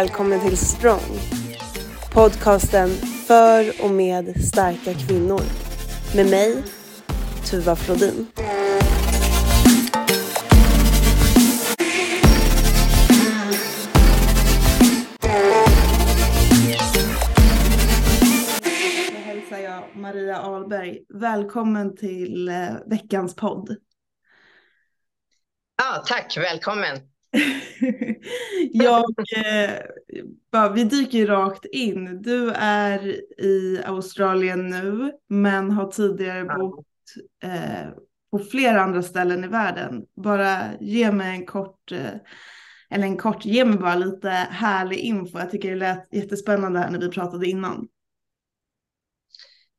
välkommen 0.00 0.40
till 0.40 0.56
Strong. 0.56 1.18
Podcasten 2.12 2.88
för 3.26 3.84
och 3.84 3.90
med 3.90 4.44
starka 4.44 4.94
kvinnor. 4.94 5.40
Med 6.16 6.30
mig, 6.30 6.62
Tuva 7.50 7.76
Flodin. 7.76 8.26
Då 19.12 19.18
hälsar 19.24 19.58
jag 19.58 19.96
Maria 19.96 20.38
Ahlberg. 20.38 20.98
Välkommen 21.08 21.96
till 21.96 22.48
eh, 22.48 22.54
veckans 22.86 23.36
podd. 23.36 23.76
Ja, 25.76 26.04
tack, 26.06 26.36
välkommen. 26.36 27.09
jag, 28.72 29.04
eh, 29.36 29.82
bara, 30.52 30.72
vi 30.72 30.84
dyker 30.84 31.18
ju 31.18 31.26
rakt 31.26 31.64
in. 31.64 32.22
Du 32.22 32.50
är 32.50 33.06
i 33.40 33.82
Australien 33.84 34.66
nu, 34.66 35.12
men 35.28 35.70
har 35.70 35.86
tidigare 35.86 36.44
bott 36.44 36.86
eh, 37.42 37.88
på 38.30 38.38
flera 38.38 38.82
andra 38.82 39.02
ställen 39.02 39.44
i 39.44 39.48
världen. 39.48 40.06
Bara 40.16 40.78
ge 40.80 41.12
mig 41.12 41.36
en 41.36 41.46
kort, 41.46 41.92
eh, 41.92 42.14
eller 42.90 43.04
en 43.04 43.16
kort, 43.16 43.44
ge 43.44 43.64
mig 43.64 43.78
bara 43.78 43.94
lite 43.94 44.28
härlig 44.30 44.98
info. 44.98 45.38
Jag 45.38 45.50
tycker 45.50 45.70
det 45.70 45.76
lät 45.76 46.08
jättespännande 46.14 46.78
här 46.78 46.90
när 46.90 46.98
vi 46.98 47.08
pratade 47.08 47.46
innan. 47.46 47.88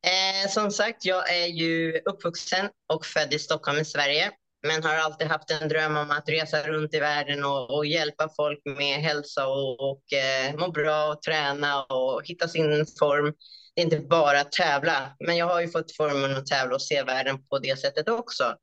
Eh, 0.04 0.50
som 0.50 0.72
sagt, 0.72 1.06
jag 1.06 1.36
är 1.36 1.48
ju 1.48 2.02
uppvuxen 2.06 2.70
och 2.94 3.06
född 3.06 3.34
i 3.34 3.40
Stockholm 3.40 3.80
i 3.80 3.86
Sverige 3.86 4.32
men 4.64 4.84
har 4.84 4.96
alltid 4.96 5.28
haft 5.28 5.52
en 5.52 5.70
dröm 5.70 5.98
om 5.98 6.12
att 6.12 6.30
resa 6.30 6.68
runt 6.68 6.94
i 6.94 7.00
världen 7.00 7.44
och, 7.46 7.78
och 7.78 7.86
hjälpa 7.86 8.30
folk 8.36 8.60
med 8.66 9.02
hälsa 9.02 9.48
och, 9.48 9.92
och 9.92 10.14
eh, 10.14 10.56
må 10.56 10.72
bra 10.72 11.06
och 11.06 11.22
träna 11.22 11.84
och 11.84 12.22
hitta 12.26 12.48
sin 12.48 12.86
form. 13.00 13.34
Det 13.76 13.82
är 13.82 13.86
inte 13.86 14.00
bara 14.00 14.42
att 14.42 14.52
tävla, 14.52 15.16
men 15.20 15.38
jag 15.38 15.46
har 15.46 15.62
ju 15.62 15.68
fått 15.68 15.96
formen 15.96 16.38
att 16.38 16.46
tävla 16.46 16.76
och 16.76 16.82
se 16.82 17.04
världen 17.04 17.48
på 17.48 17.60
det 17.60 17.80
sättet 17.80 18.10
också. 18.10 18.56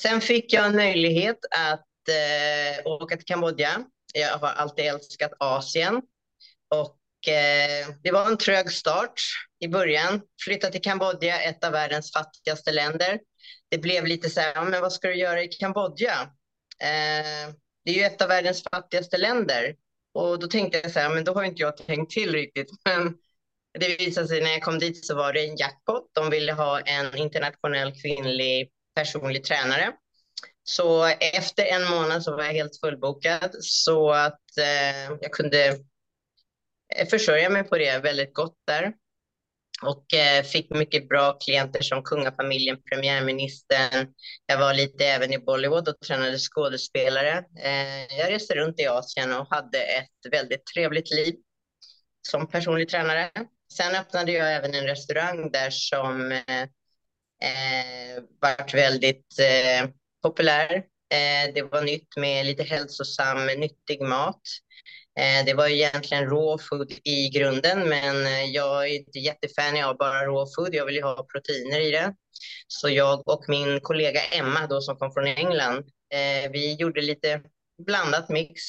Sen 0.00 0.20
fick 0.20 0.52
jag 0.52 0.66
en 0.66 0.76
möjlighet 0.76 1.38
att 1.50 2.08
eh, 2.08 2.86
åka 2.86 3.16
till 3.16 3.26
Kambodja. 3.26 3.84
Jag 4.14 4.38
har 4.38 4.48
alltid 4.48 4.84
älskat 4.84 5.32
Asien 5.38 6.02
och 6.74 7.28
eh, 7.28 7.86
det 8.02 8.10
var 8.10 8.26
en 8.26 8.36
trög 8.36 8.72
start 8.72 9.20
i 9.60 9.68
början. 9.68 10.20
Flytta 10.44 10.70
till 10.70 10.82
Kambodja, 10.82 11.40
ett 11.40 11.64
av 11.64 11.72
världens 11.72 12.12
fattigaste 12.12 12.72
länder 12.72 13.18
det 13.70 13.78
blev 13.78 14.06
lite 14.06 14.30
så 14.30 14.40
här, 14.40 14.64
men 14.64 14.80
vad 14.80 14.92
ska 14.92 15.08
du 15.08 15.14
göra 15.14 15.42
i 15.42 15.48
Kambodja? 15.48 16.20
Eh, 16.82 17.54
det 17.84 17.90
är 17.90 17.94
ju 17.94 18.02
ett 18.02 18.22
av 18.22 18.28
världens 18.28 18.62
fattigaste 18.62 19.18
länder. 19.18 19.76
Och 20.14 20.38
då 20.38 20.46
tänkte 20.46 20.78
jag 20.78 20.90
så 20.90 21.00
här, 21.00 21.14
men 21.14 21.24
då 21.24 21.34
har 21.34 21.44
inte 21.44 21.62
jag 21.62 21.76
tänkt 21.76 22.12
till 22.12 22.32
riktigt. 22.32 22.68
Men 22.84 23.16
det 23.78 23.96
visade 23.98 24.28
sig 24.28 24.40
när 24.40 24.50
jag 24.50 24.62
kom 24.62 24.78
dit 24.78 25.06
så 25.06 25.14
var 25.14 25.32
det 25.32 25.46
en 25.46 25.56
jackpot. 25.56 26.10
De 26.12 26.30
ville 26.30 26.52
ha 26.52 26.80
en 26.80 27.16
internationell 27.16 27.92
kvinnlig 27.92 28.70
personlig 28.94 29.44
tränare. 29.44 29.92
Så 30.62 31.04
efter 31.04 31.64
en 31.64 31.84
månad 31.84 32.22
så 32.22 32.36
var 32.36 32.44
jag 32.44 32.52
helt 32.52 32.80
fullbokad 32.80 33.50
så 33.60 34.10
att 34.12 34.58
eh, 34.58 35.16
jag 35.20 35.32
kunde 35.32 35.78
försörja 37.10 37.50
mig 37.50 37.64
på 37.64 37.78
det 37.78 37.98
väldigt 37.98 38.34
gott 38.34 38.56
där 38.66 38.92
och 39.86 40.14
eh, 40.14 40.42
fick 40.42 40.70
mycket 40.70 41.08
bra 41.08 41.32
klienter 41.32 41.82
som 41.82 42.02
kungafamiljen, 42.02 42.76
premiärministern. 42.90 44.08
Jag 44.46 44.58
var 44.58 44.74
lite 44.74 45.04
även 45.04 45.32
i 45.32 45.38
Bollywood 45.38 45.88
och 45.88 46.00
tränade 46.06 46.38
skådespelare. 46.38 47.44
Eh, 47.62 48.18
jag 48.18 48.30
reste 48.30 48.54
runt 48.54 48.80
i 48.80 48.86
Asien 48.86 49.32
och 49.32 49.50
hade 49.50 49.78
ett 49.78 50.32
väldigt 50.32 50.66
trevligt 50.66 51.10
liv 51.10 51.34
som 52.28 52.46
personlig 52.46 52.88
tränare. 52.88 53.30
Sen 53.72 53.94
öppnade 53.94 54.32
jag 54.32 54.54
även 54.54 54.74
en 54.74 54.86
restaurang 54.86 55.50
där 55.50 55.70
som 55.70 56.32
eh, 56.32 56.62
eh 57.42 58.22
varit 58.40 58.74
väldigt 58.74 59.38
eh, 59.38 59.88
populär. 60.22 60.84
Eh, 61.14 61.54
det 61.54 61.62
var 61.62 61.82
nytt 61.82 62.16
med 62.16 62.46
lite 62.46 62.62
hälsosam, 62.62 63.46
nyttig 63.46 64.00
mat. 64.00 64.42
Eh, 65.20 65.44
det 65.46 65.54
var 65.54 65.68
ju 65.68 65.74
egentligen 65.74 66.30
raw 66.30 66.64
food 66.64 66.92
i 67.04 67.28
grunden, 67.28 67.88
men 67.88 68.26
eh, 68.26 68.44
jag 68.44 68.88
är 68.88 68.94
inte 68.94 69.18
jättefan 69.18 69.84
av 69.84 69.96
bara 69.96 70.26
raw 70.26 70.52
food. 70.56 70.74
Jag 70.74 70.86
vill 70.86 70.94
ju 70.94 71.02
ha 71.02 71.26
proteiner 71.32 71.80
i 71.80 71.90
det. 71.90 72.14
Så 72.66 72.88
jag 72.88 73.28
och 73.28 73.44
min 73.48 73.80
kollega 73.80 74.20
Emma 74.20 74.66
då, 74.66 74.80
som 74.80 74.96
kom 74.96 75.12
från 75.12 75.26
England, 75.26 75.78
eh, 76.14 76.50
vi 76.52 76.74
gjorde 76.74 77.00
lite 77.00 77.42
blandat 77.86 78.28
mix. 78.28 78.62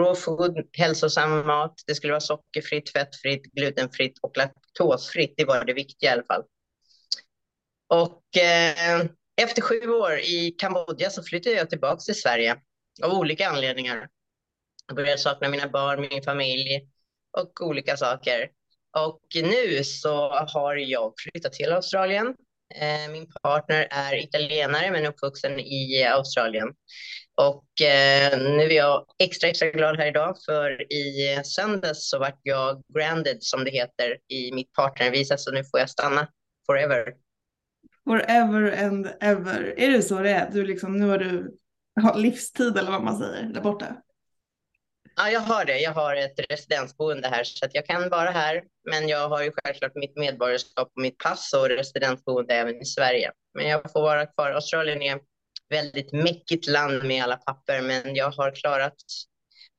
Raw 0.00 0.20
food, 0.20 0.68
hälsosam 0.78 1.46
mat. 1.46 1.74
Det 1.86 1.94
skulle 1.94 2.12
vara 2.12 2.20
sockerfritt, 2.20 2.92
fettfritt, 2.92 3.42
glutenfritt 3.42 4.18
och 4.22 4.36
laktosfritt. 4.36 5.34
Det 5.36 5.44
var 5.44 5.64
det 5.64 5.72
viktiga 5.72 6.10
i 6.10 6.12
alla 6.12 6.24
fall. 6.24 6.42
Och 7.88 8.36
eh, 8.36 9.06
efter 9.42 9.62
sju 9.62 9.88
år 9.88 10.18
i 10.18 10.54
Kambodja 10.58 11.10
så 11.10 11.22
flyttade 11.22 11.56
jag 11.56 11.70
tillbaka 11.70 12.00
till 12.00 12.20
Sverige 12.20 12.56
av 13.02 13.12
olika 13.12 13.48
anledningar. 13.48 14.08
Jag 14.86 14.96
började 14.96 15.18
sakna 15.18 15.48
mina 15.48 15.68
barn, 15.68 16.00
min 16.10 16.22
familj 16.22 16.88
och 17.38 17.60
olika 17.60 17.96
saker. 17.96 18.50
Och 18.98 19.20
nu 19.34 19.84
så 19.84 20.28
har 20.30 20.76
jag 20.76 21.14
flyttat 21.18 21.52
till 21.52 21.72
Australien. 21.72 22.34
Eh, 22.74 23.12
min 23.12 23.26
partner 23.42 23.88
är 23.90 24.24
italienare 24.24 24.90
men 24.90 25.06
uppvuxen 25.06 25.60
i 25.60 26.04
Australien. 26.04 26.68
Och 27.34 27.86
eh, 27.86 28.38
nu 28.38 28.64
är 28.64 28.76
jag 28.76 29.06
extra, 29.18 29.48
extra 29.48 29.70
glad 29.70 29.96
här 29.96 30.06
idag 30.06 30.36
för 30.46 30.92
i 30.92 31.40
söndags 31.44 32.10
så 32.10 32.18
vart 32.18 32.40
jag 32.42 32.82
branded 32.94 33.36
som 33.40 33.64
det 33.64 33.70
heter 33.70 34.18
i 34.28 34.52
mitt 34.52 34.72
partnervisa 34.72 35.36
så 35.36 35.50
nu 35.50 35.64
får 35.64 35.80
jag 35.80 35.90
stanna 35.90 36.28
forever. 36.66 37.14
Forever 38.04 38.84
and 38.84 39.06
ever. 39.20 39.74
Är 39.76 39.90
det 39.90 40.02
så 40.02 40.20
det 40.20 40.30
är? 40.30 40.50
Du 40.50 40.64
liksom, 40.64 40.96
nu 40.96 41.06
har 41.06 41.18
du 41.18 41.56
har 42.02 42.18
livstid 42.18 42.76
eller 42.78 42.90
vad 42.90 43.02
man 43.02 43.18
säger 43.18 43.42
där 43.42 43.60
borta? 43.60 43.86
Ja, 45.16 45.30
jag 45.30 45.40
har 45.40 45.64
det. 45.64 45.78
Jag 45.78 45.92
har 45.92 46.16
ett 46.16 46.40
residensboende 46.50 47.28
här 47.28 47.44
så 47.44 47.66
att 47.66 47.74
jag 47.74 47.86
kan 47.86 48.08
vara 48.08 48.30
här. 48.30 48.62
Men 48.90 49.08
jag 49.08 49.28
har 49.28 49.42
ju 49.42 49.52
självklart 49.64 49.94
mitt 49.94 50.16
medborgarskap 50.16 50.92
och 50.96 51.02
mitt 51.02 51.18
pass 51.18 51.52
och 51.52 51.68
residensboende 51.68 52.54
även 52.54 52.82
i 52.82 52.84
Sverige. 52.84 53.32
Men 53.54 53.68
jag 53.68 53.92
får 53.92 54.02
vara 54.02 54.26
kvar. 54.26 54.50
Australien 54.50 55.02
är 55.02 55.16
ett 55.16 55.22
väldigt 55.68 56.12
mäckigt 56.12 56.66
land 56.66 57.04
med 57.04 57.24
alla 57.24 57.36
papper, 57.36 57.82
men 57.82 58.14
jag 58.14 58.30
har 58.30 58.50
klarat 58.50 58.94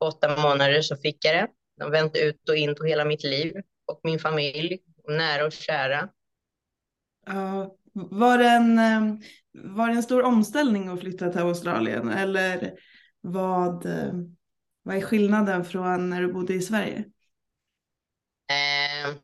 åtta 0.05 0.41
månader 0.41 0.81
så 0.81 0.95
fick 0.95 1.25
jag 1.25 1.35
det. 1.35 1.47
De 1.79 1.91
vänt 1.91 2.17
ut 2.17 2.49
och 2.49 2.55
in 2.55 2.75
på 2.75 2.83
hela 2.83 3.05
mitt 3.05 3.23
liv 3.23 3.53
och 3.85 3.99
min 4.03 4.19
familj, 4.19 4.79
och 5.03 5.13
nära 5.13 5.45
och 5.45 5.51
kära. 5.51 6.09
Uh, 7.29 7.67
var, 7.93 8.37
det 8.37 8.49
en, 8.49 8.79
eh, 8.79 9.01
var 9.53 9.87
det 9.87 9.93
en 9.93 10.03
stor 10.03 10.23
omställning 10.23 10.87
att 10.87 10.99
flytta 10.99 11.29
till 11.29 11.41
Australien 11.41 12.09
eller 12.09 12.73
vad, 13.21 13.85
eh, 13.85 14.13
vad 14.87 14.95
är 14.95 15.01
skillnaden 15.01 15.65
från 15.65 16.09
när 16.09 16.21
du 16.21 16.33
bodde 16.33 16.53
i 16.53 16.61
Sverige? 16.61 16.97
Eh, 18.49 19.15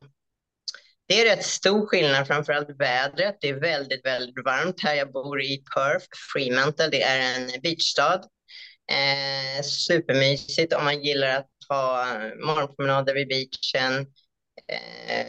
det 1.07 1.21
är 1.21 1.35
rätt 1.35 1.45
stor 1.45 1.85
skillnad, 1.85 2.27
framförallt 2.27 2.69
vädret. 2.79 3.37
Det 3.41 3.49
är 3.49 3.59
väldigt, 3.59 4.05
väldigt 4.05 4.45
varmt 4.45 4.83
här. 4.83 4.95
Jag 4.95 5.11
bor 5.11 5.41
i 5.41 5.63
Perth, 5.75 6.07
Fremantle. 6.33 6.87
Det 6.87 7.03
är 7.03 7.35
en 7.35 7.61
beachstad. 7.61 8.21
Eh, 8.91 9.63
supermysigt 9.63 10.73
om 10.73 10.83
man 10.83 11.03
gillar 11.03 11.27
att 11.27 11.49
ta 11.69 12.05
morgonpromenader 12.45 13.13
vid 13.13 13.27
beachen. 13.27 14.01
Eh, 14.67 15.27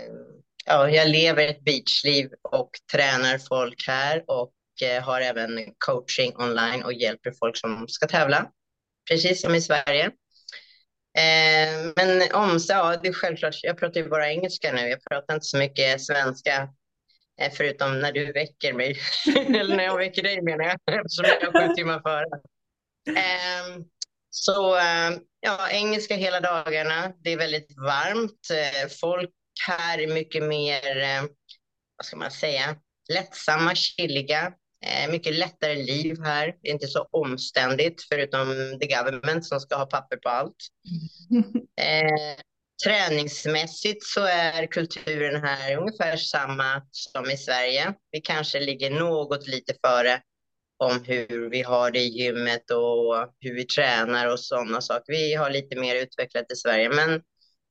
ja, 0.67 0.91
jag 0.91 1.09
lever 1.09 1.49
ett 1.49 1.65
beachliv 1.65 2.31
och 2.43 2.71
tränar 2.93 3.39
folk 3.39 3.85
här 3.87 4.25
och 4.27 4.55
eh, 4.83 5.03
har 5.03 5.21
även 5.21 5.75
coaching 5.79 6.37
online 6.37 6.83
och 6.83 6.93
hjälper 6.93 7.33
folk 7.41 7.57
som 7.57 7.89
ska 7.89 8.07
tävla. 8.07 8.51
Precis 9.11 9.43
som 9.43 9.55
i 9.55 9.61
Sverige. 9.61 10.11
Eh, 11.19 11.93
men 11.97 12.33
om 12.33 12.61
så, 12.61 12.73
ja, 12.73 12.97
det 13.03 13.09
är 13.09 13.13
självklart, 13.13 13.55
jag 13.63 13.79
pratar 13.79 14.01
ju 14.01 14.09
bara 14.09 14.31
engelska 14.31 14.73
nu. 14.73 14.89
Jag 14.89 15.05
pratar 15.05 15.35
inte 15.35 15.47
så 15.47 15.57
mycket 15.59 16.01
svenska, 16.03 16.69
eh, 17.41 17.53
förutom 17.53 18.01
när 18.01 18.13
du 18.13 18.33
väcker 18.33 18.73
mig. 18.73 18.99
Eller 19.61 19.77
när 19.77 19.85
jag 19.85 19.97
väcker 19.97 20.23
dig 20.23 20.43
menar 20.43 20.65
jag, 20.65 20.99
eftersom 21.01 21.25
jag 21.25 21.43
är 21.43 21.69
sju 21.69 21.75
timmar 21.75 22.01
före. 22.01 22.27
Ehm, 23.09 23.73
eh, 23.73 23.85
så 24.31 24.79
ja, 25.41 25.69
engelska 25.71 26.17
hela 26.17 26.41
dagarna. 26.41 27.13
Det 27.23 27.33
är 27.33 27.37
väldigt 27.37 27.77
varmt. 27.77 28.51
Eh, 28.53 28.89
folk 29.01 29.31
här 29.67 29.99
är 29.99 30.07
mycket 30.07 30.43
mer, 30.43 31.01
eh, 31.01 31.23
vad 31.97 32.07
ska 32.07 32.17
man 32.17 32.31
säga, 32.31 32.77
lättsamma, 33.13 33.75
chilliga. 33.75 34.53
Eh, 34.87 35.11
mycket 35.11 35.35
lättare 35.35 35.75
liv 35.75 36.17
här. 36.25 36.57
Det 36.63 36.69
är 36.69 36.73
inte 36.73 36.87
så 36.87 37.09
omständigt 37.11 38.07
förutom 38.09 38.49
the 38.81 38.87
government 38.87 39.47
som 39.47 39.61
ska 39.61 39.77
ha 39.77 39.87
papper 39.87 40.17
på 40.17 40.29
allt. 40.29 40.57
Eh, 41.81 42.37
träningsmässigt 42.85 44.05
så 44.05 44.21
är 44.25 44.67
kulturen 44.67 45.45
här 45.45 45.77
ungefär 45.77 46.17
samma 46.17 46.83
som 46.91 47.31
i 47.31 47.37
Sverige. 47.37 47.95
Vi 48.11 48.21
kanske 48.21 48.61
ligger 48.61 48.91
något 48.91 49.47
lite 49.49 49.75
före 49.87 50.21
om 50.79 51.05
hur 51.05 51.51
vi 51.51 51.63
har 51.63 51.91
det 51.91 51.99
i 51.99 52.09
gymmet 52.09 52.71
och 52.71 53.35
hur 53.41 53.55
vi 53.55 53.65
tränar 53.65 54.33
och 54.33 54.41
sådana 54.41 54.81
saker. 54.81 55.13
Vi 55.13 55.35
har 55.35 55.51
lite 55.51 55.81
mer 55.81 55.97
utvecklat 55.97 56.53
i 56.53 56.57
Sverige, 56.57 56.89
men 56.89 57.23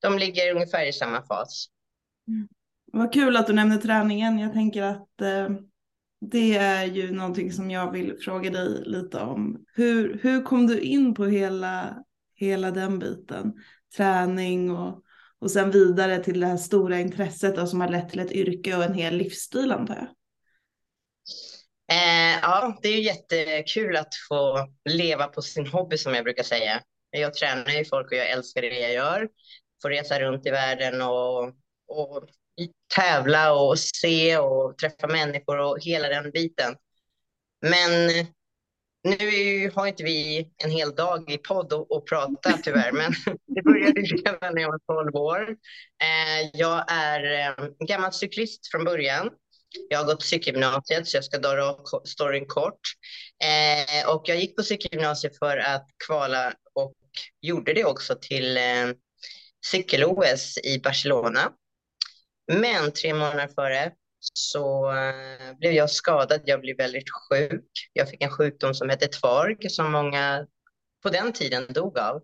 de 0.02 0.20
ligger 0.20 0.56
ungefär 0.56 0.86
i 0.86 0.94
samma 0.94 1.22
fas. 1.28 1.68
Mm. 2.28 2.48
Vad 2.92 3.14
kul 3.14 3.38
att 3.38 3.48
du 3.48 3.54
nämner 3.54 3.78
träningen. 3.78 4.40
Jag 4.40 4.54
tänker 4.54 4.84
att 4.84 5.22
eh, 5.22 5.50
det 6.32 6.56
är 6.56 6.86
ju 6.86 7.12
någonting 7.12 7.52
som 7.52 7.72
jag 7.72 7.92
vill 7.92 8.18
fråga 8.18 8.50
dig 8.50 8.84
lite 8.86 9.20
om. 9.20 9.66
Hur, 9.74 10.20
hur 10.24 10.44
kom 10.44 10.68
du 10.68 10.80
in 10.80 11.14
på 11.14 11.26
hela, 11.26 12.04
hela 12.36 12.72
den 12.72 13.00
biten? 13.00 13.54
Träning 13.98 14.72
och, 14.72 15.04
och 15.40 15.52
sen 15.52 15.72
vidare 15.72 16.24
till 16.24 16.40
det 16.40 16.48
här 16.48 16.58
stora 16.58 17.00
intresset 17.00 17.56
då, 17.56 17.68
som 17.68 17.82
har 17.82 17.88
lett 17.88 18.10
till 18.10 18.20
ett 18.20 18.32
yrke 18.32 18.78
och 18.78 18.84
en 18.84 18.94
hel 18.94 19.16
livsstil 19.18 19.72
antar 19.72 19.96
jag. 19.96 20.08
Eh, 21.92 22.40
ja, 22.42 22.80
det 22.82 22.88
är 22.88 22.94
ju 22.94 23.04
jättekul 23.04 23.96
att 23.96 24.14
få 24.30 24.68
leva 24.90 25.28
på 25.28 25.42
sin 25.42 25.68
hobby 25.68 25.98
som 25.98 26.14
jag 26.14 26.24
brukar 26.24 26.44
säga. 26.44 26.82
Jag 27.10 27.34
tränar 27.34 27.72
ju 27.72 27.86
folk 27.86 28.12
och 28.12 28.18
jag 28.18 28.30
älskar 28.30 28.62
det 28.62 28.80
jag 28.80 28.94
gör. 28.94 29.30
Får 29.82 29.90
resa 29.90 30.20
runt 30.20 30.46
i 30.46 30.50
världen 30.50 31.02
och, 31.02 31.44
och 31.88 32.30
tävla 32.96 33.54
och 33.54 33.80
se 33.80 34.38
och 34.38 34.78
träffa 34.78 35.08
människor 35.08 35.60
och 35.60 35.78
hela 35.82 36.10
den 36.10 36.32
biten. 36.32 36.76
Men 37.62 38.10
nu 39.04 39.72
har 39.76 39.88
inte 39.88 40.04
vi 40.04 40.50
en 40.64 40.72
hel 40.72 40.96
dag 40.96 41.32
i 41.32 41.38
podd 41.38 41.74
och, 41.74 41.92
och 41.92 42.08
prata 42.10 42.58
tyvärr, 42.64 42.92
men 42.92 43.12
det 43.48 43.62
började 43.62 44.02
redan 44.02 44.56
när 44.56 44.62
jag 44.62 44.70
var 44.70 45.04
12 45.04 45.16
år. 45.16 45.50
Eh, 46.02 46.50
jag 46.54 46.86
är 46.88 47.50
eh, 47.50 47.68
gammal 47.88 48.14
cyklist 48.14 48.72
från 48.72 48.84
början. 48.84 49.30
Jag 49.90 50.00
har 50.00 50.06
gått 50.06 50.24
cykelgymnasiet, 50.24 51.08
så 51.08 51.18
jag 51.18 51.24
ska 51.24 51.38
dra 51.38 51.80
storyn 52.06 52.46
kort. 52.46 52.80
Eh, 53.44 54.10
och 54.10 54.24
jag 54.26 54.40
gick 54.40 54.56
på 54.56 54.64
cykelgymnasiet 54.64 55.38
för 55.38 55.58
att 55.58 55.88
kvala 56.08 56.54
och 56.74 56.94
gjorde 57.42 57.74
det 57.74 57.86
också 57.86 58.16
till 58.22 58.58
eh, 58.58 58.64
cykel-OS 59.66 60.58
i 60.58 60.80
Barcelona. 60.80 61.52
Men 62.48 62.92
tre 62.92 63.14
månader 63.14 63.48
före 63.56 63.92
så 64.34 64.92
eh, 64.92 65.58
blev 65.60 65.74
jag 65.74 65.90
skadad. 65.90 66.42
Jag 66.46 66.62
blev 66.62 66.78
väldigt 66.78 67.10
sjuk. 67.10 67.90
Jag 67.94 68.10
fick 68.10 68.22
en 68.22 68.32
sjukdom 68.32 68.74
som 68.74 68.90
hette 68.90 69.08
tvarg 69.08 69.70
som 69.70 69.92
många 69.92 70.48
på 71.04 71.10
den 71.10 71.34
tiden 71.34 71.68
dog 71.70 71.98
av. 71.98 72.22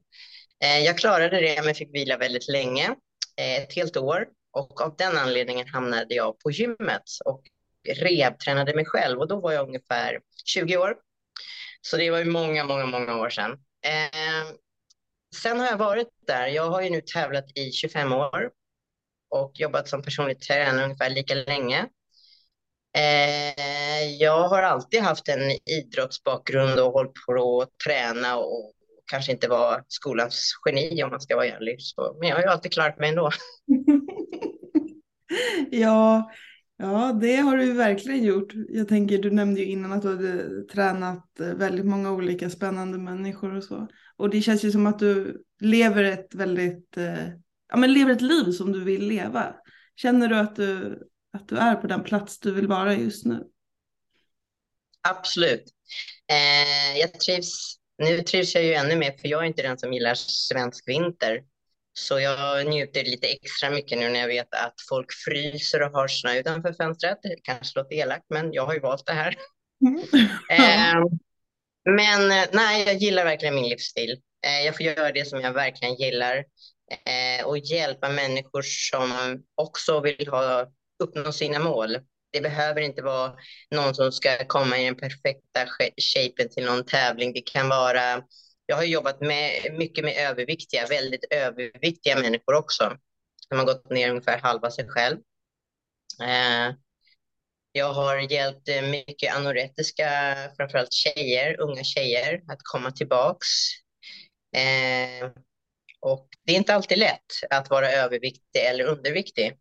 Eh, 0.63 0.79
jag 0.79 0.97
klarade 0.97 1.41
det 1.41 1.61
men 1.65 1.75
fick 1.75 1.93
vila 1.93 2.17
väldigt 2.17 2.47
länge, 2.47 2.95
eh, 3.37 3.63
ett 3.63 3.73
helt 3.75 3.97
år. 3.97 4.27
Och 4.51 4.81
av 4.81 4.95
den 4.97 5.17
anledningen 5.17 5.67
hamnade 5.67 6.15
jag 6.15 6.39
på 6.39 6.51
gymmet 6.51 7.03
och 7.25 7.43
rehabtränade 7.87 8.75
mig 8.75 8.85
själv 8.85 9.19
och 9.19 9.27
då 9.27 9.39
var 9.39 9.51
jag 9.51 9.67
ungefär 9.67 10.19
20 10.45 10.77
år. 10.77 10.95
Så 11.81 11.97
det 11.97 12.11
var 12.11 12.17
ju 12.19 12.25
många, 12.25 12.63
många, 12.63 12.85
många 12.85 13.17
år 13.17 13.29
sedan. 13.29 13.57
sen 15.35 15.59
har 15.59 15.67
jag 15.67 15.77
varit 15.77 16.07
där. 16.27 16.47
Jag 16.47 16.69
har 16.69 16.81
ju 16.81 16.89
nu 16.89 17.01
tävlat 17.01 17.57
i 17.57 17.71
25 17.71 18.13
år 18.13 18.51
och 19.29 19.51
jobbat 19.53 19.87
som 19.87 20.01
personlig 20.01 20.39
tränare 20.39 20.83
ungefär 20.83 21.09
lika 21.09 21.35
länge. 21.35 21.87
Eh, 22.97 24.09
jag 24.19 24.47
har 24.47 24.61
alltid 24.61 25.01
haft 25.01 25.29
en 25.29 25.51
idrottsbakgrund 25.65 26.79
och 26.79 26.91
hållit 26.91 27.13
på 27.27 27.61
att 27.61 27.69
träna 27.87 28.37
och 28.37 28.73
kanske 29.11 29.31
inte 29.31 29.47
var 29.47 29.83
skolans 29.87 30.51
geni 30.65 31.03
om 31.03 31.09
man 31.09 31.21
ska 31.21 31.35
vara 31.35 31.45
ärlig. 31.45 31.75
Så, 31.79 32.17
men 32.19 32.29
jag 32.29 32.35
har 32.35 32.43
ju 32.43 32.49
alltid 32.49 32.73
klarat 32.73 32.99
mig 32.99 33.09
ändå. 33.09 33.31
ja, 35.71 36.31
ja, 36.77 37.17
det 37.21 37.35
har 37.35 37.57
du 37.57 37.73
verkligen 37.73 38.23
gjort. 38.23 38.53
Jag 38.69 38.87
tänker, 38.87 39.17
du 39.17 39.31
nämnde 39.31 39.59
ju 39.59 39.65
innan 39.65 39.93
att 39.93 40.01
du 40.01 40.07
hade 40.07 40.63
tränat 40.63 41.25
väldigt 41.37 41.85
många 41.85 42.11
olika 42.11 42.49
spännande 42.49 42.97
människor 42.97 43.55
och 43.55 43.63
så. 43.63 43.87
Och 44.17 44.29
det 44.29 44.41
känns 44.41 44.63
ju 44.63 44.71
som 44.71 44.87
att 44.87 44.99
du 44.99 45.43
lever 45.59 46.03
ett 46.03 46.35
väldigt 46.35 46.97
eh, 46.97 47.27
ja, 47.69 47.77
men 47.77 47.93
lever 47.93 48.11
ett 48.11 48.21
liv 48.21 48.51
som 48.51 48.71
du 48.71 48.83
vill 48.83 49.07
leva. 49.07 49.55
Känner 49.95 50.27
du 50.27 50.35
att, 50.35 50.55
du 50.55 50.99
att 51.33 51.47
du 51.47 51.57
är 51.57 51.75
på 51.75 51.87
den 51.87 52.03
plats 52.03 52.39
du 52.39 52.51
vill 52.51 52.67
vara 52.67 52.95
just 52.95 53.25
nu? 53.25 53.43
Absolut. 55.01 55.63
Eh, 56.31 56.99
jag 56.99 57.19
trivs, 57.19 57.75
nu 57.97 58.21
trivs 58.21 58.55
jag 58.55 58.63
ju 58.63 58.73
ännu 58.73 58.95
mer 58.95 59.11
för 59.11 59.27
jag 59.27 59.41
är 59.43 59.47
inte 59.47 59.61
den 59.61 59.77
som 59.77 59.93
gillar 59.93 60.15
svensk 60.15 60.87
vinter. 60.87 61.43
Så 61.93 62.19
jag 62.19 62.67
njuter 62.67 63.03
lite 63.03 63.27
extra 63.27 63.69
mycket 63.69 63.97
nu 63.99 64.09
när 64.09 64.19
jag 64.19 64.27
vet 64.27 64.53
att 64.53 64.75
folk 64.89 65.07
fryser 65.25 65.81
och 65.81 65.91
har 65.91 66.07
snö 66.07 66.39
utanför 66.39 66.73
fönstret. 66.73 67.17
Det 67.23 67.35
kanske 67.43 67.79
låter 67.79 67.95
elakt, 67.95 68.25
men 68.29 68.53
jag 68.53 68.65
har 68.65 68.73
ju 68.73 68.79
valt 68.79 69.05
det 69.05 69.13
här. 69.13 69.35
Mm. 69.81 69.99
eh, 70.49 71.03
men 71.95 72.27
nej, 72.51 72.83
jag 72.85 72.95
gillar 72.95 73.25
verkligen 73.25 73.55
min 73.55 73.69
livsstil. 73.69 74.21
Eh, 74.45 74.65
jag 74.65 74.77
får 74.77 74.85
göra 74.85 75.11
det 75.11 75.27
som 75.27 75.41
jag 75.41 75.53
verkligen 75.53 75.95
gillar 75.95 76.45
eh, 77.05 77.45
och 77.45 77.57
hjälpa 77.57 78.09
människor 78.09 78.61
som 78.61 79.11
också 79.55 80.01
vill 80.01 80.27
ha, 80.27 80.67
uppnå 81.03 81.31
sina 81.31 81.59
mål. 81.59 81.97
Det 82.31 82.41
behöver 82.41 82.81
inte 82.81 83.01
vara 83.01 83.35
någon 83.75 83.95
som 83.95 84.11
ska 84.11 84.45
komma 84.47 84.77
i 84.77 84.85
den 84.85 84.95
perfekta 84.95 85.65
shapen 86.13 86.49
till 86.49 86.65
någon 86.65 86.85
tävling. 86.85 87.33
Det 87.33 87.41
kan 87.41 87.69
vara, 87.69 88.23
jag 88.65 88.75
har 88.75 88.83
jobbat 88.83 89.21
med, 89.21 89.73
mycket 89.77 90.03
med 90.03 90.17
överviktiga, 90.17 90.85
väldigt 90.89 91.25
överviktiga 91.31 92.19
människor 92.19 92.53
också. 92.53 92.97
De 93.49 93.59
har 93.59 93.65
gått 93.65 93.89
ner 93.89 94.09
ungefär 94.09 94.37
halva 94.39 94.71
sig 94.71 94.87
själv. 94.87 95.17
Eh, 96.21 96.75
jag 97.71 97.93
har 97.93 98.17
hjälpt 98.31 98.69
eh, 98.69 98.81
mycket 98.81 99.35
anorektiska, 99.35 100.09
framförallt 100.57 100.93
tjejer, 100.93 101.61
unga 101.61 101.83
tjejer, 101.83 102.41
att 102.47 102.59
komma 102.63 102.91
tillbaks. 102.91 103.47
Eh, 104.55 105.29
och 106.01 106.27
det 106.45 106.53
är 106.53 106.57
inte 106.57 106.75
alltid 106.75 106.97
lätt 106.97 107.25
att 107.49 107.69
vara 107.69 107.91
överviktig 107.91 108.59
eller 108.59 108.83
underviktig. 108.83 109.57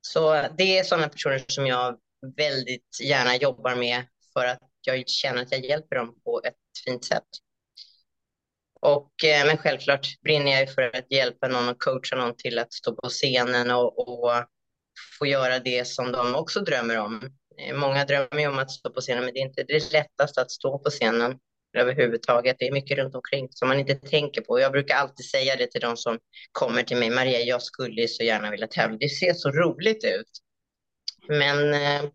Så 0.00 0.48
det 0.58 0.78
är 0.78 0.84
sådana 0.84 1.08
personer 1.08 1.44
som 1.48 1.66
jag 1.66 1.98
väldigt 2.36 3.00
gärna 3.02 3.36
jobbar 3.36 3.74
med 3.74 4.04
för 4.32 4.46
att 4.46 4.60
jag 4.86 5.08
känner 5.08 5.42
att 5.42 5.52
jag 5.52 5.64
hjälper 5.64 5.96
dem 5.96 6.20
på 6.24 6.40
ett 6.44 6.54
fint 6.84 7.04
sätt. 7.04 7.28
Och, 8.80 9.24
eh, 9.24 9.46
men 9.46 9.58
självklart 9.58 10.20
brinner 10.20 10.60
jag 10.60 10.74
för 10.74 10.96
att 10.96 11.12
hjälpa 11.12 11.48
någon 11.48 11.68
och 11.68 11.82
coacha 11.82 12.16
någon 12.16 12.36
till 12.36 12.58
att 12.58 12.72
stå 12.72 12.94
på 12.96 13.08
scenen 13.08 13.70
och, 13.70 13.98
och 13.98 14.32
få 15.18 15.26
göra 15.26 15.58
det 15.58 15.86
som 15.86 16.12
de 16.12 16.34
också 16.34 16.60
drömmer 16.60 16.98
om. 16.98 17.30
Eh, 17.58 17.74
många 17.74 18.04
drömmer 18.04 18.40
ju 18.40 18.46
om 18.46 18.58
att 18.58 18.70
stå 18.70 18.90
på 18.90 19.00
scenen, 19.00 19.24
men 19.24 19.34
det 19.34 19.40
är 19.40 19.46
inte 19.46 19.62
det 19.62 19.92
lättaste 19.92 20.42
att 20.42 20.50
stå 20.50 20.78
på 20.78 20.90
scenen 20.90 21.38
överhuvudtaget. 21.78 22.56
Det 22.58 22.66
är 22.66 22.72
mycket 22.72 22.98
runt 22.98 23.14
omkring 23.14 23.48
som 23.50 23.68
man 23.68 23.80
inte 23.80 23.94
tänker 23.94 24.40
på. 24.40 24.60
Jag 24.60 24.72
brukar 24.72 24.94
alltid 24.94 25.26
säga 25.26 25.56
det 25.56 25.66
till 25.66 25.80
de 25.80 25.96
som 25.96 26.18
kommer 26.52 26.82
till 26.82 26.96
mig. 26.96 27.10
Maria, 27.10 27.40
jag 27.40 27.62
skulle 27.62 28.08
så 28.08 28.22
gärna 28.22 28.50
vilja 28.50 28.66
tävla. 28.66 28.96
Det 28.96 29.08
ser 29.08 29.34
så 29.34 29.50
roligt 29.50 30.04
ut. 30.04 30.30
Men 31.28 31.74
eh, 31.74 32.10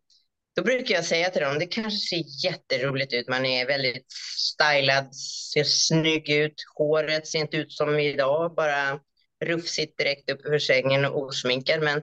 då 0.55 0.63
brukar 0.63 0.95
jag 0.95 1.05
säga 1.05 1.29
till 1.29 1.41
dem, 1.41 1.59
det 1.59 1.65
kanske 1.65 1.99
ser 1.99 2.23
jätteroligt 2.45 3.13
ut. 3.13 3.27
Man 3.27 3.45
är 3.45 3.65
väldigt 3.65 4.05
stylad, 4.37 5.15
ser 5.53 5.63
snygg 5.63 6.29
ut. 6.29 6.63
Håret 6.75 7.27
ser 7.27 7.39
inte 7.39 7.57
ut 7.57 7.73
som 7.73 7.99
idag, 7.99 8.55
bara 8.55 8.99
rufsigt 9.45 9.97
direkt 9.97 10.31
upp 10.31 10.45
ur 10.45 10.59
sängen 10.59 11.05
och 11.05 11.21
osminkad. 11.21 11.83
Men 11.83 12.01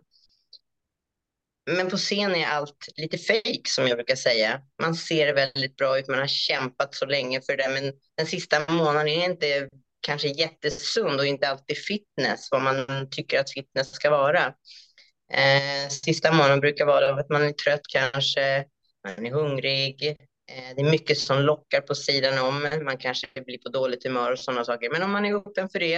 men 1.67 1.91
på 1.91 1.97
scen 1.97 2.35
är 2.35 2.47
allt 2.47 2.89
lite 2.97 3.19
fake 3.19 3.63
som 3.69 3.89
jag 3.89 3.97
brukar 3.97 4.17
säga. 4.17 4.61
Man 4.83 4.95
ser 4.95 5.35
väldigt 5.35 5.77
bra 5.77 5.99
ut, 5.99 6.09
man 6.09 6.19
har 6.19 6.27
kämpat 6.27 6.95
så 6.95 7.07
länge 7.07 7.41
för 7.41 7.57
det, 7.57 7.69
men 7.69 7.93
den 8.17 8.27
sista 8.27 8.73
månaden 8.73 9.09
är 9.09 9.25
inte 9.25 9.69
kanske 10.01 10.29
jättesund 10.29 11.21
och 11.21 11.27
inte 11.27 11.49
alltid 11.49 11.77
fitness, 11.79 12.49
vad 12.51 12.63
man 12.63 13.09
tycker 13.11 13.41
att 13.41 13.53
fitness 13.53 13.91
ska 13.93 14.11
vara. 14.11 14.55
Eh, 15.33 15.89
sista 15.89 16.33
månaden 16.33 16.61
brukar 16.61 16.87
vara 16.87 17.21
att 17.21 17.31
man 17.31 17.43
är 17.43 17.53
trött 17.53 17.87
kanske, 17.93 18.65
man 19.05 19.27
är 19.27 19.31
hungrig, 19.31 20.07
eh, 20.51 20.75
det 20.77 20.83
är 20.83 20.91
mycket 20.91 21.19
som 21.19 21.39
lockar 21.39 21.81
på 21.81 21.95
sidan 21.95 22.39
om, 22.39 22.85
man 22.85 22.99
kanske 22.99 23.27
blir 23.45 23.59
på 23.59 23.69
dåligt 23.69 24.05
humör 24.05 24.33
och 24.33 24.39
sådana 24.39 24.65
saker. 24.65 24.91
Men 24.91 25.03
om 25.03 25.11
man 25.11 25.25
är 25.25 25.35
öppen 25.35 25.69
för 25.69 25.79
det 25.79 25.97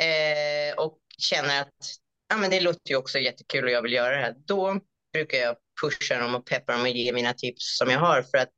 eh, 0.00 0.74
och 0.76 0.98
känner 1.18 1.60
att 1.60 2.03
ja, 2.34 2.40
men 2.40 2.50
det 2.50 2.60
låter 2.60 2.90
ju 2.90 2.96
också 2.96 3.18
jättekul 3.18 3.64
och 3.64 3.70
jag 3.70 3.82
vill 3.82 3.92
göra 3.92 4.16
det 4.16 4.22
här. 4.22 4.34
Då 4.46 4.80
brukar 5.12 5.38
jag 5.38 5.56
pusha 5.82 6.18
dem 6.18 6.34
och 6.34 6.46
peppa 6.46 6.72
dem 6.72 6.82
och 6.82 6.88
ge 6.88 7.12
mina 7.12 7.32
tips 7.32 7.78
som 7.78 7.90
jag 7.90 7.98
har 7.98 8.22
för 8.22 8.38
att 8.38 8.52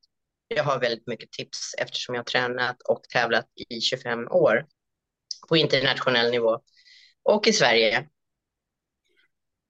jag 0.48 0.64
har 0.64 0.80
väldigt 0.80 1.06
mycket 1.06 1.32
tips 1.32 1.74
eftersom 1.78 2.14
jag 2.14 2.20
har 2.20 2.24
tränat 2.24 2.82
och 2.82 3.02
tävlat 3.02 3.46
i 3.68 3.80
25 3.80 4.28
år 4.28 4.66
på 5.48 5.56
internationell 5.56 6.30
nivå 6.30 6.58
och 7.22 7.48
i 7.48 7.52
Sverige. 7.52 8.08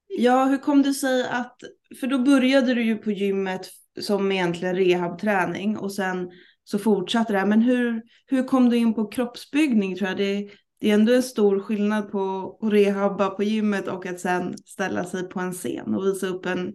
Ja, 0.07 0.45
hur 0.45 0.59
kom 0.59 0.83
det 0.83 0.95
sig 0.95 1.29
att, 1.29 1.57
för 2.01 2.07
då 2.07 2.19
började 2.19 2.75
du 2.75 2.85
ju 2.85 2.97
på 2.97 3.11
gymmet 3.11 3.71
som 4.01 4.33
egentligen 4.33 4.77
rehabträning 4.77 5.79
och 5.79 5.93
sen 5.95 6.31
så 6.65 6.79
fortsatte 6.79 7.33
det. 7.33 7.47
Men 7.47 7.63
hur, 7.63 8.03
hur 8.27 8.45
kom 8.45 8.71
du 8.71 8.77
in 8.77 8.95
på 8.95 9.09
kroppsbyggning 9.09 9.97
tror 9.97 10.09
jag? 10.09 10.17
Det, 10.17 10.51
det 10.79 10.91
är 10.91 10.95
ändå 10.95 11.15
en 11.15 11.23
stor 11.23 11.61
skillnad 11.61 12.13
på 12.13 12.57
att 12.61 12.73
rehabba 12.73 13.31
på 13.31 13.43
gymmet 13.43 13.89
och 13.89 14.07
att 14.07 14.21
sen 14.21 14.59
ställa 14.59 15.05
sig 15.05 15.29
på 15.29 15.41
en 15.41 15.53
scen 15.53 15.95
och 15.95 16.07
visa 16.07 16.27
upp 16.27 16.47
en 16.47 16.73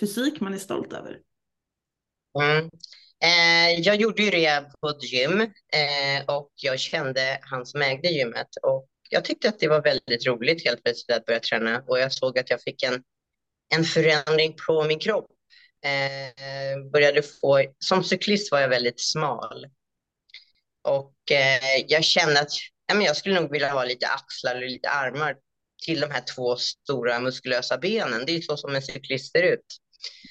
fysik 0.00 0.40
man 0.40 0.54
är 0.54 0.58
stolt 0.58 0.92
över. 0.92 1.18
Mm. 2.40 2.70
Eh, 3.24 3.80
jag 3.80 3.96
gjorde 3.96 4.22
ju 4.22 4.30
rehab 4.30 4.64
på 4.80 4.88
ett 4.88 5.12
gym 5.12 5.40
eh, 5.40 6.24
och 6.26 6.52
jag 6.54 6.80
kände 6.80 7.38
han 7.42 7.66
som 7.66 7.82
ägde 7.82 8.08
gymmet 8.08 8.48
och 8.62 8.88
jag 9.10 9.24
tyckte 9.24 9.48
att 9.48 9.58
det 9.58 9.68
var 9.68 9.82
väldigt 9.82 10.26
roligt 10.26 10.64
helt 10.64 10.82
plötsligt 10.84 11.16
att 11.16 11.24
börja 11.24 11.40
träna 11.40 11.82
och 11.86 11.98
jag 11.98 12.12
såg 12.12 12.38
att 12.38 12.50
jag 12.50 12.62
fick 12.62 12.82
en, 12.82 13.02
en 13.74 13.84
förändring 13.84 14.56
på 14.66 14.84
min 14.84 14.98
kropp. 14.98 15.30
Eh, 15.84 16.90
började 16.92 17.22
få, 17.22 17.64
som 17.78 18.04
cyklist 18.04 18.52
var 18.52 18.60
jag 18.60 18.68
väldigt 18.68 19.00
smal 19.00 19.66
och 20.86 21.32
eh, 21.32 21.84
jag 21.86 22.04
kände 22.04 22.40
att 22.40 22.50
men 22.94 23.02
jag 23.02 23.16
skulle 23.16 23.40
nog 23.40 23.52
vilja 23.52 23.72
ha 23.72 23.84
lite 23.84 24.06
axlar 24.06 24.54
och 24.54 24.68
lite 24.68 24.88
armar 24.88 25.36
till 25.84 26.00
de 26.00 26.10
här 26.10 26.20
två 26.34 26.56
stora 26.56 27.20
muskulösa 27.20 27.78
benen. 27.78 28.26
Det 28.26 28.36
är 28.36 28.40
så 28.40 28.56
som 28.56 28.74
en 28.74 28.82
cyklist 28.82 29.32
ser 29.32 29.42
ut. 29.42 29.66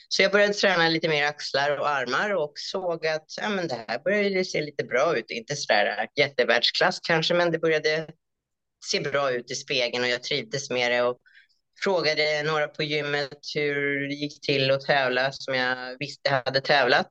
Så 0.09 0.21
jag 0.21 0.31
började 0.31 0.53
träna 0.53 0.89
lite 0.89 1.07
mer 1.09 1.25
axlar 1.25 1.77
och 1.77 1.89
armar 1.89 2.29
och 2.29 2.53
såg 2.55 3.07
att 3.07 3.25
ja, 3.41 3.49
men 3.49 3.67
det 3.67 3.85
här 3.87 3.99
började 3.99 4.45
se 4.45 4.61
lite 4.61 4.83
bra 4.83 5.17
ut. 5.17 5.31
Inte 5.31 5.55
sådär 5.55 6.07
jättevärldsklass 6.15 6.99
kanske, 6.99 7.33
men 7.33 7.51
det 7.51 7.59
började 7.59 8.07
se 8.85 8.99
bra 8.99 9.31
ut 9.31 9.51
i 9.51 9.55
spegeln 9.55 10.03
och 10.03 10.09
jag 10.09 10.23
trivdes 10.23 10.69
med 10.69 10.91
det. 10.91 11.01
Och 11.01 11.17
frågade 11.83 12.43
några 12.43 12.67
på 12.67 12.83
gymmet 12.83 13.39
hur 13.55 14.07
det 14.07 14.13
gick 14.13 14.41
till 14.41 14.71
att 14.71 14.81
tävla 14.81 15.31
som 15.31 15.55
jag 15.55 15.97
visste 15.99 16.29
hade 16.29 16.61
tävlat. 16.61 17.09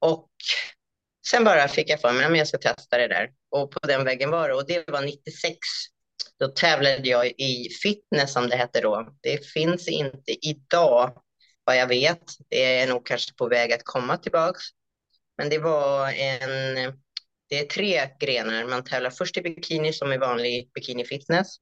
Och 0.00 0.30
sen 1.26 1.44
bara 1.44 1.68
fick 1.68 1.90
jag 1.90 2.00
för 2.00 2.12
mig 2.12 2.24
att 2.24 2.38
jag 2.38 2.48
ska 2.48 2.58
testa 2.58 2.98
det 2.98 3.08
där. 3.08 3.28
Och 3.50 3.70
på 3.70 3.78
den 3.86 4.04
vägen 4.04 4.30
var 4.30 4.48
det. 4.48 4.54
Och 4.54 4.66
det 4.66 4.90
var 4.90 5.02
96. 5.02 5.58
Då 6.38 6.48
tävlade 6.48 7.08
jag 7.08 7.26
i 7.26 7.68
fitness 7.82 8.32
som 8.32 8.48
det 8.48 8.56
hette 8.56 8.80
då. 8.80 9.08
Det 9.20 9.46
finns 9.46 9.88
inte 9.88 10.46
idag 10.46 11.22
vad 11.64 11.76
jag 11.76 11.86
vet. 11.86 12.22
Det 12.48 12.64
är 12.64 12.86
nog 12.86 13.06
kanske 13.06 13.34
på 13.34 13.48
väg 13.48 13.72
att 13.72 13.84
komma 13.84 14.16
tillbaks. 14.16 14.62
Men 15.38 15.48
det 15.48 15.58
var 15.58 16.12
en, 16.12 16.74
det 17.48 17.58
är 17.58 17.66
tre 17.66 18.08
grenar. 18.20 18.64
Man 18.64 18.84
tävlar 18.84 19.10
först 19.10 19.36
i 19.36 19.42
bikini 19.42 19.92
som 19.92 20.12
är 20.12 20.18
vanlig 20.18 20.70
bikini 20.74 21.04
fitness. 21.04 21.56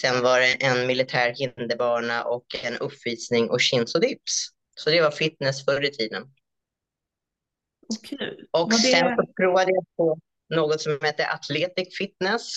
Sen 0.00 0.22
var 0.22 0.40
det 0.40 0.52
en 0.52 0.86
militär 0.86 1.34
hinderbana 1.36 2.24
och 2.24 2.46
en 2.62 2.76
uppvisning 2.76 3.50
och 3.50 3.60
chins 3.60 3.94
och 3.94 4.00
dips. 4.00 4.48
Så 4.76 4.90
det 4.90 5.02
var 5.02 5.10
fitness 5.10 5.64
förr 5.64 5.84
i 5.84 5.90
tiden. 5.90 6.22
Okay. 7.88 8.36
Och 8.50 8.70
det... 8.70 8.76
sen 8.76 9.16
provade 9.36 9.70
jag 9.74 9.84
på 9.96 10.18
något 10.56 10.80
som 10.80 10.98
heter 11.02 11.34
Athletic 11.34 11.98
Fitness. 11.98 12.52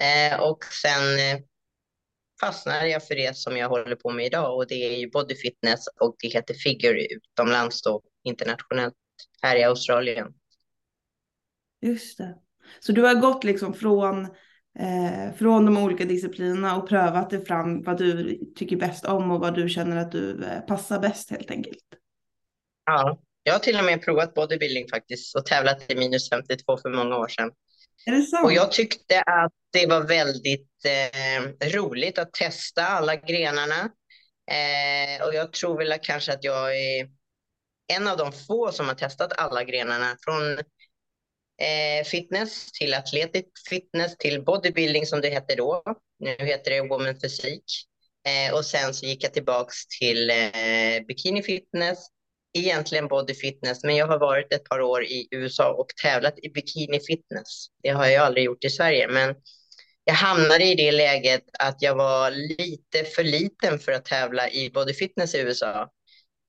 Eh, 0.00 0.40
och 0.40 0.64
sen 0.64 1.18
eh, 1.18 1.42
fastnade 2.40 2.88
jag 2.88 3.06
för 3.06 3.14
det 3.14 3.36
som 3.36 3.56
jag 3.56 3.68
håller 3.68 3.96
på 3.96 4.10
med 4.10 4.26
idag 4.26 4.56
och 4.56 4.66
det 4.68 4.74
är 4.74 4.98
ju 4.98 5.10
body 5.10 5.34
fitness 5.34 5.86
och 6.00 6.16
det 6.22 6.28
heter 6.28 6.54
figure 6.54 7.06
utomlands 7.06 7.82
då 7.82 8.02
internationellt 8.24 8.94
här 9.42 9.56
i 9.56 9.64
Australien. 9.64 10.26
Just 11.82 12.18
det. 12.18 12.36
Så 12.80 12.92
du 12.92 13.02
har 13.02 13.14
gått 13.14 13.44
liksom 13.44 13.74
från, 13.74 14.24
eh, 14.78 15.32
från 15.38 15.66
de 15.66 15.76
olika 15.76 16.04
disciplinerna 16.04 16.76
och 16.76 16.88
prövat 16.88 17.30
det 17.30 17.40
fram 17.40 17.82
vad 17.82 17.98
du 17.98 18.38
tycker 18.56 18.76
bäst 18.76 19.04
om 19.04 19.30
och 19.30 19.40
vad 19.40 19.54
du 19.54 19.68
känner 19.68 19.96
att 19.96 20.12
du 20.12 20.44
eh, 20.44 20.60
passar 20.60 21.00
bäst 21.00 21.30
helt 21.30 21.50
enkelt. 21.50 21.84
Ja, 22.84 23.18
jag 23.46 23.52
har 23.52 23.58
till 23.58 23.78
och 23.78 23.84
med 23.84 24.02
provat 24.02 24.34
bodybuilding 24.34 24.88
faktiskt 24.88 25.36
och 25.36 25.46
tävlat 25.46 25.92
i 25.92 25.94
minus 25.94 26.30
52 26.30 26.78
för 26.78 26.90
många 26.90 27.16
år 27.16 27.28
sedan. 27.28 27.50
Är 28.06 28.12
det 28.12 28.22
sant? 28.22 28.44
Och 28.44 28.52
jag 28.52 28.72
tyckte 28.72 29.20
att 29.20 29.52
det 29.72 29.86
var 29.86 30.00
väldigt 30.00 30.70
eh, 30.84 31.68
roligt 31.68 32.18
att 32.18 32.32
testa 32.32 32.86
alla 32.86 33.16
grenarna. 33.16 33.90
Eh, 34.50 35.26
och 35.26 35.34
jag 35.34 35.52
tror 35.52 35.78
väl 35.78 35.92
att 35.92 36.02
kanske 36.02 36.32
att 36.32 36.44
jag 36.44 36.76
är 36.76 37.08
en 37.92 38.08
av 38.08 38.16
de 38.16 38.32
få 38.32 38.72
som 38.72 38.86
har 38.86 38.94
testat 38.94 39.32
alla 39.36 39.64
grenarna. 39.64 40.16
Från 40.24 40.58
eh, 41.62 42.04
fitness 42.04 42.72
till 42.72 42.94
atletic 42.94 43.46
fitness 43.68 44.16
till 44.16 44.44
bodybuilding 44.44 45.06
som 45.06 45.20
det 45.20 45.30
hette 45.30 45.54
då. 45.54 45.82
Nu 46.18 46.36
heter 46.38 46.70
det 46.70 46.80
woman 46.80 47.20
fysik. 47.20 47.64
Eh, 48.26 48.54
och 48.54 48.64
sen 48.64 48.94
så 48.94 49.06
gick 49.06 49.24
jag 49.24 49.32
tillbaks 49.32 49.86
till 49.86 50.30
eh, 50.30 51.06
bikini 51.08 51.42
fitness 51.42 51.98
egentligen 52.54 53.08
body 53.08 53.34
fitness, 53.34 53.84
men 53.84 53.96
jag 53.96 54.06
har 54.06 54.18
varit 54.18 54.52
ett 54.52 54.64
par 54.64 54.80
år 54.80 55.04
i 55.04 55.28
USA 55.30 55.72
och 55.72 55.88
tävlat 56.02 56.34
i 56.42 56.48
bikini 56.48 57.00
fitness. 57.00 57.66
Det 57.82 57.88
har 57.88 58.06
jag 58.06 58.26
aldrig 58.26 58.44
gjort 58.44 58.64
i 58.64 58.70
Sverige, 58.70 59.08
men 59.08 59.34
jag 60.04 60.14
hamnade 60.14 60.64
i 60.64 60.74
det 60.74 60.92
läget 60.92 61.42
att 61.58 61.82
jag 61.82 61.94
var 61.94 62.30
lite 62.30 63.04
för 63.04 63.24
liten 63.24 63.78
för 63.78 63.92
att 63.92 64.04
tävla 64.04 64.50
i 64.50 64.70
body 64.70 64.94
fitness 64.94 65.34
i 65.34 65.38
USA. 65.38 65.90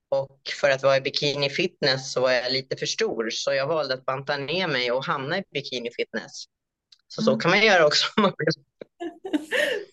Och 0.09 0.41
för 0.61 0.69
att 0.69 0.83
vara 0.83 0.97
i 0.97 1.01
bikini 1.01 1.49
fitness 1.49 2.13
så 2.13 2.21
var 2.21 2.31
jag 2.31 2.51
lite 2.51 2.77
för 2.77 2.85
stor, 2.85 3.29
så 3.29 3.53
jag 3.53 3.67
valde 3.67 3.93
att 3.93 4.05
banta 4.05 4.37
ner 4.37 4.67
mig 4.67 4.91
och 4.91 5.05
hamna 5.05 5.37
i 5.37 5.43
bikini 5.53 5.89
fitness. 5.91 6.45
Så 7.07 7.21
så 7.21 7.31
mm. 7.31 7.39
kan 7.39 7.51
man 7.51 7.65
göra 7.65 7.85
också 7.85 8.07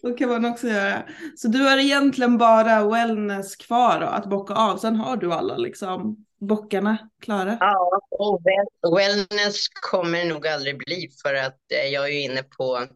så 0.00 0.12
kan 0.14 0.28
man 0.28 0.44
också 0.44 0.66
göra. 0.66 1.02
Så 1.36 1.48
du 1.48 1.58
har 1.62 1.78
egentligen 1.78 2.38
bara 2.38 2.88
wellness 2.88 3.56
kvar 3.56 4.00
då, 4.00 4.06
att 4.06 4.30
bocka 4.30 4.54
av. 4.54 4.76
Sen 4.76 4.96
har 4.96 5.16
du 5.16 5.32
alla 5.32 5.56
liksom 5.56 6.24
bockarna 6.40 6.98
klara. 7.22 7.56
Ja, 7.60 8.00
och 8.10 8.98
wellness 8.98 9.68
kommer 9.68 10.18
det 10.18 10.24
nog 10.24 10.46
aldrig 10.46 10.78
bli 10.78 11.08
för 11.22 11.34
att 11.34 11.58
eh, 11.74 11.86
jag 11.92 12.04
är 12.04 12.12
ju 12.12 12.20
inne 12.20 12.42
på... 12.42 12.86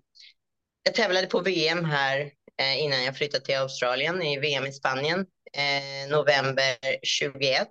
Jag 0.82 0.94
tävlade 0.94 1.26
på 1.26 1.40
VM 1.40 1.84
här 1.84 2.20
eh, 2.60 2.82
innan 2.84 3.04
jag 3.04 3.16
flyttade 3.16 3.44
till 3.44 3.56
Australien 3.56 4.22
i 4.22 4.38
VM 4.38 4.66
i 4.66 4.72
Spanien 4.72 5.26
eh, 5.52 6.10
november 6.10 6.76
21. 7.02 7.68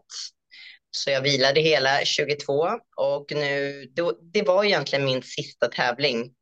Så 0.91 1.09
jag 1.09 1.21
vilade 1.21 1.61
hela 1.61 2.05
22 2.05 2.69
och 2.97 3.25
nu, 3.31 3.85
då, 3.95 4.19
det 4.21 4.43
var 4.43 4.63
egentligen 4.63 5.05
min 5.05 5.23
sista 5.23 5.67
tävling. 5.67 6.33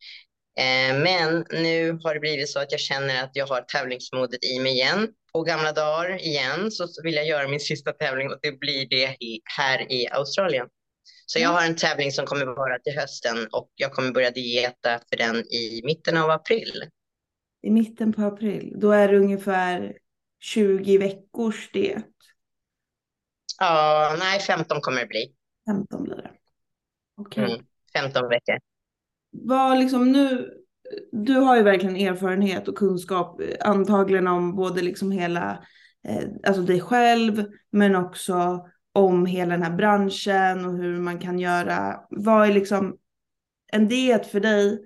Eh, 0.58 0.98
men 1.00 1.46
nu 1.50 2.00
har 2.04 2.14
det 2.14 2.20
blivit 2.20 2.50
så 2.50 2.60
att 2.60 2.72
jag 2.72 2.82
känner 2.82 3.24
att 3.24 3.32
jag 3.34 3.48
har 3.48 3.62
tävlingsmodet 3.62 4.44
i 4.44 4.60
mig 4.60 4.72
igen. 4.72 5.08
På 5.34 5.42
gamla 5.42 5.72
dagar 5.72 6.22
igen 6.22 6.72
så 6.72 6.88
vill 7.04 7.16
jag 7.16 7.28
göra 7.28 7.48
min 7.48 7.60
sista 7.60 7.92
tävling 7.92 8.32
och 8.32 8.40
det 8.42 8.60
blir 8.60 8.88
det 8.90 9.16
här 9.58 9.92
i 9.92 10.08
Australien. 10.12 10.68
Så 11.26 11.40
jag 11.40 11.50
mm. 11.50 11.56
har 11.56 11.66
en 11.66 11.76
tävling 11.76 12.12
som 12.12 12.26
kommer 12.26 12.46
vara 12.46 12.80
till 12.80 12.94
hösten 13.00 13.48
och 13.52 13.72
jag 13.76 13.92
kommer 13.92 14.12
börja 14.12 14.32
dieta 14.32 15.00
för 15.10 15.18
den 15.18 15.36
i 15.36 15.82
mitten 15.84 16.18
av 16.18 16.30
april. 16.30 16.84
I 17.62 17.70
mitten 17.70 18.14
på 18.14 18.22
april, 18.22 18.74
då 18.78 18.92
är 18.92 19.08
det 19.08 19.18
ungefär 19.18 19.98
20 20.40 20.98
veckors 20.98 21.72
diet. 21.72 22.06
Ja, 23.60 24.16
nej 24.20 24.40
15 24.40 24.82
kommer 24.82 25.00
det 25.00 25.08
bli. 25.08 25.36
15 25.68 26.04
blir 26.04 26.16
det. 26.16 26.32
Okej. 27.18 27.44
Okay. 27.44 27.56
Mm, 27.56 27.66
15 27.94 28.30
veckor 28.30 28.60
vad 29.44 29.80
liksom 29.80 30.12
nu, 30.12 30.52
du 31.12 31.34
har 31.34 31.58
ju 31.58 31.64
verkligen 31.64 31.96
erfarenhet 31.96 32.68
och 32.68 32.78
kunskap 32.78 33.42
eh, 33.42 33.70
antagligen 33.70 34.28
om 34.28 34.56
både 34.56 34.82
liksom 34.82 35.12
hela, 35.12 35.64
eh, 36.08 36.24
alltså 36.48 36.62
dig 36.62 36.82
själv, 36.82 37.46
men 37.72 37.96
också 37.96 38.66
om 38.94 39.26
hela 39.26 39.52
den 39.52 39.64
här 39.64 39.76
branschen 39.76 40.66
och 40.66 40.78
hur 40.78 40.98
man 40.98 41.20
kan 41.20 41.40
göra. 41.40 42.00
Vad 42.10 42.48
är 42.48 42.54
liksom 42.54 42.98
en 43.72 43.88
diet 43.88 44.28
för 44.28 44.40
dig? 44.40 44.80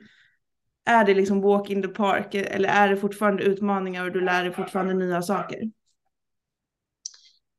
Är 0.86 1.06
det 1.06 1.14
liksom 1.14 1.42
walk 1.42 1.70
in 1.70 1.82
the 1.82 1.88
park 1.88 2.36
eh, 2.36 2.56
eller 2.56 2.70
är 2.70 2.90
det 2.90 2.98
fortfarande 2.98 3.44
utmaningar 3.44 4.06
och 4.06 4.12
du 4.12 4.22
lär 4.22 4.44
dig 4.44 4.54
fortfarande 4.54 4.94
nya 4.94 5.22
saker? 5.22 5.60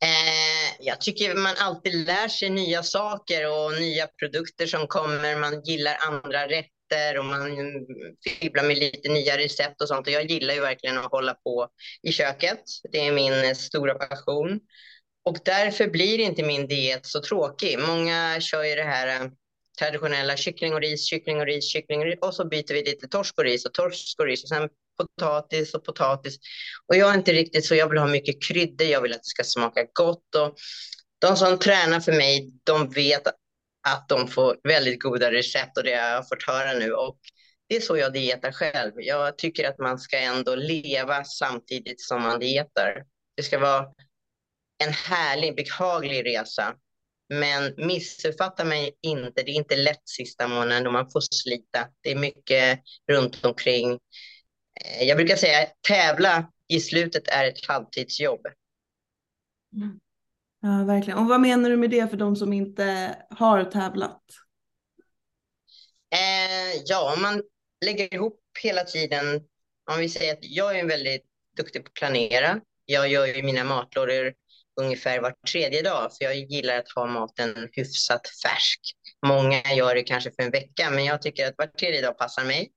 Eh, 0.03 0.77
jag 0.81 1.01
tycker 1.01 1.35
man 1.35 1.55
alltid 1.59 2.07
lär 2.07 2.29
sig 2.29 2.51
nya 2.51 2.83
saker 2.83 3.47
och 3.47 3.81
nya 3.81 4.07
produkter 4.07 4.67
som 4.67 4.87
kommer. 4.87 5.41
Man 5.41 5.63
gillar 5.63 5.97
andra 6.09 6.45
rätter 6.45 6.80
rätter 6.91 7.19
och 7.19 7.25
man 7.25 7.57
fibblar 8.41 8.65
med 8.65 8.79
lite 8.79 9.09
nya 9.09 9.39
recept 9.39 9.83
och 9.83 9.89
sånt. 9.89 10.07
Och 10.07 10.13
jag 10.13 10.31
gillar 10.31 10.55
ju 10.55 10.61
verkligen 10.61 10.99
att 10.99 11.11
hålla 11.11 11.35
på 11.35 11.69
i 12.03 12.13
köket. 12.13 12.61
Det 12.93 12.99
är 12.99 13.13
min 13.13 13.33
eh, 13.33 13.55
stora 13.55 13.95
passion. 13.95 14.61
Och 15.25 15.37
därför 15.45 15.87
blir 15.87 16.19
inte 16.19 16.43
min 16.43 16.69
diet 16.69 17.07
så 17.07 17.23
tråkig. 17.23 17.79
Många 17.79 18.41
kör 18.41 18.65
ju 18.65 18.75
det 18.75 18.83
här 18.83 19.21
eh, 19.21 19.31
traditionella 19.79 20.37
kyckling 20.37 20.75
och 20.75 20.81
ris, 20.81 21.07
kyckling 21.07 21.41
och 21.41 21.47
ris, 21.47 21.73
kyckling 21.73 22.01
och 22.01 22.07
ris 22.07 22.19
och 22.21 22.35
så 22.35 22.49
byter 22.49 22.75
vi 22.75 22.83
lite 22.85 23.09
torsk 23.09 23.39
och 23.39 23.45
ris 23.45 23.67
och 23.67 23.75
torsk 23.75 24.21
och 24.21 24.27
ris 24.27 24.43
och 24.43 24.49
sen 24.49 24.69
potatis 24.99 25.75
och 25.75 25.85
potatis. 25.85 26.39
Och 26.89 26.97
jag 26.97 27.11
är 27.11 27.15
inte 27.15 27.33
riktigt 27.33 27.65
så, 27.65 27.75
jag 27.75 27.89
vill 27.89 27.99
ha 27.99 28.07
mycket 28.07 28.43
kryddor, 28.49 28.87
jag 28.87 29.01
vill 29.01 29.13
att 29.13 29.23
det 29.23 29.29
ska 29.29 29.45
smaka 29.45 29.87
gott 29.93 30.35
och 30.35 30.55
de 31.21 31.37
som 31.37 31.59
tränar 31.59 32.01
för 32.01 32.13
mig, 32.13 32.51
de 32.65 32.91
vet 32.91 33.27
att 33.89 34.09
de 34.09 34.29
får 34.29 34.57
väldigt 34.69 35.03
goda 35.03 35.33
recept 35.33 35.79
och 35.79 35.85
det 35.85 35.95
har 35.95 36.09
jag 36.09 36.29
fått 36.29 36.47
höra 36.47 36.73
nu. 36.73 36.93
Och 36.93 37.19
det 37.69 37.77
är 37.77 37.81
så 37.81 37.97
jag 37.97 38.13
dietar 38.13 38.53
själv. 38.53 38.93
Jag 38.97 39.39
tycker 39.39 39.69
att 39.69 39.79
man 39.79 39.99
ska 39.99 40.19
ändå 40.19 40.55
leva 40.55 41.25
samtidigt 41.25 42.01
som 42.01 42.23
man 42.23 42.41
dietar. 42.41 43.05
Det 43.37 43.43
ska 43.43 43.59
vara 43.59 43.87
en 44.85 44.93
härlig, 44.93 45.57
behaglig 45.57 46.27
resa. 46.27 46.75
Men 47.35 47.75
missuppfatta 47.77 48.65
mig 48.65 48.93
inte, 49.03 49.43
det 49.43 49.51
är 49.51 49.55
inte 49.55 49.77
lätt 49.77 50.09
sista 50.09 50.49
månaden 50.49 50.85
då 50.85 50.91
man 50.91 51.11
får 51.11 51.21
slita. 51.21 51.89
Det 52.01 52.11
är 52.11 52.17
mycket 52.17 52.81
runt 53.13 53.45
omkring. 53.45 53.99
Eh, 54.81 55.03
jag 55.03 55.17
brukar 55.17 55.37
säga 55.37 55.63
att 55.63 55.83
tävla 55.89 56.51
i 56.69 56.81
slutet 56.81 57.29
är 57.29 57.45
ett 57.45 57.67
halvtidsjobb. 57.67 58.47
Mm. 59.77 60.01
Ja, 60.61 60.85
verkligen. 60.85 61.19
Och 61.19 61.27
vad 61.27 61.41
menar 61.41 61.71
du 61.71 61.77
med 61.77 61.91
det 61.91 62.09
för 62.09 62.17
de 62.17 62.37
som 62.37 62.53
inte 62.53 63.17
har 63.31 63.65
tävlat? 63.65 64.23
Eh, 66.13 66.83
ja, 66.87 67.17
man 67.23 67.43
lägger 67.85 68.15
ihop 68.15 68.41
hela 68.63 68.85
tiden. 68.85 69.41
Om 69.91 69.99
vi 69.99 70.09
säger 70.09 70.33
att 70.33 70.39
jag 70.43 70.79
är 70.79 70.87
väldigt 70.87 71.23
duktig 71.57 71.85
på 71.85 71.89
att 71.89 71.95
planera. 71.95 72.61
Jag 72.85 73.09
gör 73.09 73.27
ju 73.27 73.43
mina 73.43 73.65
matlådor 73.65 74.33
ungefär 74.81 75.21
var 75.21 75.35
tredje 75.53 75.83
dag, 75.83 76.11
för 76.17 76.25
jag 76.25 76.37
gillar 76.37 76.79
att 76.79 76.93
ha 76.95 77.07
maten 77.07 77.69
hyfsat 77.73 78.23
färsk. 78.45 78.81
Många 79.27 79.63
gör 79.77 79.95
det 79.95 80.03
kanske 80.03 80.31
för 80.31 80.43
en 80.43 80.51
vecka, 80.51 80.91
men 80.91 81.05
jag 81.05 81.23
tycker 81.23 81.47
att 81.49 81.55
var 81.59 81.67
tredje 81.67 82.03
dag 82.03 82.19
passar 82.19 82.45
mig. 82.45 82.71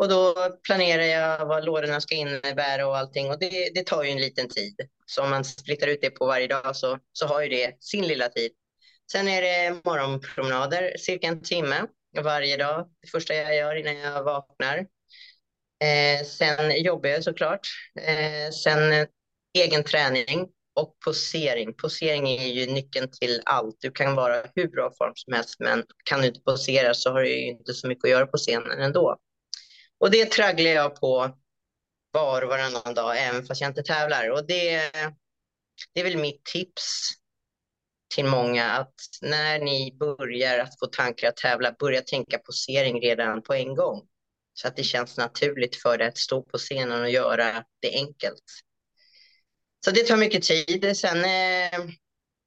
Och 0.00 0.08
då 0.08 0.34
planerar 0.62 1.02
jag 1.02 1.46
vad 1.46 1.64
lådorna 1.64 2.00
ska 2.00 2.14
innebära 2.14 2.86
och 2.86 2.96
allting 2.96 3.30
och 3.30 3.38
det, 3.38 3.70
det 3.74 3.86
tar 3.86 4.02
ju 4.04 4.10
en 4.10 4.20
liten 4.20 4.48
tid. 4.48 4.74
Så 5.06 5.22
om 5.22 5.30
man 5.30 5.44
splittar 5.44 5.86
ut 5.86 6.00
det 6.02 6.10
på 6.10 6.26
varje 6.26 6.46
dag 6.46 6.76
så, 6.76 6.98
så 7.12 7.26
har 7.26 7.42
ju 7.42 7.48
det 7.48 7.76
sin 7.80 8.06
lilla 8.06 8.28
tid. 8.28 8.50
Sen 9.12 9.28
är 9.28 9.42
det 9.42 9.80
morgonpromenader, 9.84 10.96
cirka 10.98 11.26
en 11.26 11.42
timme 11.42 11.86
varje 12.20 12.56
dag. 12.56 12.88
Det 13.02 13.08
första 13.08 13.34
jag 13.34 13.56
gör 13.56 13.74
innan 13.74 13.96
jag 13.96 14.22
vaknar. 14.22 14.78
Eh, 15.84 16.26
sen 16.26 16.82
jobbar 16.82 17.08
jag 17.08 17.24
såklart. 17.24 17.68
Eh, 18.00 18.52
sen 18.52 18.92
eh, 18.92 19.06
egen 19.58 19.84
träning 19.84 20.48
och 20.74 20.96
posering. 21.04 21.74
Posering 21.74 22.28
är 22.28 22.46
ju 22.46 22.72
nyckeln 22.72 23.10
till 23.20 23.40
allt. 23.44 23.76
Du 23.80 23.90
kan 23.90 24.14
vara 24.14 24.44
hur 24.54 24.68
bra 24.68 24.92
form 24.98 25.12
som 25.14 25.32
helst, 25.32 25.56
men 25.58 25.84
kan 26.04 26.20
du 26.20 26.26
inte 26.26 26.40
posera 26.40 26.94
så 26.94 27.10
har 27.10 27.20
du 27.20 27.28
ju 27.28 27.46
inte 27.46 27.74
så 27.74 27.88
mycket 27.88 28.04
att 28.04 28.10
göra 28.10 28.26
på 28.26 28.36
scenen 28.36 28.80
ändå. 28.80 29.18
Och 30.00 30.10
det 30.10 30.30
tragglar 30.30 30.70
jag 30.70 31.00
på 31.00 31.36
var 32.12 32.42
och 32.42 32.48
varannan 32.48 32.94
dag, 32.94 33.18
även 33.18 33.46
fast 33.46 33.60
jag 33.60 33.70
inte 33.70 33.82
tävlar. 33.82 34.30
Och 34.30 34.46
det, 34.46 34.90
det 35.94 36.00
är 36.00 36.04
väl 36.04 36.16
mitt 36.16 36.44
tips 36.44 37.10
till 38.14 38.24
många 38.24 38.70
att 38.70 38.94
när 39.22 39.58
ni 39.58 39.96
börjar 39.98 40.58
att 40.58 40.78
få 40.78 40.86
tankar 40.86 41.28
att 41.28 41.36
tävla, 41.36 41.72
börja 41.78 42.02
tänka 42.02 42.38
posering 42.38 43.00
redan 43.00 43.42
på 43.42 43.54
en 43.54 43.74
gång. 43.74 44.08
Så 44.52 44.68
att 44.68 44.76
det 44.76 44.82
känns 44.82 45.16
naturligt 45.16 45.82
för 45.82 45.98
dig 45.98 46.08
att 46.08 46.18
stå 46.18 46.42
på 46.42 46.58
scenen 46.58 47.02
och 47.02 47.10
göra 47.10 47.64
det 47.80 47.94
enkelt. 47.94 48.44
Så 49.84 49.90
det 49.90 50.02
tar 50.02 50.16
mycket 50.16 50.42
tid. 50.42 50.96
Sen, 50.96 51.24
eh, 51.24 51.94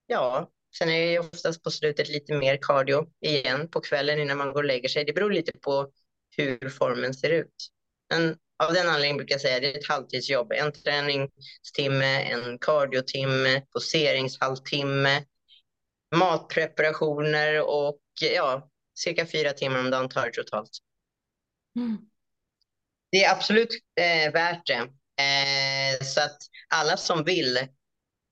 ja, 0.07 0.51
sen 0.77 0.89
är 0.89 1.07
det 1.07 1.19
oftast 1.19 1.63
på 1.63 1.71
slutet 1.71 2.09
lite 2.09 2.33
mer 2.33 2.57
cardio 2.61 3.07
igen 3.21 3.69
på 3.69 3.81
kvällen 3.81 4.19
innan 4.19 4.37
man 4.37 4.53
går 4.53 4.63
och 4.63 4.67
lägger 4.67 4.89
sig. 4.89 5.05
Det 5.05 5.13
beror 5.13 5.31
lite 5.31 5.51
på 5.61 5.91
hur 6.37 6.69
formen 6.69 7.13
ser 7.13 7.29
ut. 7.29 7.55
Men 8.09 8.37
av 8.63 8.73
den 8.73 8.87
anledningen 8.87 9.17
brukar 9.17 9.33
jag 9.33 9.41
säga 9.41 9.55
att 9.55 9.61
det 9.61 9.75
är 9.75 9.79
ett 9.79 9.87
halvtidsjobb. 9.87 10.51
En 10.51 10.71
träningstimme, 10.71 12.21
en 12.23 12.59
cardiotimme, 12.59 13.61
poseringshalvtimme, 13.61 15.25
matpreparationer 16.15 17.61
och 17.61 17.99
ja, 18.21 18.69
cirka 18.95 19.25
fyra 19.25 19.53
timmar 19.53 19.79
om 19.79 19.89
dagen 19.89 20.09
tar 20.09 20.25
det 20.25 20.31
totalt. 20.31 20.69
Mm. 21.75 21.97
Det 23.11 23.23
är 23.23 23.31
absolut 23.31 23.69
eh, 23.99 24.31
värt 24.33 24.67
det. 24.67 24.89
Eh, 25.23 26.05
så 26.05 26.21
att 26.21 26.37
alla 26.69 26.97
som 26.97 27.23
vill 27.23 27.59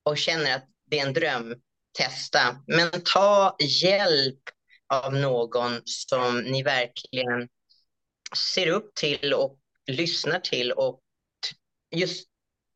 och 0.04 0.18
känner 0.18 0.56
att 0.56 0.66
det 0.86 1.00
är 1.00 1.08
en 1.08 1.14
dröm, 1.14 1.56
testa. 1.98 2.64
Men 2.68 2.92
ta 3.14 3.56
hjälp 3.60 4.40
av 4.94 5.14
någon 5.14 5.82
som 5.86 6.40
ni 6.40 6.64
verkligen 6.64 7.50
ser 8.36 8.68
upp 8.68 8.96
till 8.96 9.34
och 9.34 9.58
lyssnar 9.88 10.40
till 10.40 10.72
och 10.72 11.02
just 11.96 12.28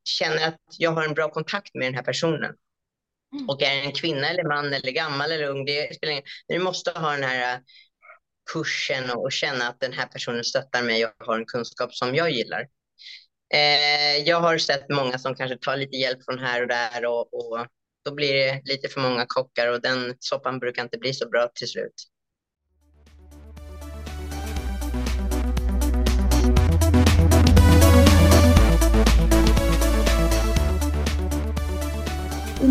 känner 0.03 0.47
att 0.47 0.59
jag 0.77 0.91
har 0.91 1.03
en 1.03 1.13
bra 1.13 1.29
kontakt 1.29 1.75
med 1.75 1.87
den 1.87 1.95
här 1.95 2.03
personen. 2.03 2.55
Mm. 3.33 3.49
Och 3.49 3.61
är 3.61 3.81
en 3.81 3.91
kvinna 3.91 4.29
eller 4.29 4.43
man 4.43 4.73
eller 4.73 4.91
gammal 4.91 5.31
eller 5.31 5.49
ung, 5.49 5.65
det 5.65 5.95
spelar 5.95 6.11
ingen 6.11 6.23
Du 6.47 6.59
måste 6.59 6.91
ha 6.91 7.11
den 7.11 7.23
här 7.23 7.61
kursen 8.53 9.11
och 9.11 9.31
känna 9.31 9.67
att 9.67 9.79
den 9.79 9.93
här 9.93 10.07
personen 10.07 10.43
stöttar 10.43 10.83
mig 10.83 11.05
och 11.05 11.11
har 11.19 11.39
en 11.39 11.45
kunskap 11.45 11.95
som 11.95 12.15
jag 12.15 12.31
gillar. 12.31 12.67
Eh, 13.53 14.17
jag 14.25 14.39
har 14.39 14.57
sett 14.57 14.89
många 14.89 15.19
som 15.19 15.35
kanske 15.35 15.57
tar 15.57 15.77
lite 15.77 15.97
hjälp 15.97 16.25
från 16.25 16.39
här 16.39 16.61
och 16.61 16.67
där 16.67 17.05
och, 17.05 17.33
och 17.33 17.67
då 18.05 18.13
blir 18.13 18.33
det 18.33 18.61
lite 18.65 18.87
för 18.87 19.01
många 19.01 19.25
kockar 19.27 19.67
och 19.67 19.81
den 19.81 20.15
soppan 20.19 20.59
brukar 20.59 20.83
inte 20.83 20.97
bli 20.97 21.13
så 21.13 21.29
bra 21.29 21.47
till 21.55 21.67
slut. 21.67 21.93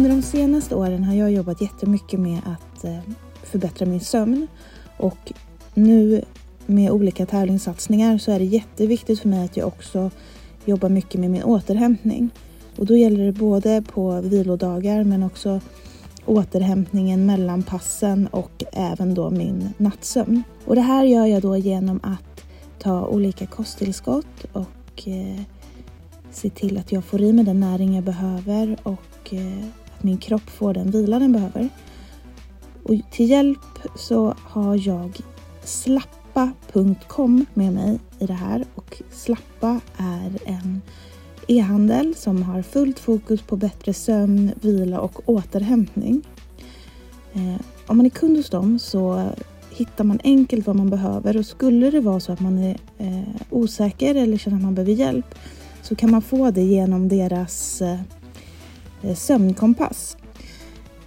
Under 0.05 0.17
de 0.17 0.23
senaste 0.23 0.75
åren 0.75 1.05
har 1.05 1.14
jag 1.14 1.33
jobbat 1.33 1.61
jättemycket 1.61 2.21
med 2.21 2.38
att 2.38 2.85
eh, 2.85 2.99
förbättra 3.43 3.87
min 3.87 4.01
sömn 4.01 4.47
och 4.97 5.33
nu 5.75 6.25
med 6.67 6.90
olika 6.90 7.27
tävlingssatsningar 7.27 8.19
så 8.19 8.33
är 8.33 8.38
det 8.38 8.45
jätteviktigt 8.45 9.21
för 9.21 9.29
mig 9.29 9.45
att 9.45 9.57
jag 9.57 9.69
också 9.69 10.11
jobbar 10.64 10.88
mycket 10.88 11.21
med 11.21 11.31
min 11.31 11.43
återhämtning. 11.43 12.31
Och 12.77 12.87
då 12.87 12.97
gäller 12.97 13.25
det 13.25 13.33
både 13.33 13.83
på 13.83 14.21
vilodagar 14.21 15.05
men 15.05 15.23
också 15.23 15.61
återhämtningen 16.27 17.27
mellan 17.27 17.62
passen 17.62 18.27
och 18.27 18.64
även 18.73 19.14
då 19.14 19.31
min 19.31 19.69
nattsömn. 19.77 20.43
Och 20.64 20.75
det 20.75 20.81
här 20.81 21.05
gör 21.05 21.27
jag 21.27 21.43
då 21.43 21.57
genom 21.57 22.01
att 22.03 22.45
ta 22.79 23.07
olika 23.07 23.47
kosttillskott 23.47 24.45
och 24.53 25.09
eh, 25.09 25.40
se 26.31 26.51
till 26.51 26.79
att 26.79 26.93
jag 26.93 27.05
får 27.05 27.21
i 27.21 27.33
mig 27.33 27.45
den 27.45 27.61
näring 27.61 27.95
jag 27.95 28.05
behöver 28.05 28.77
och 28.83 29.35
eh, 29.35 29.64
att 29.96 30.02
min 30.02 30.18
kropp 30.18 30.50
får 30.50 30.74
den 30.74 30.90
vila 30.90 31.18
den 31.18 31.33
behöver. 31.33 31.68
Och 32.83 32.94
till 33.11 33.30
hjälp 33.30 33.78
så 33.96 34.35
har 34.38 34.88
jag 34.88 35.20
slappa.com 35.64 37.46
med 37.54 37.72
mig 37.72 37.98
i 38.18 38.26
det 38.26 38.33
här 38.33 38.64
och 38.74 39.02
Slappa 39.11 39.80
är 39.96 40.38
en 40.44 40.83
e-handel 41.48 42.14
som 42.14 42.42
har 42.42 42.62
fullt 42.62 42.98
fokus 42.98 43.42
på 43.42 43.57
bättre 43.57 43.92
sömn, 43.92 44.52
vila 44.61 45.00
och 45.00 45.28
återhämtning. 45.28 46.22
Eh, 47.33 47.61
om 47.87 47.96
man 47.96 48.07
är 48.07 48.11
kund 48.11 48.37
hos 48.37 48.50
dem 48.50 48.78
så 48.78 49.30
hittar 49.70 50.04
man 50.04 50.20
enkelt 50.24 50.66
vad 50.66 50.76
man 50.76 50.90
behöver 50.90 51.37
och 51.37 51.46
skulle 51.46 51.90
det 51.90 52.00
vara 52.00 52.20
så 52.20 52.33
att 52.33 52.40
man 52.40 52.59
är 52.59 52.76
eh, 52.98 53.22
osäker 53.50 54.14
eller 54.14 54.38
känner 54.38 54.57
att 54.57 54.62
man 54.62 54.74
behöver 54.74 54.92
hjälp 54.92 55.35
så 55.83 55.94
kan 55.94 56.11
man 56.11 56.22
få 56.22 56.50
det 56.50 56.62
genom 56.62 57.09
deras 57.09 57.83
eh, 57.83 58.00
Eh, 59.05 59.14
sömnkompass. 59.14 60.17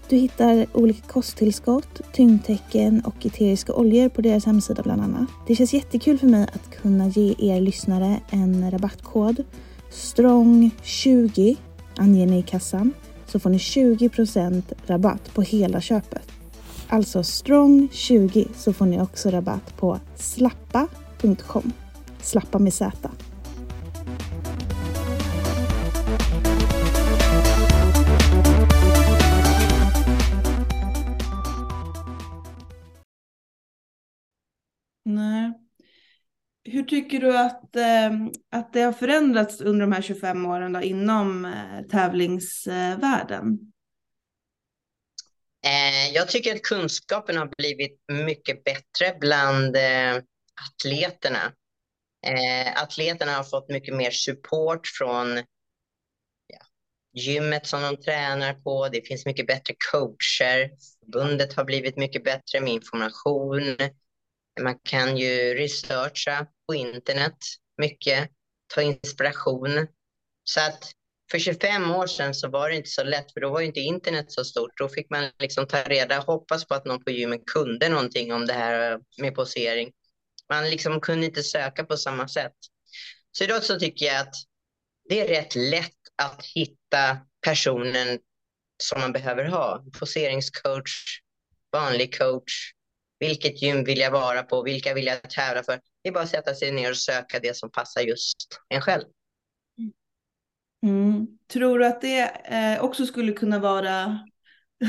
Du 0.10 0.16
hittar 0.16 0.66
olika 0.74 1.08
kosttillskott, 1.08 2.02
tyngdtecken 2.14 3.02
och 3.02 3.26
eteriska 3.26 3.74
oljor 3.74 4.10
på 4.10 4.22
deras 4.22 4.46
hemsida 4.46 4.84
bland 4.84 5.02
annat. 5.02 5.30
Det 5.48 5.56
känns 5.56 5.74
jättekul 5.74 6.18
för 6.18 6.28
mig 6.28 6.48
att 6.54 6.76
kunna 6.82 7.08
ge 7.08 7.36
er 7.40 7.62
lyssnare 7.62 8.20
en 8.30 8.72
rabattkod. 8.72 9.44
STRONG20 9.92 11.58
anger 11.98 12.28
ni 12.28 12.40
i 12.40 12.42
kassan 12.42 12.94
så 13.28 13.40
får 13.40 13.50
ni 13.50 13.58
20% 13.58 14.64
rabatt 14.86 15.34
på 15.34 15.42
hela 15.42 15.82
köpet. 15.82 16.32
Alltså 16.88 17.20
STRONG20 17.20 18.48
så 18.56 18.74
får 18.74 18.86
ni 18.86 19.02
också 19.02 19.30
rabatt 19.30 19.78
på 19.78 20.00
slappa.com. 20.16 21.74
Slappa 22.22 22.60
med 22.60 22.74
Z. 22.74 23.10
Hur 36.78 36.84
tycker 36.84 37.20
du 37.20 37.38
att, 37.38 37.76
eh, 37.76 38.12
att 38.52 38.74
det 38.74 38.82
har 38.82 38.94
förändrats 38.94 39.62
under 39.62 39.82
de 39.82 39.92
här 39.92 40.02
25 40.02 40.46
åren 40.46 40.74
då, 40.74 40.82
inom 40.82 41.46
eh, 41.46 41.82
tävlingsvärlden? 41.92 43.60
Eh, 45.66 46.14
jag 46.14 46.30
tycker 46.30 46.56
att 46.56 46.62
kunskapen 46.62 47.38
har 47.38 47.52
blivit 47.58 48.00
mycket 48.08 48.64
bättre 48.64 49.18
bland 49.20 49.76
eh, 49.76 50.22
atleterna. 50.70 51.54
Eh, 52.28 52.82
atleterna 52.84 53.32
har 53.32 53.44
fått 53.44 53.70
mycket 53.70 53.96
mer 53.96 54.12
support 54.12 54.88
från 54.88 55.38
ja, 56.48 56.60
gymmet 57.14 57.68
som 57.68 57.82
de 57.82 57.98
tränar 57.98 58.54
på. 58.54 58.90
Det 58.90 59.08
finns 59.08 59.26
mycket 59.26 59.48
bättre 59.48 59.76
coacher. 59.92 60.72
Förbundet 61.00 61.54
har 61.54 61.64
blivit 61.64 61.98
mycket 61.98 62.24
bättre 62.24 62.62
med 62.62 62.74
information 62.74 63.78
man 64.62 64.80
kan 64.84 65.18
ju 65.18 65.54
researcha 65.54 66.48
på 66.68 66.76
internet 66.76 67.38
mycket, 67.78 68.30
ta 68.74 68.82
inspiration. 68.82 69.88
Så 70.44 70.60
att 70.60 70.92
för 71.32 71.40
25 71.40 71.92
år 71.92 72.08
sedan 72.08 72.34
så 72.36 72.50
var 72.50 72.70
det 72.70 72.76
inte 72.76 72.90
så 72.90 73.04
lätt, 73.04 73.34
för 73.34 73.42
då 73.42 73.50
var 73.50 73.62
inte 73.62 73.80
internet 73.80 74.32
så 74.32 74.46
stort. 74.46 74.78
Då 74.78 74.90
fick 74.90 75.10
man 75.10 75.30
liksom 75.40 75.68
ta 75.68 75.84
reda, 75.84 76.20
hoppas 76.20 76.66
på 76.66 76.74
att 76.76 76.86
någon 76.86 77.04
på 77.04 77.12
gymmet 77.12 77.46
kunde 77.46 77.90
någonting 77.90 78.34
om 78.34 78.46
det 78.46 78.54
här 78.54 79.00
med 79.18 79.36
posering. 79.36 79.92
Man 80.50 80.70
liksom 80.70 81.02
kunde 81.02 81.26
inte 81.26 81.44
söka 81.44 81.84
på 81.84 81.98
samma 81.98 82.28
sätt. 82.28 82.56
Så 83.32 83.44
idag 83.44 83.64
så 83.64 83.80
tycker 83.80 84.06
jag 84.06 84.22
att 84.22 84.34
det 85.10 85.20
är 85.22 85.28
rätt 85.28 85.56
lätt 85.56 85.94
att 86.16 86.46
hitta 86.56 87.18
personen 87.42 88.20
som 88.84 89.02
man 89.02 89.12
behöver 89.12 89.46
ha. 89.46 89.84
Poseringscoach, 90.00 91.22
vanlig 91.72 92.18
coach. 92.18 92.72
Vilket 93.20 93.62
gym 93.62 93.84
vill 93.84 94.00
jag 94.00 94.12
vara 94.12 94.44
på? 94.44 94.64
Vilka 94.64 94.94
vill 94.94 95.06
jag 95.06 95.30
tävla 95.30 95.64
för? 95.64 95.80
Det 96.08 96.12
är 96.12 96.14
bara 96.14 96.24
att 96.24 96.30
sätta 96.30 96.54
sig 96.54 96.72
ner 96.72 96.90
och 96.90 96.98
söka 96.98 97.40
det 97.40 97.58
som 97.58 97.72
passar 97.72 98.02
just 98.02 98.38
en 98.70 98.82
själv. 98.82 99.04
Mm. 100.84 101.28
Tror 101.48 101.80
du 101.80 101.86
att 101.86 102.02
det 102.02 102.22
eh, 102.46 102.84
också 102.84 103.06
skulle 103.06 103.32
kunna 103.32 103.60
vara 103.60 104.20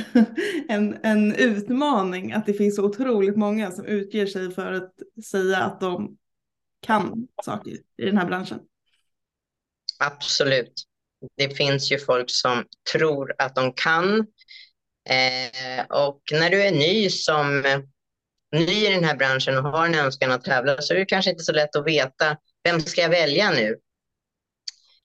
en, 0.68 0.98
en 1.02 1.34
utmaning 1.34 2.32
att 2.32 2.46
det 2.46 2.54
finns 2.54 2.76
så 2.76 2.84
otroligt 2.84 3.36
många 3.36 3.70
som 3.70 3.84
utger 3.84 4.26
sig 4.26 4.50
för 4.50 4.72
att 4.72 4.92
säga 5.24 5.58
att 5.58 5.80
de 5.80 6.16
kan 6.86 7.28
saker 7.44 7.70
i 7.72 8.04
den 8.04 8.18
här 8.18 8.26
branschen? 8.26 8.60
Absolut. 9.98 10.84
Det 11.36 11.56
finns 11.56 11.92
ju 11.92 11.98
folk 11.98 12.30
som 12.30 12.64
tror 12.92 13.34
att 13.38 13.54
de 13.54 13.72
kan. 13.72 14.18
Eh, 15.08 15.86
och 15.88 16.22
när 16.32 16.50
du 16.50 16.62
är 16.62 16.72
ny 16.72 17.10
som 17.10 17.64
ny 18.52 18.86
i 18.86 18.90
den 18.90 19.04
här 19.04 19.16
branschen 19.16 19.58
och 19.58 19.64
har 19.64 19.86
en 19.86 19.94
önskan 19.94 20.32
att 20.32 20.44
tävla 20.44 20.82
så 20.82 20.94
är 20.94 20.98
det 20.98 21.04
kanske 21.04 21.30
inte 21.30 21.44
så 21.44 21.52
lätt 21.52 21.76
att 21.76 21.86
veta 21.86 22.36
vem 22.64 22.80
ska 22.80 23.00
jag 23.00 23.08
välja 23.08 23.50
nu? 23.50 23.76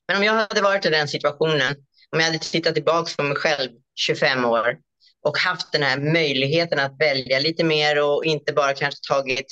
Men 0.08 0.18
om 0.18 0.24
jag 0.24 0.34
hade 0.34 0.62
varit 0.62 0.86
i 0.86 0.90
den 0.90 1.08
situationen, 1.08 1.76
om 2.12 2.20
jag 2.20 2.26
hade 2.26 2.40
tittat 2.40 2.76
tillbaka 2.76 3.12
på 3.18 3.24
mig 3.24 3.36
själv 3.36 3.70
25 3.96 4.46
år 4.46 4.78
och 5.24 5.38
haft 5.38 5.72
den 5.72 5.84
här 5.84 6.00
möjligheten 6.00 6.80
att 6.80 7.00
välja 7.00 7.40
lite 7.40 7.64
mer 7.64 8.04
och 8.04 8.26
inte 8.26 8.54
bara 8.54 8.74
kanske 8.74 9.00
tagit 9.10 9.48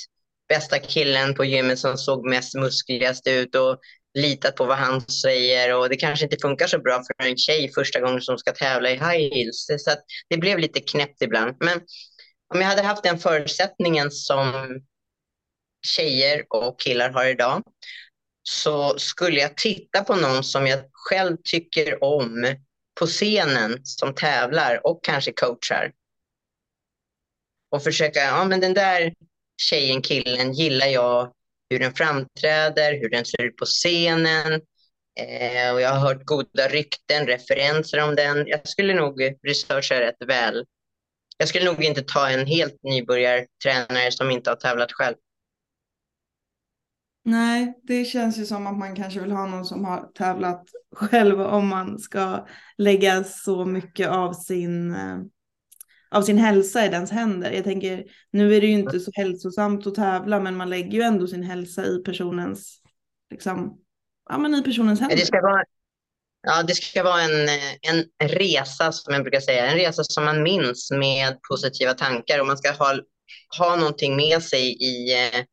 bästa 0.48 0.78
killen 0.78 1.34
på 1.34 1.44
gymmet 1.44 1.78
som 1.78 1.98
såg 1.98 2.28
mest 2.28 2.54
muskligast 2.54 3.26
ut 3.26 3.54
och 3.54 3.78
litat 4.14 4.56
på 4.56 4.64
vad 4.64 4.76
han 4.76 5.00
säger 5.00 5.74
och 5.74 5.88
det 5.88 5.96
kanske 5.96 6.24
inte 6.24 6.36
funkar 6.42 6.66
så 6.66 6.78
bra 6.78 7.02
för 7.06 7.26
en 7.26 7.36
tjej 7.36 7.72
första 7.74 8.00
gången 8.00 8.20
som 8.20 8.38
ska 8.38 8.52
tävla 8.52 8.90
i 8.90 8.94
high 8.94 9.34
heels. 9.34 9.66
Så 9.78 9.90
det 10.28 10.36
blev 10.36 10.58
lite 10.58 10.80
knäppt 10.80 11.22
ibland. 11.22 11.56
Men 11.60 11.80
om 12.54 12.60
jag 12.60 12.68
hade 12.68 12.82
haft 12.82 13.02
den 13.02 13.18
förutsättningen 13.18 14.10
som 14.10 14.80
tjejer 15.86 16.46
och 16.48 16.80
killar 16.80 17.10
har 17.10 17.26
idag 17.26 17.62
så 18.42 18.98
skulle 18.98 19.40
jag 19.40 19.56
titta 19.56 20.04
på 20.04 20.16
någon 20.16 20.44
som 20.44 20.66
jag 20.66 20.80
själv 20.92 21.36
tycker 21.44 22.04
om 22.04 22.56
på 23.00 23.06
scenen 23.06 23.80
som 23.84 24.14
tävlar 24.14 24.86
och 24.86 25.04
kanske 25.04 25.32
coachar. 25.32 25.92
Och 27.70 27.82
försöka, 27.82 28.20
ja 28.20 28.44
men 28.44 28.60
den 28.60 28.74
där 28.74 29.12
tjejen, 29.62 30.02
killen 30.02 30.52
gillar 30.52 30.86
jag 30.86 31.32
hur 31.70 31.78
den 31.78 31.94
framträder, 31.94 32.92
hur 32.92 33.10
den 33.10 33.24
ser 33.24 33.42
ut 33.42 33.56
på 33.56 33.64
scenen. 33.64 34.52
Eh, 35.20 35.74
och 35.74 35.80
jag 35.80 35.90
har 35.90 35.98
hört 35.98 36.24
goda 36.24 36.68
rykten, 36.68 37.26
referenser 37.26 38.02
om 38.02 38.14
den. 38.14 38.46
Jag 38.46 38.68
skulle 38.68 38.94
nog 38.94 39.22
researcha 39.42 40.00
rätt 40.00 40.22
väl. 40.26 40.64
Jag 41.42 41.48
skulle 41.48 41.64
nog 41.64 41.84
inte 41.84 42.02
ta 42.02 42.28
en 42.28 42.46
helt 42.46 42.82
nybörjartränare 42.82 44.12
som 44.12 44.30
inte 44.30 44.50
har 44.50 44.56
tävlat 44.56 44.92
själv. 44.92 45.14
Nej, 47.24 47.80
det 47.82 48.04
känns 48.04 48.38
ju 48.38 48.46
som 48.46 48.66
att 48.66 48.78
man 48.78 48.96
kanske 48.96 49.20
vill 49.20 49.32
ha 49.32 49.46
någon 49.46 49.64
som 49.64 49.84
har 49.84 50.10
tävlat 50.14 50.64
själv 50.96 51.40
om 51.40 51.68
man 51.68 51.98
ska 51.98 52.46
lägga 52.78 53.24
så 53.24 53.64
mycket 53.64 54.08
av 54.08 54.32
sin, 54.32 54.94
eh, 54.94 55.18
av 56.10 56.22
sin 56.22 56.38
hälsa 56.38 56.86
i 56.86 56.88
dens 56.88 57.10
händer. 57.10 57.50
Jag 57.50 57.64
tänker, 57.64 58.04
nu 58.30 58.54
är 58.54 58.60
det 58.60 58.66
ju 58.66 58.72
inte 58.72 59.00
så 59.00 59.10
hälsosamt 59.14 59.86
att 59.86 59.94
tävla, 59.94 60.40
men 60.40 60.56
man 60.56 60.70
lägger 60.70 60.98
ju 60.98 61.02
ändå 61.02 61.26
sin 61.26 61.42
hälsa 61.42 61.86
i 61.86 62.02
personens, 62.04 62.82
liksom, 63.30 63.78
ja 64.30 64.38
men 64.38 64.54
i 64.54 64.62
personens 64.62 65.00
händer. 65.00 65.16
Det 65.16 65.26
ska 65.26 65.40
vara, 65.40 65.64
ja, 66.42 66.62
det 66.62 66.74
ska 66.74 67.02
vara 67.02 67.22
en, 67.22 67.48
en 68.18 68.28
resa, 68.28 68.92
som 68.92 69.14
jag 69.14 69.22
brukar 69.22 69.40
säga, 69.40 69.66
en 69.66 69.76
resa 69.76 70.04
som 70.04 70.24
man 70.24 70.42
minns 70.42 70.90
med 70.90 71.38
positiva 71.48 71.94
tankar 71.94 72.38
och 72.38 72.46
man 72.46 72.58
ska 72.58 72.70
ha, 72.70 72.98
ha 73.58 73.76
någonting 73.76 74.16
med 74.16 74.42
sig 74.42 74.84
i 74.84 75.12
eh, 75.12 75.44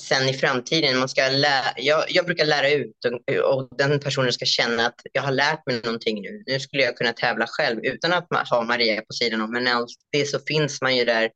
sen 0.00 0.28
i 0.28 0.32
framtiden. 0.32 0.98
Man 0.98 1.08
ska 1.08 1.28
lära, 1.28 1.64
jag, 1.76 2.04
jag 2.08 2.24
brukar 2.24 2.44
lära 2.44 2.70
ut 2.70 2.96
och, 3.04 3.54
och, 3.54 3.68
den 3.78 4.00
personen 4.00 4.32
ska 4.32 4.44
känna 4.44 4.86
att 4.86 5.00
jag 5.12 5.22
har 5.22 5.32
lärt 5.32 5.66
mig 5.66 5.80
någonting 5.84 6.22
nu. 6.22 6.42
Nu 6.46 6.60
skulle 6.60 6.82
jag 6.82 6.96
kunna 6.96 7.12
tävla 7.12 7.46
själv 7.46 7.80
utan 7.84 8.12
att 8.12 8.48
ha 8.50 8.62
Maria 8.62 9.00
på 9.00 9.12
sidan 9.12 9.40
om. 9.40 9.50
Men 9.50 9.66
alltid 9.66 10.28
så 10.30 10.38
finns 10.46 10.82
man 10.82 10.96
ju 10.96 11.04
där. 11.04 11.30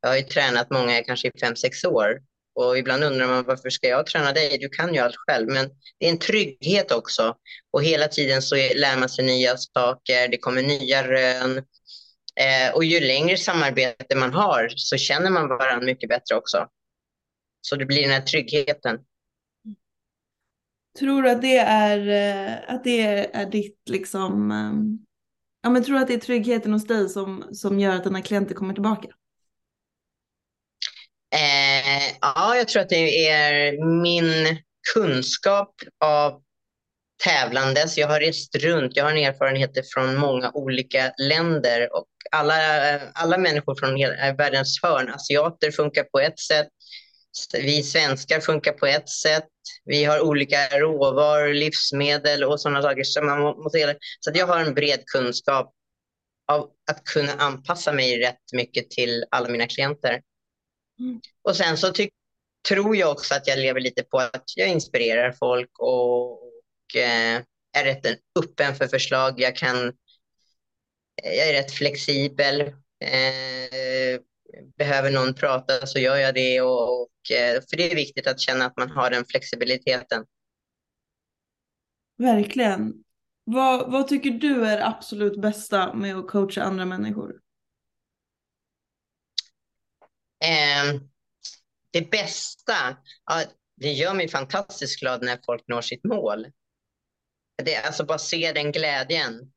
Jag 0.00 0.08
har 0.08 0.16
ju 0.16 0.22
tränat 0.22 0.70
många 0.70 1.02
kanske 1.02 1.28
i 1.28 1.38
fem, 1.40 1.56
sex 1.56 1.84
år 1.84 2.18
och 2.56 2.78
ibland 2.78 3.04
undrar 3.04 3.26
man 3.26 3.44
varför 3.44 3.70
ska 3.70 3.88
jag 3.88 4.06
träna 4.06 4.32
dig? 4.32 4.58
Du 4.58 4.68
kan 4.68 4.94
ju 4.94 5.00
allt 5.00 5.16
själv. 5.16 5.48
Men 5.48 5.70
det 5.98 6.06
är 6.06 6.10
en 6.10 6.18
trygghet 6.18 6.92
också 6.92 7.36
och 7.72 7.82
hela 7.82 8.08
tiden 8.08 8.42
så 8.42 8.54
lär 8.54 8.98
man 8.98 9.08
sig 9.08 9.24
nya 9.24 9.56
saker. 9.56 10.28
Det 10.28 10.38
kommer 10.38 10.62
nya 10.62 11.08
rön. 11.08 11.58
Eh, 12.40 12.74
och 12.74 12.84
ju 12.84 13.00
längre 13.00 13.36
samarbete 13.36 14.16
man 14.16 14.32
har 14.32 14.72
så 14.76 14.96
känner 14.96 15.30
man 15.30 15.48
varandra 15.48 15.86
mycket 15.86 16.08
bättre 16.08 16.34
också. 16.34 16.68
Så 17.60 17.76
det 17.76 17.86
blir 17.86 18.02
den 18.02 18.10
här 18.10 18.20
tryggheten. 18.20 18.98
Tror 20.98 21.22
du 21.22 21.30
att 21.30 21.42
det 21.42 21.56
är, 21.58 22.08
eh, 22.08 22.74
att 22.74 22.84
det 22.84 23.00
är 23.00 23.50
ditt 23.50 23.88
liksom, 23.90 24.50
eh, 24.50 24.72
ja 25.62 25.70
men 25.70 25.84
tror 25.84 25.96
du 25.96 26.02
att 26.02 26.08
det 26.08 26.14
är 26.14 26.18
tryggheten 26.18 26.72
hos 26.72 26.86
dig 26.86 27.08
som, 27.08 27.44
som 27.52 27.80
gör 27.80 27.96
att 27.96 28.04
dina 28.04 28.22
klienter 28.22 28.54
kommer 28.54 28.74
tillbaka? 28.74 29.08
Eh, 31.34 32.16
ja, 32.20 32.56
jag 32.56 32.68
tror 32.68 32.82
att 32.82 32.88
det 32.88 33.28
är 33.28 33.84
min 34.02 34.58
kunskap 34.94 35.74
av 36.04 36.42
tävlandes. 37.24 37.98
Jag 37.98 38.08
har 38.08 38.20
rest 38.20 38.56
runt, 38.56 38.96
jag 38.96 39.04
har 39.04 39.10
en 39.10 39.24
erfarenheter 39.24 39.82
från 39.94 40.16
många 40.16 40.50
olika 40.54 41.12
länder 41.18 41.96
och 41.96 42.06
alla, 42.30 42.90
eh, 42.94 43.02
alla 43.14 43.38
människor 43.38 43.74
från 43.78 43.96
hela 43.96 44.28
eh, 44.28 44.36
världens 44.36 44.80
hörn. 44.82 45.08
Asiater 45.08 45.70
funkar 45.70 46.02
på 46.02 46.20
ett 46.20 46.40
sätt, 46.40 46.68
vi 47.52 47.82
svenskar 47.82 48.40
funkar 48.40 48.72
på 48.72 48.86
ett 48.86 49.08
sätt. 49.08 49.48
Vi 49.84 50.04
har 50.04 50.20
olika 50.20 50.78
råvaror, 50.78 51.54
livsmedel 51.54 52.44
och 52.44 52.60
sådana 52.60 52.82
saker. 52.82 53.04
Så, 53.04 53.22
man 53.22 53.40
måste, 53.40 53.96
så 54.20 54.30
jag 54.34 54.46
har 54.46 54.60
en 54.60 54.74
bred 54.74 55.06
kunskap 55.06 55.72
av 56.52 56.70
att 56.90 57.04
kunna 57.04 57.32
anpassa 57.32 57.92
mig 57.92 58.18
rätt 58.18 58.52
mycket 58.52 58.90
till 58.90 59.24
alla 59.30 59.48
mina 59.48 59.66
klienter. 59.66 60.20
Och 61.42 61.56
sen 61.56 61.76
så 61.76 61.92
tror 62.68 62.96
jag 62.96 63.12
också 63.12 63.34
att 63.34 63.46
jag 63.46 63.58
lever 63.58 63.80
lite 63.80 64.02
på 64.02 64.18
att 64.18 64.44
jag 64.56 64.68
inspirerar 64.68 65.32
folk 65.32 65.70
och, 65.78 66.32
och 66.32 66.96
eh, 66.96 67.42
är 67.76 67.84
rätt 67.84 68.06
öppen 68.38 68.74
för 68.74 68.86
förslag. 68.86 69.40
Jag, 69.40 69.56
kan, 69.56 69.88
eh, 71.22 71.32
jag 71.32 71.48
är 71.48 71.52
rätt 71.52 71.72
flexibel. 71.72 72.60
Eh, 73.00 74.20
behöver 74.78 75.10
någon 75.10 75.34
prata 75.34 75.86
så 75.86 75.98
gör 75.98 76.16
jag 76.16 76.34
det. 76.34 76.60
Och, 76.60 77.00
och, 77.02 77.30
eh, 77.30 77.62
för 77.70 77.76
det 77.76 77.92
är 77.92 77.94
viktigt 77.94 78.26
att 78.26 78.40
känna 78.40 78.66
att 78.66 78.76
man 78.76 78.90
har 78.90 79.10
den 79.10 79.24
flexibiliteten. 79.24 80.24
Verkligen. 82.18 83.04
Vad, 83.44 83.92
vad 83.92 84.08
tycker 84.08 84.30
du 84.30 84.66
är 84.66 84.88
absolut 84.88 85.40
bästa 85.40 85.94
med 85.94 86.16
att 86.16 86.28
coacha 86.28 86.62
andra 86.62 86.84
människor? 86.84 87.45
Eh, 90.46 91.00
det 91.90 92.10
bästa, 92.10 92.96
ja, 93.26 93.44
det 93.76 93.92
gör 93.92 94.14
mig 94.14 94.28
fantastiskt 94.28 95.00
glad 95.00 95.22
när 95.22 95.38
folk 95.46 95.64
når 95.68 95.80
sitt 95.80 96.04
mål. 96.04 96.46
Det 97.62 97.74
är 97.74 97.86
alltså 97.86 98.04
bara 98.04 98.18
se 98.18 98.52
den 98.52 98.72
glädjen 98.72 99.52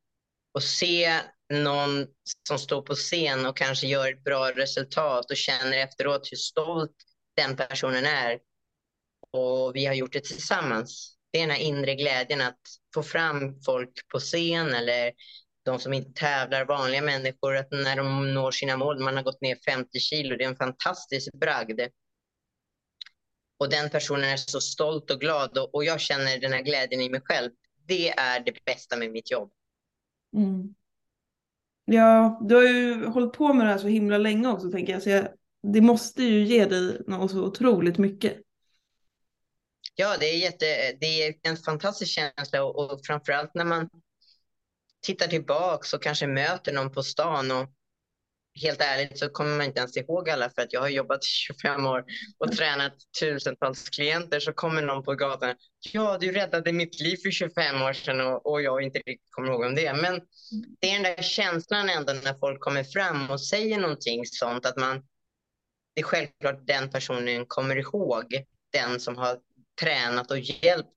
och 0.54 0.64
se 0.64 1.20
någon 1.54 2.08
som 2.48 2.60
står 2.60 2.82
på 2.82 2.96
scen 2.96 3.46
och 3.46 3.58
kanske 3.58 3.88
gör 3.88 4.14
ett 4.14 4.24
bra 4.24 4.52
resultat 4.52 5.32
och 5.32 5.38
känner 5.38 5.78
efteråt 5.78 6.32
hur 6.32 6.38
stolt 6.38 6.96
den 7.36 7.56
personen 7.56 8.06
är. 8.06 8.40
Och 9.32 9.76
vi 9.76 9.86
har 9.86 9.94
gjort 9.94 10.14
det 10.14 10.24
tillsammans. 10.26 11.18
Det 11.32 11.38
är 11.38 11.42
den 11.42 11.56
här 11.56 11.64
inre 11.64 11.96
glädjen 11.96 12.42
att 12.42 12.60
få 12.94 13.04
fram 13.04 13.62
folk 13.66 14.08
på 14.08 14.20
scen 14.20 14.74
eller 14.74 15.12
de 15.64 15.80
som 15.80 15.94
inte 15.94 16.20
tävlar, 16.20 16.66
vanliga 16.66 17.02
människor, 17.02 17.56
att 17.56 17.72
när 17.72 17.96
de 17.96 18.34
når 18.34 18.52
sina 18.52 18.78
mål, 18.78 19.00
man 19.00 19.16
har 19.16 19.24
gått 19.24 19.42
ner 19.42 19.58
50 19.66 20.00
kilo, 20.00 20.36
det 20.36 20.44
är 20.44 20.50
en 20.50 20.56
fantastisk 20.56 21.34
bragd. 21.34 21.82
Och 23.60 23.70
den 23.70 23.90
personen 23.90 24.30
är 24.30 24.38
så 24.38 24.62
stolt 24.62 25.12
och 25.12 25.20
glad 25.20 25.58
och, 25.58 25.76
och 25.76 25.84
jag 25.84 26.00
känner 26.00 26.40
den 26.40 26.54
här 26.54 26.62
glädjen 26.62 27.02
i 27.02 27.10
mig 27.10 27.22
själv. 27.24 27.52
Det 27.86 28.10
är 28.10 28.40
det 28.40 28.66
bästa 28.66 28.98
med 28.98 29.12
mitt 29.12 29.32
jobb. 29.32 29.52
Mm. 30.36 30.76
Ja, 31.86 32.40
du 32.42 32.56
har 32.56 32.64
ju 32.64 33.06
hållit 33.06 33.34
på 33.34 33.54
med 33.54 33.66
det 33.66 33.72
här 33.72 33.80
så 33.80 33.88
himla 33.88 34.18
länge 34.18 34.48
också 34.48 34.72
tänker 34.72 34.94
jag. 34.94 35.04
Så 35.04 35.10
jag, 35.10 35.28
det 35.64 35.82
måste 35.82 36.24
ju 36.24 36.44
ge 36.44 36.66
dig 36.66 37.02
något 37.08 37.32
så 37.32 37.44
otroligt 37.44 37.98
mycket. 37.98 38.38
Ja, 39.96 40.18
det 40.20 40.26
är, 40.26 40.38
jätte, 40.38 40.66
det 41.00 41.24
är 41.24 41.36
en 41.42 41.58
fantastisk 41.58 42.12
känsla 42.12 42.64
och, 42.64 42.92
och 42.92 43.06
framförallt 43.06 43.54
när 43.54 43.66
man 43.66 43.90
tittar 45.02 45.28
tillbaka 45.28 45.98
och 45.98 46.04
kanske 46.04 46.28
möter 46.28 46.74
någon 46.74 46.92
på 46.92 47.04
stan 47.04 47.52
och 47.52 47.70
helt 48.62 48.82
ärligt 48.82 49.20
så 49.20 49.30
kommer 49.30 49.58
man 49.58 49.66
inte 49.66 49.80
ens 49.80 49.98
ihåg 49.98 50.30
alla 50.30 50.50
för 50.50 50.62
att 50.62 50.74
jag 50.74 50.82
har 50.82 50.90
jobbat 50.90 51.24
25 51.24 51.86
år 51.86 52.06
och 52.38 52.52
tränat 52.52 52.94
tusentals 53.20 53.90
klienter 53.90 54.40
så 54.40 54.54
kommer 54.54 54.82
någon 54.82 55.04
på 55.04 55.14
gatan. 55.14 55.56
Ja, 55.94 56.18
du 56.22 56.32
räddade 56.32 56.72
mitt 56.72 57.02
liv 57.02 57.18
för 57.24 57.32
25 57.32 57.82
år 57.82 57.94
sedan 57.94 58.22
och, 58.22 58.52
och 58.52 58.62
jag 58.62 58.82
inte 58.82 59.00
riktigt 59.00 59.32
kommer 59.32 59.50
ihåg 59.50 59.62
om 59.62 59.76
det. 59.76 59.94
Men 59.94 60.22
det 60.82 60.90
är 60.90 60.94
den 60.94 61.16
där 61.16 61.24
känslan 61.24 61.90
ändå 61.90 62.14
när 62.14 62.34
folk 62.34 62.60
kommer 62.60 62.84
fram 62.84 63.30
och 63.30 63.42
säger 63.42 63.78
någonting 63.78 64.26
sånt 64.26 64.66
att 64.66 64.78
man 64.78 65.04
det 65.96 66.02
är 66.02 66.06
självklart 66.06 66.68
den 66.68 66.90
personen 66.90 67.46
kommer 67.46 67.76
ihåg 67.76 68.46
den 68.72 69.00
som 69.00 69.18
har 69.18 69.40
tränat 69.82 70.32
och 70.32 70.40
hjälpt 70.40 70.96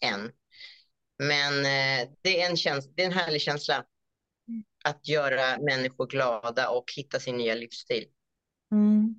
en. 0.00 0.32
Men 1.18 1.58
eh, 1.58 2.08
det, 2.22 2.42
är 2.42 2.50
en 2.50 2.56
känsla, 2.56 2.92
det 2.96 3.02
är 3.02 3.06
en 3.06 3.12
härlig 3.12 3.40
känsla 3.40 3.84
att 4.84 5.08
göra 5.08 5.58
människor 5.58 6.06
glada 6.06 6.68
och 6.68 6.84
hitta 6.96 7.20
sin 7.20 7.36
nya 7.36 7.54
livsstil. 7.54 8.04
Mm. 8.72 9.14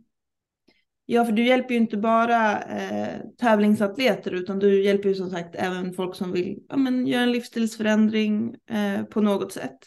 Ja, 1.05 1.25
för 1.25 1.31
du 1.31 1.45
hjälper 1.45 1.73
ju 1.73 1.79
inte 1.79 1.97
bara 1.97 2.63
eh, 2.63 3.19
tävlingsatleter 3.39 4.31
utan 4.31 4.59
du 4.59 4.83
hjälper 4.83 5.09
ju 5.09 5.15
som 5.15 5.29
sagt 5.29 5.55
även 5.55 5.93
folk 5.93 6.15
som 6.15 6.31
vill 6.31 6.59
ja, 6.69 6.77
men, 6.77 7.07
göra 7.07 7.23
en 7.23 7.31
livsstilsförändring 7.31 8.55
eh, 8.69 9.03
på 9.03 9.21
något 9.21 9.51
sätt. 9.51 9.77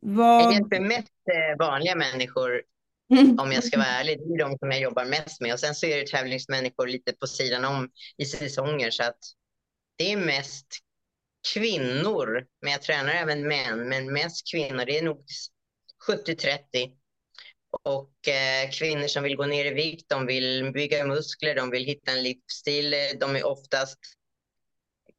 Vad... 0.00 0.42
Jag 0.42 0.52
hjälper 0.52 0.80
mest 0.80 1.08
eh, 1.08 1.58
vanliga 1.58 1.94
människor 1.94 2.62
mm. 3.12 3.38
om 3.38 3.52
jag 3.52 3.64
ska 3.64 3.78
vara 3.78 3.88
ärlig. 3.88 4.18
Det 4.18 4.34
är 4.34 4.38
de 4.38 4.58
som 4.58 4.70
jag 4.70 4.80
jobbar 4.80 5.04
mest 5.04 5.40
med 5.40 5.52
och 5.52 5.60
sen 5.60 5.74
så 5.74 5.86
är 5.86 5.96
det 5.96 6.06
tävlingsmänniskor 6.06 6.86
lite 6.86 7.12
på 7.12 7.26
sidan 7.26 7.64
om 7.64 7.90
i 8.16 8.24
säsonger 8.24 8.90
så 8.90 9.02
att 9.02 9.18
det 9.96 10.12
är 10.12 10.16
mest 10.16 10.66
kvinnor, 11.54 12.46
men 12.62 12.72
jag 12.72 12.82
tränar 12.82 13.12
även 13.12 13.48
män, 13.48 13.88
men 13.88 14.12
mest 14.12 14.50
kvinnor. 14.50 14.84
Det 14.84 14.98
är 14.98 15.02
nog 15.02 15.24
70-30. 16.08 16.58
Och 17.82 18.28
eh, 18.28 18.70
kvinnor 18.70 19.06
som 19.06 19.22
vill 19.22 19.36
gå 19.36 19.46
ner 19.46 19.64
i 19.64 19.74
vikt, 19.74 20.08
de 20.08 20.26
vill 20.26 20.72
bygga 20.72 21.06
muskler, 21.06 21.54
de 21.54 21.70
vill 21.70 21.84
hitta 21.84 22.12
en 22.12 22.22
livsstil. 22.22 22.94
De 23.20 23.36
är 23.36 23.46
oftast 23.46 23.98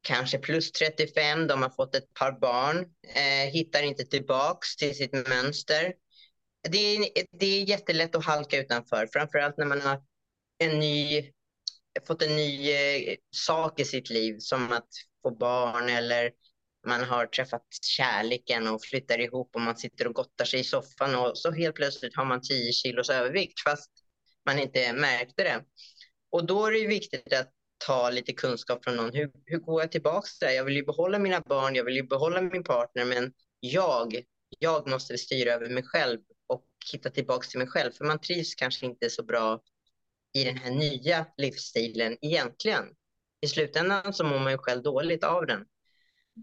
kanske 0.04 0.38
plus 0.38 0.72
35, 0.72 1.46
de 1.46 1.62
har 1.62 1.70
fått 1.70 1.94
ett 1.94 2.14
par 2.14 2.32
barn, 2.32 2.78
eh, 3.14 3.50
hittar 3.52 3.82
inte 3.82 4.04
tillbaks 4.04 4.76
till 4.76 4.96
sitt 4.96 5.28
mönster. 5.28 5.94
Det 6.68 6.78
är, 6.78 7.08
det 7.38 7.46
är 7.46 7.64
jättelätt 7.64 8.14
att 8.14 8.24
halka 8.24 8.60
utanför, 8.60 9.08
framförallt 9.12 9.58
när 9.58 9.66
man 9.66 9.80
har 9.80 10.02
en 10.58 10.78
ny, 10.78 11.30
fått 12.06 12.22
en 12.22 12.36
ny 12.36 12.70
eh, 12.70 13.16
sak 13.36 13.80
i 13.80 13.84
sitt 13.84 14.10
liv, 14.10 14.36
som 14.38 14.72
att 14.72 14.88
få 15.22 15.30
barn 15.30 15.88
eller 15.88 16.30
man 16.86 17.04
har 17.04 17.26
träffat 17.26 17.66
kärleken 17.82 18.68
och 18.68 18.84
flyttar 18.84 19.20
ihop 19.20 19.50
och 19.54 19.60
man 19.60 19.76
sitter 19.76 20.06
och 20.06 20.14
gottar 20.14 20.44
sig 20.44 20.60
i 20.60 20.64
soffan 20.64 21.14
och 21.14 21.38
så 21.38 21.52
helt 21.52 21.74
plötsligt 21.74 22.16
har 22.16 22.24
man 22.24 22.40
10 22.40 22.72
kilos 22.72 23.10
övervikt 23.10 23.60
fast 23.60 23.90
man 24.46 24.58
inte 24.58 24.92
märkte 24.92 25.42
det. 25.42 25.64
Och 26.30 26.46
då 26.46 26.66
är 26.66 26.72
det 26.72 26.86
viktigt 26.86 27.32
att 27.32 27.50
ta 27.86 28.10
lite 28.10 28.32
kunskap 28.32 28.84
från 28.84 28.96
någon. 28.96 29.14
Hur, 29.14 29.30
hur 29.44 29.58
går 29.58 29.80
jag 29.80 29.92
tillbaka 29.92 30.26
till 30.38 30.48
det? 30.48 30.54
Jag 30.54 30.64
vill 30.64 30.76
ju 30.76 30.84
behålla 30.84 31.18
mina 31.18 31.40
barn, 31.40 31.74
jag 31.74 31.84
vill 31.84 31.96
ju 31.96 32.02
behålla 32.02 32.40
min 32.40 32.64
partner, 32.64 33.04
men 33.04 33.32
jag, 33.60 34.24
jag 34.58 34.88
måste 34.88 35.18
styra 35.18 35.52
över 35.52 35.68
mig 35.68 35.82
själv 35.82 36.20
och 36.46 36.66
hitta 36.92 37.10
tillbaka 37.10 37.46
till 37.46 37.58
mig 37.58 37.68
själv. 37.68 37.92
För 37.92 38.04
man 38.04 38.20
trivs 38.20 38.54
kanske 38.54 38.86
inte 38.86 39.10
så 39.10 39.22
bra 39.24 39.60
i 40.34 40.44
den 40.44 40.56
här 40.58 40.70
nya 40.70 41.26
livsstilen 41.36 42.16
egentligen 42.20 42.84
i 43.40 43.48
slutändan 43.48 44.14
så 44.14 44.24
mår 44.24 44.38
man 44.38 44.52
ju 44.52 44.58
själv 44.58 44.82
dåligt 44.82 45.24
av 45.24 45.46
den. 45.46 45.64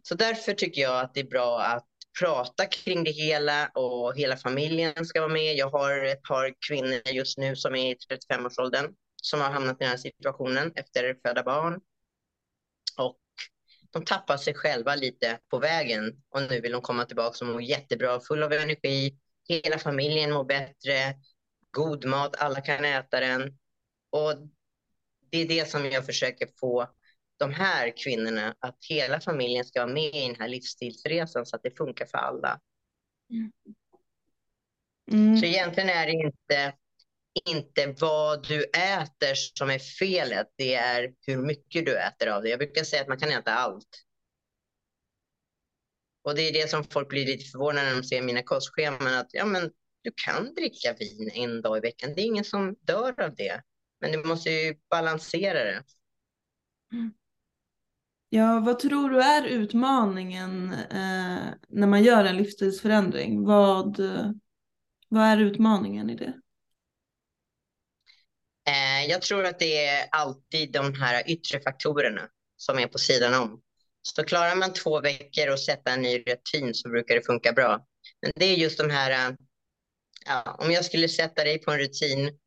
Så 0.04 0.16
därför 0.16 0.54
tycker 0.54 0.82
jag 0.82 1.00
att 1.00 1.14
det 1.14 1.20
är 1.20 1.28
bra 1.28 1.62
att 1.62 1.88
prata 2.20 2.66
kring 2.66 3.04
det 3.04 3.12
hela 3.12 3.68
och 3.68 4.16
hela 4.16 4.38
familjen 4.38 5.06
ska 5.06 5.20
vara 5.20 5.34
med. 5.34 5.56
Jag 5.56 5.70
har 5.70 6.06
ett 6.06 6.24
par 6.24 6.54
kvinnor 6.68 7.02
just 7.06 7.38
nu 7.38 7.56
som 7.56 7.76
är 7.76 7.92
i 7.92 7.96
35-årsåldern 7.96 8.94
som 9.22 9.42
har 9.42 9.50
hamnat 9.50 9.76
i 9.76 9.84
den 9.84 9.90
här 9.90 9.98
situationen 9.98 10.72
efter 10.76 11.18
födda 11.26 11.44
barn. 11.44 11.82
Och 12.98 13.18
de 13.92 14.06
tappar 14.06 14.38
sig 14.38 14.54
själva 14.54 14.96
lite 14.96 15.40
på 15.50 15.60
vägen 15.60 16.24
och 16.30 16.42
nu 16.42 16.62
vill 16.62 16.72
de 16.72 16.82
komma 16.82 17.06
tillbaka 17.06 17.46
och 17.46 17.52
må 17.52 17.62
jättebra, 17.62 18.20
full 18.20 18.44
av 18.44 18.54
energi. 18.54 19.18
Hela 19.48 19.78
familjen 19.78 20.32
mår 20.32 20.44
bättre, 20.44 21.16
god 21.72 22.06
mat, 22.06 22.36
alla 22.36 22.62
kan 22.62 22.86
äta 22.86 23.20
den. 23.20 23.58
Och 24.12 24.34
det 25.30 25.38
är 25.38 25.48
det 25.48 25.70
som 25.70 25.86
jag 25.86 26.06
försöker 26.06 26.48
få 26.60 26.88
de 27.38 27.54
här 27.54 27.98
kvinnorna, 27.98 28.56
att 28.60 28.78
hela 28.90 29.20
familjen 29.20 29.66
ska 29.66 29.82
vara 29.82 29.94
med 29.94 30.16
i 30.16 30.28
den 30.28 30.36
här 30.36 30.48
livsstilsresan 30.48 31.46
så 31.46 31.56
att 31.56 31.64
det 31.64 31.78
funkar 31.78 32.06
för 32.06 32.18
alla. 32.18 32.60
Mm. 35.12 35.38
Så 35.38 35.46
egentligen 35.46 35.90
är 35.90 36.06
det 36.06 36.12
inte, 36.12 36.76
inte 37.46 37.96
vad 38.00 38.48
du 38.48 38.64
äter 38.64 39.36
som 39.36 39.70
är 39.70 39.80
felet, 39.80 40.48
det 40.56 40.74
är 40.74 41.14
hur 41.28 41.38
mycket 41.38 41.86
du 41.86 41.98
äter 41.98 42.28
av 42.28 42.44
det. 42.44 42.50
Jag 42.50 42.60
brukar 42.60 42.84
säga 42.84 43.02
att 43.02 43.08
man 43.08 43.20
kan 43.20 43.30
äta 43.32 43.54
allt. 43.54 44.04
Och 46.24 46.36
det 46.36 46.42
är 46.42 46.54
det 46.54 46.70
som 46.70 46.84
folk 46.84 47.10
blir 47.10 47.26
lite 47.26 47.46
förvånade 47.46 47.90
när 47.90 47.96
de 47.96 48.04
ser 48.04 48.22
mina 48.22 48.44
kostscheman, 48.44 49.14
att 49.14 49.30
ja, 49.32 49.46
men 49.46 49.72
du 50.02 50.12
kan 50.26 50.54
dricka 50.54 50.96
vin 51.00 51.32
en 51.34 51.62
dag 51.62 51.78
i 51.78 51.82
veckan. 51.82 52.14
Det 52.16 52.22
är 52.22 52.26
ingen 52.26 52.46
som 52.46 52.76
dör 52.82 53.22
av 53.22 53.36
det. 53.36 53.62
Men 54.02 54.12
du 54.12 54.24
måste 54.24 54.50
ju 54.50 54.76
balansera 54.90 55.64
det. 55.64 55.84
Ja, 58.30 58.60
vad 58.60 58.80
tror 58.80 59.10
du 59.10 59.22
är 59.22 59.44
utmaningen 59.44 60.74
eh, 60.74 61.54
när 61.70 61.88
man 61.88 62.04
gör 62.04 62.26
en 62.26 62.38
livsstilsförändring? 62.38 63.44
Vad, 63.44 64.00
vad 65.10 65.24
är 65.24 65.38
utmaningen 65.38 66.10
i 66.10 66.16
det? 66.16 66.34
Eh, 68.68 69.10
jag 69.10 69.22
tror 69.22 69.46
att 69.46 69.60
det 69.60 69.86
är 69.86 70.08
alltid 70.12 70.72
de 70.72 70.94
här 70.94 71.32
yttre 71.32 71.60
faktorerna 71.60 72.30
som 72.58 72.80
är 72.80 72.88
på 72.88 72.98
sidan 72.98 73.34
om. 73.34 73.62
Så 74.02 74.24
klarar 74.24 74.56
man 74.56 74.74
två 74.74 75.02
veckor 75.02 75.52
och 75.52 75.60
sätta 75.60 75.92
en 75.92 76.02
ny 76.02 76.18
rutin 76.18 76.74
så 76.74 76.90
brukar 76.90 77.16
det 77.16 77.26
funka 77.26 77.54
bra. 77.54 77.86
Men 78.22 78.32
det 78.36 78.46
är 78.46 78.56
just 78.56 78.78
de 78.78 78.90
här, 78.90 79.38
ja, 80.26 80.56
om 80.60 80.72
jag 80.72 80.86
skulle 80.86 81.10
sätta 81.10 81.44
dig 81.44 81.60
på 81.60 81.72
en 81.72 81.80
rutin 81.80 82.40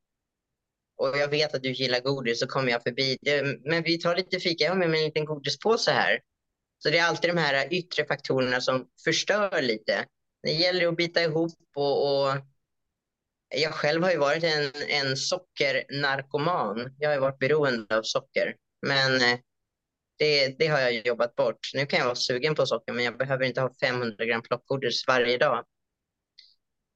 och 0.96 1.18
jag 1.18 1.28
vet 1.28 1.54
att 1.54 1.62
du 1.62 1.72
gillar 1.72 2.00
godis 2.00 2.40
så 2.40 2.46
kommer 2.46 2.72
jag 2.72 2.82
förbi. 2.82 3.18
Men 3.64 3.82
vi 3.82 3.98
tar 3.98 4.16
lite 4.16 4.40
fika, 4.40 4.64
jag 4.64 4.70
har 4.70 4.78
med 4.78 4.90
mig 4.90 5.00
en 5.00 5.06
liten 5.06 5.24
godispåse 5.24 5.90
här. 5.90 6.20
Så 6.78 6.90
det 6.90 6.98
är 6.98 7.04
alltid 7.04 7.30
de 7.30 7.40
här 7.40 7.74
yttre 7.74 8.06
faktorerna 8.06 8.60
som 8.60 8.86
förstör 9.04 9.62
lite. 9.62 10.04
Det 10.42 10.52
gäller 10.52 10.88
att 10.88 10.96
bita 10.96 11.22
ihop 11.22 11.52
och, 11.76 12.26
och 12.26 12.36
jag 13.54 13.74
själv 13.74 14.02
har 14.02 14.10
ju 14.10 14.18
varit 14.18 14.44
en, 14.44 14.72
en 14.88 15.16
sockernarkoman. 15.16 16.94
Jag 16.98 17.10
har 17.10 17.18
varit 17.18 17.38
beroende 17.38 17.96
av 17.96 18.02
socker. 18.02 18.56
Men 18.86 19.14
eh, 19.14 19.38
det, 20.18 20.58
det 20.58 20.66
har 20.66 20.80
jag 20.80 21.06
jobbat 21.06 21.36
bort. 21.36 21.58
Nu 21.74 21.86
kan 21.86 21.98
jag 21.98 22.06
vara 22.06 22.16
sugen 22.16 22.54
på 22.54 22.66
socker 22.66 22.92
men 22.92 23.04
jag 23.04 23.18
behöver 23.18 23.44
inte 23.44 23.60
ha 23.60 23.70
500 23.80 24.24
gram 24.24 24.42
plockgodis 24.42 25.06
varje 25.06 25.38
dag. 25.38 25.64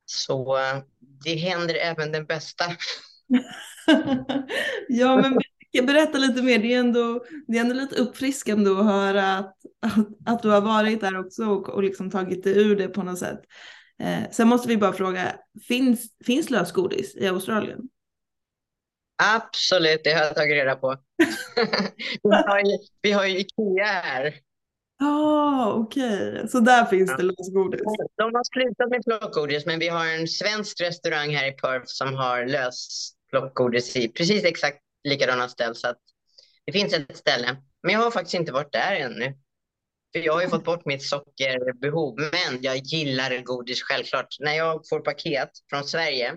Så 0.04 0.58
eh, 0.58 0.82
det 1.24 1.34
händer 1.34 1.74
även 1.74 2.12
den 2.12 2.26
bästa. 2.26 2.64
ja, 4.88 5.16
men 5.16 5.38
berätta 5.86 6.18
lite 6.18 6.42
mer. 6.42 6.58
Det 6.58 6.74
är 6.74 6.78
ändå, 6.78 7.24
det 7.46 7.56
är 7.56 7.60
ändå 7.60 7.74
lite 7.74 7.96
uppfriskande 7.96 8.70
att 8.70 8.84
höra 8.84 9.36
att, 9.36 9.56
att, 9.82 10.06
att 10.26 10.42
du 10.42 10.48
har 10.48 10.60
varit 10.60 11.00
där 11.00 11.18
också 11.18 11.44
och, 11.44 11.68
och 11.68 11.82
liksom 11.82 12.10
tagit 12.10 12.44
dig 12.44 12.58
ur 12.58 12.76
det 12.76 12.88
på 12.88 13.02
något 13.02 13.18
sätt. 13.18 13.40
Eh, 14.02 14.30
sen 14.30 14.48
måste 14.48 14.68
vi 14.68 14.76
bara 14.76 14.92
fråga, 14.92 15.34
finns, 15.68 16.06
finns 16.24 16.50
lösgodis 16.50 17.16
i 17.16 17.26
Australien? 17.26 17.78
Absolut, 19.22 20.00
det 20.04 20.12
har 20.12 20.24
jag 20.24 20.34
tagit 20.34 20.54
reda 20.54 20.76
på. 20.76 20.96
vi, 22.22 22.30
har 22.30 22.58
ju, 22.58 22.78
vi 23.02 23.12
har 23.12 23.26
ju 23.26 23.38
Ikea 23.38 23.84
här. 23.84 24.34
Ja, 25.00 25.06
ah, 25.06 25.72
okej. 25.72 26.32
Okay. 26.32 26.48
Så 26.48 26.60
där 26.60 26.84
finns 26.84 27.16
det 27.16 27.22
lösgodis? 27.22 27.80
De 28.16 28.34
har 28.34 28.44
slutat 28.54 28.90
med 28.90 29.04
plockgodis, 29.04 29.66
men 29.66 29.78
vi 29.78 29.88
har 29.88 30.06
en 30.06 30.28
svensk 30.28 30.80
restaurang 30.80 31.34
här 31.34 31.48
i 31.48 31.52
Perth 31.52 31.84
som 31.86 32.14
har 32.14 32.46
lös 32.46 33.12
plockgodis 33.30 33.96
i 33.96 34.08
precis 34.08 34.44
exakt 34.44 34.78
likadana 35.04 35.48
ställ. 35.48 35.74
Så 35.74 35.88
att 35.88 35.98
det 36.66 36.72
finns 36.72 36.92
ett 36.92 37.16
ställe. 37.16 37.56
Men 37.82 37.92
jag 37.92 38.00
har 38.00 38.10
faktiskt 38.10 38.34
inte 38.34 38.52
varit 38.52 38.72
där 38.72 38.96
ännu. 38.96 39.34
För 40.12 40.24
jag 40.24 40.32
har 40.32 40.42
ju 40.42 40.48
fått 40.48 40.64
bort 40.64 40.84
mitt 40.84 41.02
sockerbehov. 41.02 42.14
Men 42.18 42.62
jag 42.62 42.76
gillar 42.76 43.42
godis 43.42 43.82
självklart. 43.82 44.36
När 44.40 44.54
jag 44.54 44.88
får 44.88 45.00
paket 45.00 45.50
från 45.70 45.84
Sverige. 45.84 46.36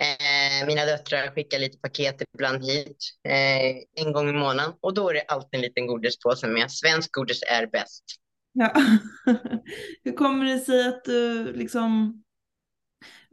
Eh, 0.00 0.66
mina 0.66 0.84
döttrar 0.84 1.34
skickar 1.34 1.58
lite 1.58 1.78
paket 1.78 2.22
ibland 2.34 2.64
hit. 2.64 2.96
Eh, 3.28 4.04
en 4.04 4.12
gång 4.12 4.28
i 4.28 4.32
månaden. 4.32 4.72
Och 4.80 4.94
då 4.94 5.10
är 5.10 5.14
det 5.14 5.22
alltid 5.22 5.54
en 5.54 5.60
liten 5.60 5.86
godispåse 5.86 6.46
med. 6.46 6.70
Svensk 6.70 7.12
godis 7.12 7.42
är 7.42 7.66
bäst. 7.66 8.04
Ja. 8.52 8.74
Hur 10.04 10.12
kommer 10.12 10.44
det 10.44 10.58
sig 10.58 10.88
att 10.88 11.04
du 11.04 11.52
liksom 11.52 12.22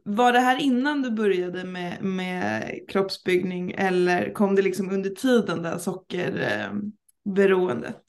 var 0.08 0.34
det 0.34 0.40
här 0.40 0.62
innan 0.62 1.02
du 1.02 1.12
började 1.12 1.64
med, 1.64 2.04
med 2.04 2.80
kroppsbyggning 2.90 3.72
eller 3.72 4.34
kom 4.34 4.56
det 4.56 4.62
liksom 4.62 4.90
under 4.90 5.10
tiden 5.10 5.64
där 5.64 5.78
sockerberoendet? 5.78 8.04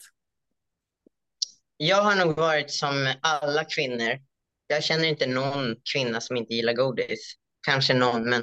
Jag 1.77 2.03
har 2.03 2.27
nog 2.27 2.37
varit 2.37 2.71
som 2.71 3.15
alla 3.23 3.65
kvinnor 3.65 4.19
jag 4.69 4.85
känner 4.85 5.05
inte 5.05 5.27
någon 5.27 5.77
kvinna 5.93 6.21
som 6.21 6.37
inte 6.37 6.55
gillar 6.55 6.73
godis. 6.73 7.35
Kanske 7.67 7.95
någon, 7.95 8.31
men 8.31 8.43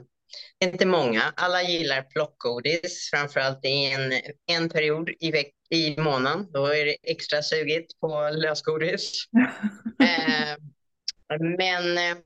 inte 0.64 0.86
många. 0.86 1.34
Alla 1.36 1.64
gillar 1.64 2.02
plockgodis, 2.02 3.10
framförallt 3.14 3.66
i 3.66 3.92
en, 3.92 4.14
en 4.46 4.70
period 4.70 5.10
i, 5.20 5.32
veck, 5.32 5.54
i 5.70 6.02
månaden. 6.02 6.52
Då 6.52 6.66
är 6.66 6.86
det 6.86 6.98
extra 7.04 7.42
sugigt 7.42 8.00
på 8.00 8.30
lösgodis. 8.30 9.26
eh, 10.04 10.58
men 11.58 11.98
eh, 11.98 12.18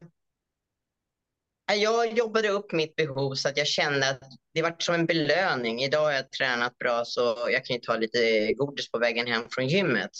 Äh, 1.70 1.76
jag 1.76 2.18
jobbade 2.18 2.50
upp 2.50 2.72
mitt 2.72 2.96
behov 2.96 3.36
så 3.36 3.50
att 3.50 3.58
jag 3.58 3.68
kände 3.68 4.10
att 4.10 4.20
det 4.54 4.62
var 4.62 4.76
som 4.80 4.96
en 4.96 5.06
belöning. 5.06 5.82
Idag 5.82 6.04
har 6.04 6.12
jag 6.12 6.32
tränat 6.32 6.78
bra 6.78 7.06
så 7.06 7.48
jag 7.52 7.66
kan 7.66 7.76
ju 7.76 7.82
ta 7.82 7.96
lite 7.96 8.54
godis 8.54 8.92
på 8.92 9.00
vägen 9.00 9.28
hem 9.28 9.44
från 9.52 9.68
gymmet. 9.68 10.12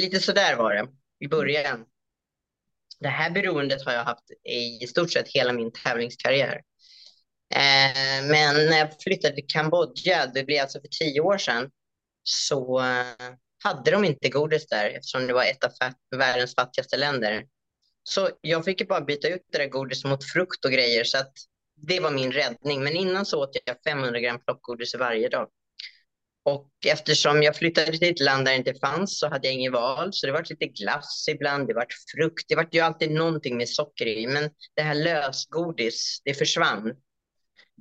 Lite 0.00 0.20
sådär 0.20 0.56
var 0.56 0.74
det 0.74 0.86
i 1.20 1.28
början. 1.28 1.84
Det 3.00 3.08
här 3.08 3.30
beroendet 3.30 3.84
har 3.84 3.92
jag 3.92 4.04
haft 4.04 4.30
i 4.82 4.86
stort 4.86 5.12
sett 5.12 5.28
hela 5.28 5.52
min 5.52 5.72
tävlingskarriär. 5.72 6.62
Äh, 7.54 8.26
men 8.30 8.54
när 8.66 8.78
jag 8.78 9.02
flyttade 9.02 9.34
till 9.34 9.46
Kambodja, 9.48 10.26
det 10.26 10.44
blev 10.44 10.62
alltså 10.62 10.80
för 10.80 10.88
tio 10.88 11.20
år 11.20 11.38
sedan, 11.38 11.70
så 12.22 12.80
äh, 12.80 13.34
hade 13.64 13.90
de 13.90 14.04
inte 14.04 14.28
godis 14.28 14.66
där 14.66 14.90
eftersom 14.90 15.26
det 15.26 15.32
var 15.32 15.44
ett 15.44 15.64
av 15.64 15.70
världens 16.16 16.54
fattigaste 16.54 16.96
länder. 16.96 17.44
Så 18.04 18.30
jag 18.40 18.64
fick 18.64 18.88
bara 18.88 19.00
byta 19.00 19.28
ut 19.28 19.42
det 19.52 19.58
där 19.58 19.68
godiset 19.68 20.10
mot 20.10 20.24
frukt 20.24 20.64
och 20.64 20.70
grejer 20.70 21.04
så 21.04 21.18
att 21.18 21.32
det 21.76 22.00
var 22.00 22.10
min 22.10 22.32
räddning. 22.32 22.84
Men 22.84 22.96
innan 22.96 23.26
så 23.26 23.42
åt 23.42 23.56
jag 23.64 23.76
500 23.84 24.20
gram 24.20 24.40
plockgodis 24.44 24.94
varje 24.94 25.28
dag. 25.28 25.48
Och 26.44 26.70
eftersom 26.86 27.42
jag 27.42 27.56
flyttade 27.56 27.98
till 27.98 28.10
ett 28.10 28.20
land 28.20 28.44
där 28.44 28.52
det 28.52 28.58
inte 28.58 28.74
fanns 28.74 29.18
så 29.18 29.28
hade 29.28 29.48
jag 29.48 29.54
inget 29.54 29.72
val. 29.72 30.08
Så 30.12 30.26
det 30.26 30.32
var 30.32 30.44
lite 30.50 30.66
glass 30.66 31.26
ibland, 31.30 31.68
det 31.68 31.74
var 31.74 31.86
frukt. 32.14 32.44
Det 32.48 32.56
var 32.56 32.68
ju 32.72 32.80
alltid 32.80 33.10
någonting 33.10 33.56
med 33.56 33.68
socker 33.68 34.06
i. 34.06 34.26
Men 34.26 34.50
det 34.76 34.82
här 34.82 34.94
lösgodis, 34.94 36.20
det 36.24 36.34
försvann. 36.34 36.80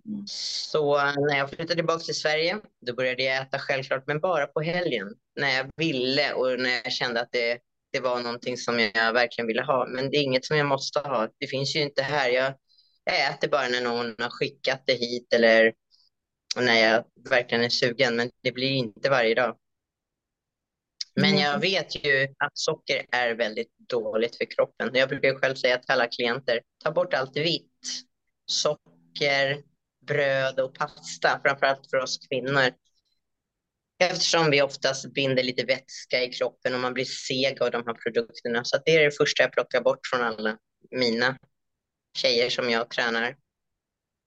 Mm. 0.06 0.28
Så 0.28 0.96
när 0.96 1.38
jag 1.38 1.50
flyttade 1.50 1.76
tillbaka 1.76 2.00
till 2.00 2.16
Sverige, 2.16 2.60
då 2.86 2.94
började 2.94 3.24
jag 3.24 3.42
äta 3.42 3.60
självklart, 3.60 4.04
men 4.08 4.20
bara 4.20 4.48
på 4.48 4.62
helgen. 4.62 5.08
När 5.36 5.58
jag 5.58 5.70
ville 5.76 6.34
och 6.34 6.60
när 6.60 6.82
jag 6.84 6.92
kände 6.92 7.22
att 7.22 7.32
det, 7.32 7.60
det 7.94 8.00
var 8.00 8.22
någonting 8.22 8.58
som 8.58 8.80
jag 8.80 9.14
verkligen 9.14 9.48
ville 9.48 9.64
ha. 9.64 9.88
Men 9.88 10.10
det 10.10 10.18
är 10.18 10.24
inget 10.24 10.46
som 10.46 10.58
jag 10.58 10.68
måste 10.68 11.00
ha. 11.00 11.30
Det 11.40 11.48
finns 11.48 11.76
ju 11.76 11.82
inte 11.82 12.02
här. 12.02 12.30
Jag, 12.30 12.54
jag 13.04 13.30
äter 13.30 13.48
bara 13.48 13.68
när 13.68 13.82
någon 13.82 14.16
har 14.20 14.30
skickat 14.30 14.84
det 14.86 14.94
hit 14.94 15.34
eller 15.34 15.74
när 16.58 16.80
jag 16.80 17.04
verkligen 17.30 17.64
är 17.64 17.70
sugen, 17.70 18.16
men 18.16 18.32
det 18.44 18.52
blir 18.52 18.72
inte 18.72 19.10
varje 19.10 19.36
dag. 19.36 19.58
Men 21.16 21.38
jag 21.38 21.60
vet 21.60 22.06
ju 22.06 22.24
att 22.38 22.52
socker 22.54 23.06
är 23.12 23.36
väldigt 23.36 23.78
dåligt 23.90 24.38
för 24.38 24.46
kroppen. 24.46 24.90
Jag 24.94 25.10
brukar 25.10 25.36
själv 25.36 25.56
säga 25.56 25.78
till 25.78 25.92
alla 25.92 26.08
klienter, 26.08 26.62
ta 26.84 26.92
bort 26.92 27.14
allt 27.14 27.38
vitt. 27.38 27.72
Socker, 28.46 29.64
bröd 30.08 30.60
och 30.60 30.76
pasta, 30.76 31.40
framförallt 31.44 31.90
för 31.90 31.98
oss 31.98 32.18
kvinnor. 32.28 32.72
Eftersom 34.12 34.52
vi 34.52 34.62
oftast 34.62 35.14
binder 35.14 35.44
lite 35.44 35.66
vätska 35.66 36.24
i 36.24 36.30
kroppen 36.30 36.74
och 36.74 36.80
man 36.80 36.94
blir 36.94 37.06
seg 37.06 37.62
av 37.62 37.72
de 37.72 37.84
här 37.86 37.94
produkterna. 37.94 38.64
Så 38.64 38.78
det 38.86 38.92
är 38.92 39.04
det 39.04 39.12
första 39.12 39.44
jag 39.44 39.52
plockar 39.52 39.82
bort 39.82 40.00
från 40.12 40.22
alla 40.22 40.58
mina 40.92 41.38
tjejer 42.18 42.50
som 42.50 42.70
jag 42.70 42.90
tränar. 42.90 43.22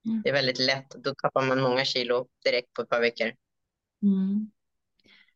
Mm. 0.06 0.22
Det 0.24 0.28
är 0.28 0.32
väldigt 0.32 0.58
lätt. 0.58 0.90
Då 0.90 1.14
tappar 1.14 1.42
man 1.42 1.60
många 1.60 1.84
kilo 1.84 2.26
direkt 2.44 2.72
på 2.72 2.82
ett 2.82 2.88
par 2.88 3.00
veckor. 3.00 3.32
Mm. 4.02 4.50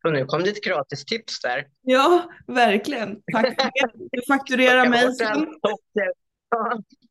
Och 0.03 0.13
nu 0.13 0.25
kom 0.25 0.43
det 0.43 0.49
ett 0.49 0.63
gratis 0.63 1.05
tips 1.05 1.41
där. 1.41 1.67
Ja, 1.81 2.31
verkligen. 2.47 3.21
Du 4.11 4.21
fakturerar 4.27 4.89
mig. 4.89 5.07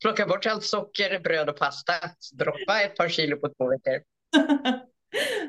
plocka 0.01 0.27
bort 0.27 0.47
allt 0.47 0.65
socker, 0.65 1.21
bröd 1.21 1.49
och 1.49 1.57
pasta. 1.57 1.93
Droppa 2.39 2.83
ett 2.83 2.97
par 2.97 3.09
kilo 3.09 3.37
på 3.37 3.49
två 3.49 3.69
veckor. 3.71 4.03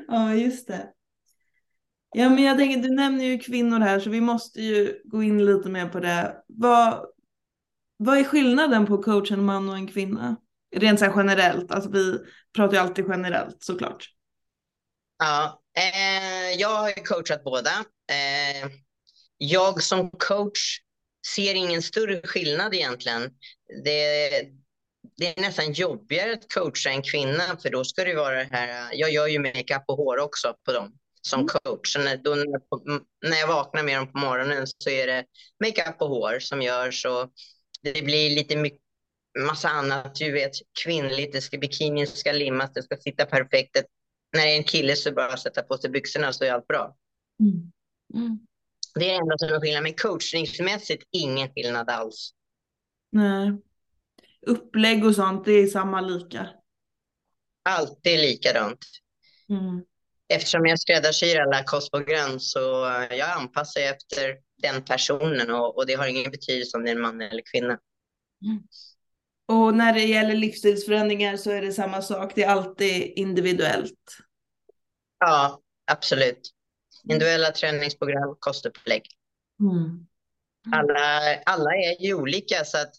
ja, 0.08 0.34
just 0.34 0.68
det. 0.68 0.92
Ja, 2.14 2.28
men 2.28 2.44
jag 2.44 2.58
tänker, 2.58 2.88
du 2.88 2.94
nämner 2.94 3.24
ju 3.24 3.38
kvinnor 3.38 3.80
här, 3.80 4.00
så 4.00 4.10
vi 4.10 4.20
måste 4.20 4.62
ju 4.62 5.00
gå 5.04 5.22
in 5.22 5.44
lite 5.44 5.68
mer 5.68 5.88
på 5.88 6.00
det. 6.00 6.36
Vad, 6.46 7.06
vad 7.96 8.18
är 8.18 8.24
skillnaden 8.24 8.86
på 8.86 9.02
coach 9.02 9.30
en 9.30 9.44
man 9.44 9.68
och 9.68 9.76
en 9.76 9.86
kvinna? 9.86 10.36
Rent 10.76 10.98
så 11.00 11.12
generellt, 11.16 11.70
alltså 11.70 11.90
vi 11.90 12.18
pratar 12.56 12.74
ju 12.74 12.82
alltid 12.82 13.04
generellt 13.08 13.62
såklart. 13.62 14.08
Ja, 15.18 15.62
eh, 15.76 16.60
jag 16.60 16.68
har 16.68 16.88
ju 16.88 16.94
coachat 16.94 17.44
båda. 17.44 17.70
Eh, 18.10 18.70
jag 19.38 19.82
som 19.82 20.10
coach 20.10 20.78
ser 21.34 21.54
ingen 21.54 21.82
större 21.82 22.20
skillnad 22.26 22.74
egentligen. 22.74 23.30
Det, 23.84 24.30
det 25.16 25.38
är 25.38 25.40
nästan 25.40 25.72
jobbigare 25.72 26.32
att 26.32 26.52
coacha 26.54 26.90
en 26.90 27.02
kvinna 27.02 27.56
för 27.62 27.70
då 27.70 27.84
ska 27.84 28.04
det 28.04 28.14
vara 28.14 28.36
det 28.36 28.48
här, 28.52 28.90
jag 28.92 29.12
gör 29.12 29.26
ju 29.26 29.38
makeup 29.38 29.84
och 29.86 29.96
hår 29.96 30.18
också 30.18 30.54
på 30.64 30.72
dem 30.72 30.92
som 31.22 31.40
mm. 31.40 31.48
coach. 31.48 31.92
Så 31.92 31.98
när, 31.98 32.16
då, 32.16 32.34
när 33.28 33.36
jag 33.36 33.48
vaknar 33.48 33.82
med 33.82 33.98
dem 33.98 34.12
på 34.12 34.18
morgonen 34.18 34.66
så 34.66 34.90
är 34.90 35.06
det 35.06 35.24
makeup 35.64 36.02
och 36.02 36.08
hår 36.08 36.38
som 36.38 36.62
görs 36.62 37.06
och 37.06 37.32
det 37.82 38.02
blir 38.02 38.30
lite 38.30 38.56
mycket 38.56 38.82
massa 39.38 39.68
annat, 39.68 40.14
du 40.14 40.32
vet, 40.32 40.52
kvinnligt, 40.84 41.32
det 41.32 41.40
ska, 41.40 41.58
bikinin 41.58 42.06
ska 42.06 42.32
limmas, 42.32 42.72
det 42.72 42.82
ska 42.82 42.96
sitta 42.96 43.24
perfekt. 43.24 43.76
När 44.32 44.46
det 44.46 44.52
är 44.52 44.56
en 44.56 44.64
kille 44.64 44.96
så 44.96 45.12
bara 45.12 45.36
sätta 45.36 45.62
på 45.62 45.78
sig 45.78 45.90
byxorna 45.90 46.32
så 46.32 46.44
är 46.44 46.52
allt 46.52 46.66
bra. 46.66 46.96
Mm. 47.40 47.72
Mm. 48.14 48.38
Det 48.94 49.10
är 49.10 49.20
ändå 49.20 49.38
som 49.38 49.48
är 49.48 49.60
skillnad, 49.60 49.82
men 49.82 49.94
coachningsmässigt 49.94 51.02
ingen 51.10 51.48
skillnad 51.48 51.90
alls. 51.90 52.30
Nej. 53.12 53.52
Upplägg 54.46 55.04
och 55.04 55.14
sånt, 55.14 55.44
det 55.44 55.52
är 55.52 55.66
samma 55.66 56.00
lika? 56.00 56.48
Alltid 57.62 58.20
likadant. 58.20 58.78
Mm. 59.48 59.84
Eftersom 60.32 60.66
jag 60.66 60.80
skräddarsyr 60.80 61.40
alla 61.40 61.64
kostprogram 61.64 62.40
så 62.40 62.60
jag 63.10 63.30
anpassar 63.30 63.80
efter 63.80 64.36
den 64.62 64.84
personen 64.84 65.50
och, 65.50 65.76
och, 65.76 65.86
det 65.86 65.94
har 65.94 66.06
ingen 66.06 66.30
betydelse 66.30 66.76
om 66.76 66.84
det 66.84 66.90
är 66.90 66.94
en 66.94 67.02
man 67.02 67.20
eller 67.20 67.42
kvinna. 67.52 67.78
Mm. 68.44 68.62
Och 69.48 69.74
när 69.74 69.92
det 69.92 70.04
gäller 70.04 70.34
livsstilsförändringar 70.34 71.36
så 71.36 71.50
är 71.50 71.62
det 71.62 71.72
samma 71.72 72.02
sak, 72.02 72.32
det 72.34 72.42
är 72.42 72.48
alltid 72.48 73.12
individuellt. 73.16 74.18
Ja, 75.18 75.60
absolut. 75.90 76.50
Individuella 77.04 77.50
träningsprogram, 77.50 78.36
kostupplägg. 78.38 79.02
Mm. 79.60 80.06
Alla, 80.72 81.36
alla 81.46 81.70
är 81.70 82.02
ju 82.02 82.14
olika 82.14 82.64
så 82.64 82.78
att 82.78 82.94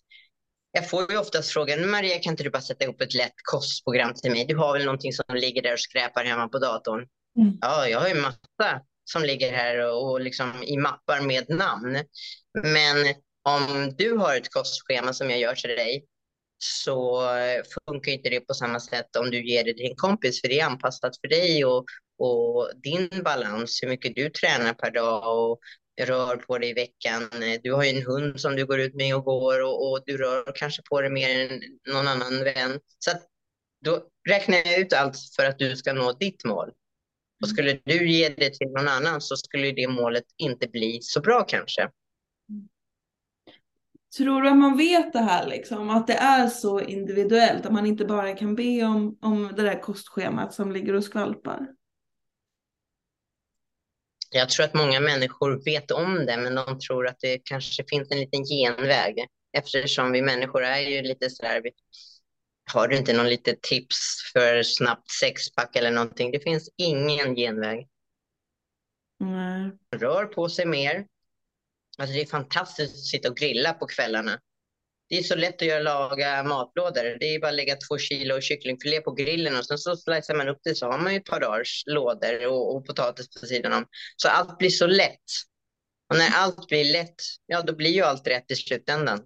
jag 0.72 0.89
får 0.89 1.12
ju 1.12 1.17
oftast 1.17 1.52
frågan, 1.52 1.89
Maria 1.89 2.19
kan 2.19 2.34
inte 2.34 2.43
du 2.43 2.50
bara 2.50 2.62
sätta 2.62 2.84
ihop 2.84 3.02
ett 3.02 3.13
lätt 3.13 3.34
kostprogram 3.43 4.13
till 4.13 4.32
mig? 4.32 4.46
Du 4.46 4.56
har 4.58 4.74
väl 4.74 4.86
någonting 4.86 5.13
som 5.13 5.36
ligger 5.36 5.62
där 5.62 5.74
och 5.74 5.80
skräpar 5.80 6.26
hemma 6.26 6.48
på 6.48 6.60
datorn? 6.60 7.08
Mm. 7.38 7.58
Ja, 7.62 7.88
jag 7.88 8.00
har 8.00 8.08
ju 8.08 8.22
massa 8.22 8.82
som 9.06 9.24
ligger 9.24 9.54
här 9.54 9.78
och, 9.89 10.12
och 10.12 10.22
liksom 10.22 10.63
i 10.63 10.78
mappar 10.78 11.22
med 11.22 11.50
namn. 11.50 12.04
Men 12.63 12.98
om 13.43 13.96
du 13.98 14.17
har 14.17 14.36
ett 14.36 14.54
kostschema 14.54 15.13
som 15.13 15.30
jag 15.30 15.39
gör 15.39 15.56
till 15.56 15.69
dig 15.69 16.06
så 16.58 17.22
funkar 17.89 18.12
inte 18.12 18.30
det 18.30 18.39
på 18.39 18.54
samma 18.54 18.80
sätt 18.80 19.15
om 19.15 19.32
du 19.32 19.50
ger 19.50 19.63
det 19.63 19.74
till 19.74 19.86
din 19.86 19.96
kompis 19.96 20.41
för 20.41 20.48
det 20.48 20.60
är 20.60 20.65
anpassat 20.65 21.17
för 21.22 21.28
dig 21.28 21.65
och, 21.65 21.86
och 22.19 22.72
din 22.84 23.10
balans, 23.24 23.80
hur 23.84 23.89
mycket 23.89 24.15
du 24.15 24.30
tränar 24.30 24.74
per 24.74 24.91
dag 24.91 25.39
och 25.39 25.60
rör 26.02 26.36
på 26.36 26.58
dig 26.58 26.69
i 26.69 26.74
veckan. 26.74 27.30
Du 27.63 27.74
har 27.74 27.84
ju 27.84 27.89
en 27.89 28.06
hund 28.06 28.39
som 28.39 28.56
du 28.56 28.65
går 28.65 28.80
ut 28.80 28.96
med 28.96 29.15
och 29.15 29.24
går 29.24 29.63
och, 29.63 29.91
och 29.91 30.04
du 30.06 30.17
rör 30.17 30.52
kanske 30.56 30.82
på 30.89 31.02
dig 31.02 31.10
mer 31.12 31.52
än 31.52 31.62
någon 31.93 32.08
annan 32.08 32.43
vän. 32.43 32.80
Så 33.00 33.12
att 33.12 33.28
då 33.86 34.04
räknar 34.30 34.58
jag 34.58 34.80
ut 34.80 34.93
allt 34.93 35.15
för 35.36 35.46
att 35.46 35.60
du 35.60 35.76
ska 35.76 35.93
nå 35.93 36.12
ditt 36.12 36.46
mål. 36.46 36.72
Och 37.43 37.49
skulle 37.49 37.79
du 37.84 38.12
ge 38.12 38.29
det 38.29 38.50
till 38.54 38.67
någon 38.67 38.87
annan 38.87 39.21
så 39.21 39.35
skulle 39.35 39.71
det 39.71 39.87
målet 39.87 40.23
inte 40.37 40.67
bli 40.67 41.00
så 41.02 41.21
bra 41.21 41.44
kanske. 41.44 41.89
Tror 44.17 44.41
du 44.41 44.50
att 44.50 44.58
man 44.58 44.77
vet 44.77 45.13
det 45.13 45.19
här 45.19 45.48
liksom? 45.48 45.89
Att 45.89 46.08
det 46.08 46.13
är 46.13 46.48
så 46.48 46.79
individuellt? 46.79 47.65
Att 47.65 47.73
man 47.73 47.85
inte 47.85 48.06
bara 48.06 48.35
kan 48.35 48.56
be 48.56 48.83
om, 48.83 49.17
om 49.21 49.54
det 49.56 49.62
där 49.62 49.81
kostschemat 49.81 50.54
som 50.54 50.71
ligger 50.71 50.94
och 50.94 51.04
skvalpar? 51.04 51.67
Jag 54.31 54.50
tror 54.50 54.65
att 54.65 54.73
många 54.73 55.00
människor 55.00 55.63
vet 55.65 55.91
om 55.91 56.25
det, 56.25 56.37
men 56.37 56.56
de 56.56 56.79
tror 56.79 57.08
att 57.08 57.19
det 57.19 57.37
kanske 57.44 57.83
finns 57.89 58.12
en 58.12 58.19
liten 58.19 58.44
genväg. 58.44 59.27
Eftersom 59.58 60.12
vi 60.12 60.21
människor 60.21 60.63
är 60.63 60.79
ju 60.79 61.02
lite 61.02 61.29
sådär, 61.29 61.62
har 62.72 62.88
du 62.88 62.98
inte 62.98 63.14
någon 63.14 63.30
litet 63.30 63.62
tips 63.62 63.98
för 64.34 64.64
snabbt 64.64 65.12
sexpack 65.12 65.76
eller 65.76 65.92
någonting? 65.92 66.32
Det 66.32 66.40
finns 66.40 66.70
ingen 66.78 67.36
genväg. 67.36 67.88
Nej. 69.20 69.72
Rör 69.96 70.26
på 70.26 70.50
sig 70.50 70.66
mer, 70.66 71.06
Alltså 71.98 72.14
det 72.14 72.22
är 72.22 72.26
fantastiskt 72.26 72.96
att 72.96 73.06
sitta 73.06 73.30
och 73.30 73.38
grilla 73.38 73.74
på 73.74 73.88
kvällarna. 73.88 74.40
Det 75.10 75.18
är 75.18 75.24
så 75.24 75.36
lätt 75.36 75.62
att 75.62 75.68
göra 75.68 75.80
laga 75.82 76.44
matlådor. 76.44 77.18
Det 77.20 77.26
är 77.26 77.40
bara 77.40 77.48
att 77.48 77.56
lägga 77.56 77.76
två 77.76 77.98
kilo 77.98 78.42
kycklingfilé 78.42 79.02
på 79.02 79.12
grillen 79.12 79.56
och 79.56 79.66
sen 79.66 79.78
så 79.78 79.96
slicear 79.96 80.38
man 80.38 80.48
upp 80.48 80.60
det 80.64 80.76
så 80.76 80.86
har 80.86 81.00
man 81.00 81.14
ju 81.14 81.18
ett 81.20 81.26
par 81.26 81.40
dagars 81.40 81.84
lådor 81.86 82.48
och, 82.48 82.76
och 82.76 82.86
potatis 82.86 83.40
på 83.40 83.46
sidan 83.46 83.74
om. 83.74 83.86
Så 84.16 84.30
allt 84.30 84.58
blir 84.58 84.70
så 84.70 84.88
lätt. 84.88 85.24
Och 86.10 86.18
när 86.18 86.30
allt 86.34 86.68
blir 86.68 86.94
lätt, 86.94 87.22
ja 87.46 87.62
då 87.62 87.76
blir 87.76 87.92
ju 87.92 88.02
allt 88.02 88.28
rätt 88.28 88.52
i 88.52 88.56
slutändan. 88.56 89.20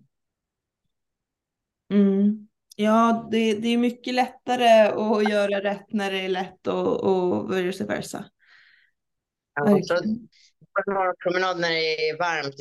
Ja, 2.79 3.27
det, 3.31 3.53
det 3.53 3.67
är 3.67 3.77
mycket 3.77 4.13
lättare 4.13 4.87
att 4.87 5.29
göra 5.29 5.63
rätt 5.63 5.85
när 5.89 6.11
det 6.11 6.19
är 6.19 6.29
lätt 6.29 6.67
och, 6.67 7.03
och 7.03 7.57
vice 7.57 7.83
versa. 7.85 8.25
Ja, 9.53 9.79
så, 9.83 9.95
promenad 11.23 11.59
när 11.59 11.69
det 11.69 12.09
är 12.09 12.17
varmt 12.17 12.55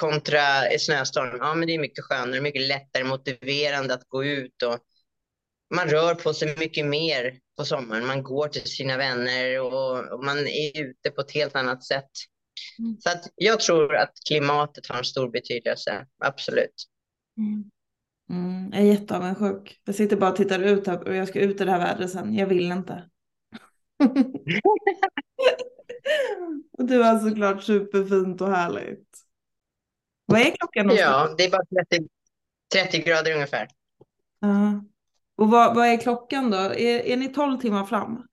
kontra 0.00 0.42
snöstorm. 0.78 1.38
Ja, 1.40 1.54
men 1.54 1.66
det 1.66 1.74
är 1.74 1.78
mycket 1.78 2.04
skönare, 2.04 2.40
mycket 2.40 2.62
lättare, 2.62 3.04
motiverande 3.04 3.94
att 3.94 4.08
gå 4.08 4.24
ut 4.24 4.62
och 4.62 4.78
man 5.74 5.88
rör 5.88 6.14
på 6.14 6.34
sig 6.34 6.56
mycket 6.58 6.86
mer 6.86 7.38
på 7.56 7.64
sommaren. 7.64 8.06
Man 8.06 8.22
går 8.22 8.48
till 8.48 8.70
sina 8.70 8.96
vänner 8.96 9.60
och, 9.60 10.12
och 10.12 10.24
man 10.24 10.38
är 10.38 10.80
ute 10.80 11.10
på 11.10 11.20
ett 11.20 11.32
helt 11.32 11.56
annat 11.56 11.84
sätt. 11.84 12.10
Mm. 12.78 12.96
Så 13.00 13.10
att 13.10 13.24
jag 13.34 13.60
tror 13.60 13.96
att 13.96 14.12
klimatet 14.28 14.86
har 14.86 14.98
en 14.98 15.04
stor 15.04 15.30
betydelse, 15.30 16.06
absolut. 16.24 16.84
Mm. 17.38 17.70
Mm, 18.30 18.70
jag 18.72 18.82
är 18.82 18.86
jätteavundsjuk. 18.86 19.80
Jag 19.84 19.94
sitter 19.94 20.16
bara 20.16 20.30
och 20.30 20.36
tittar 20.36 20.62
ut 20.62 20.86
här 20.86 21.08
och 21.08 21.14
jag 21.14 21.28
ska 21.28 21.40
ut 21.40 21.60
i 21.60 21.64
det 21.64 21.70
här 21.70 21.78
vädret 21.78 22.10
sen. 22.10 22.34
Jag 22.34 22.46
vill 22.46 22.72
inte. 22.72 23.10
och 26.72 26.84
det 26.84 26.98
var 26.98 27.18
såklart 27.18 27.62
superfint 27.62 28.40
och 28.40 28.50
härligt. 28.50 29.08
Vad 30.26 30.40
är 30.40 30.50
klockan 30.50 30.86
någonstans? 30.86 31.30
Ja, 31.30 31.34
det 31.38 31.44
är 31.44 31.50
bara 31.50 31.84
30, 31.90 32.08
30 32.72 32.98
grader 32.98 33.34
ungefär. 33.34 33.68
Uh. 34.44 34.80
Och 35.36 35.50
vad, 35.50 35.74
vad 35.74 35.86
är 35.86 35.96
klockan 35.96 36.50
då? 36.50 36.58
Är, 36.58 37.00
är 37.00 37.16
ni 37.16 37.28
12 37.28 37.60
timmar 37.60 37.84
fram? 37.84 38.26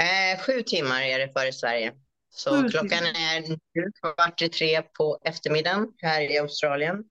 Eh, 0.00 0.40
sju 0.40 0.62
timmar 0.62 1.02
är 1.02 1.18
det 1.18 1.32
för 1.32 1.48
i 1.48 1.52
Sverige. 1.52 1.92
Så 2.30 2.68
klockan 2.70 3.06
är 3.06 3.40
nu 3.48 3.92
kvart 4.00 4.42
i 4.42 4.48
tre 4.48 4.82
på 4.82 5.18
eftermiddagen 5.24 5.92
här 6.02 6.32
i 6.32 6.38
Australien. 6.38 7.04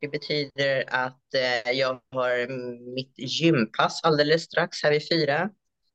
Det 0.00 0.08
betyder 0.08 0.84
att 0.88 1.34
eh, 1.34 1.72
jag 1.72 2.00
har 2.10 2.48
mitt 2.94 3.14
gympass 3.18 4.00
alldeles 4.04 4.42
strax 4.42 4.82
här 4.82 4.90
vid 4.90 5.08
fyra. 5.08 5.50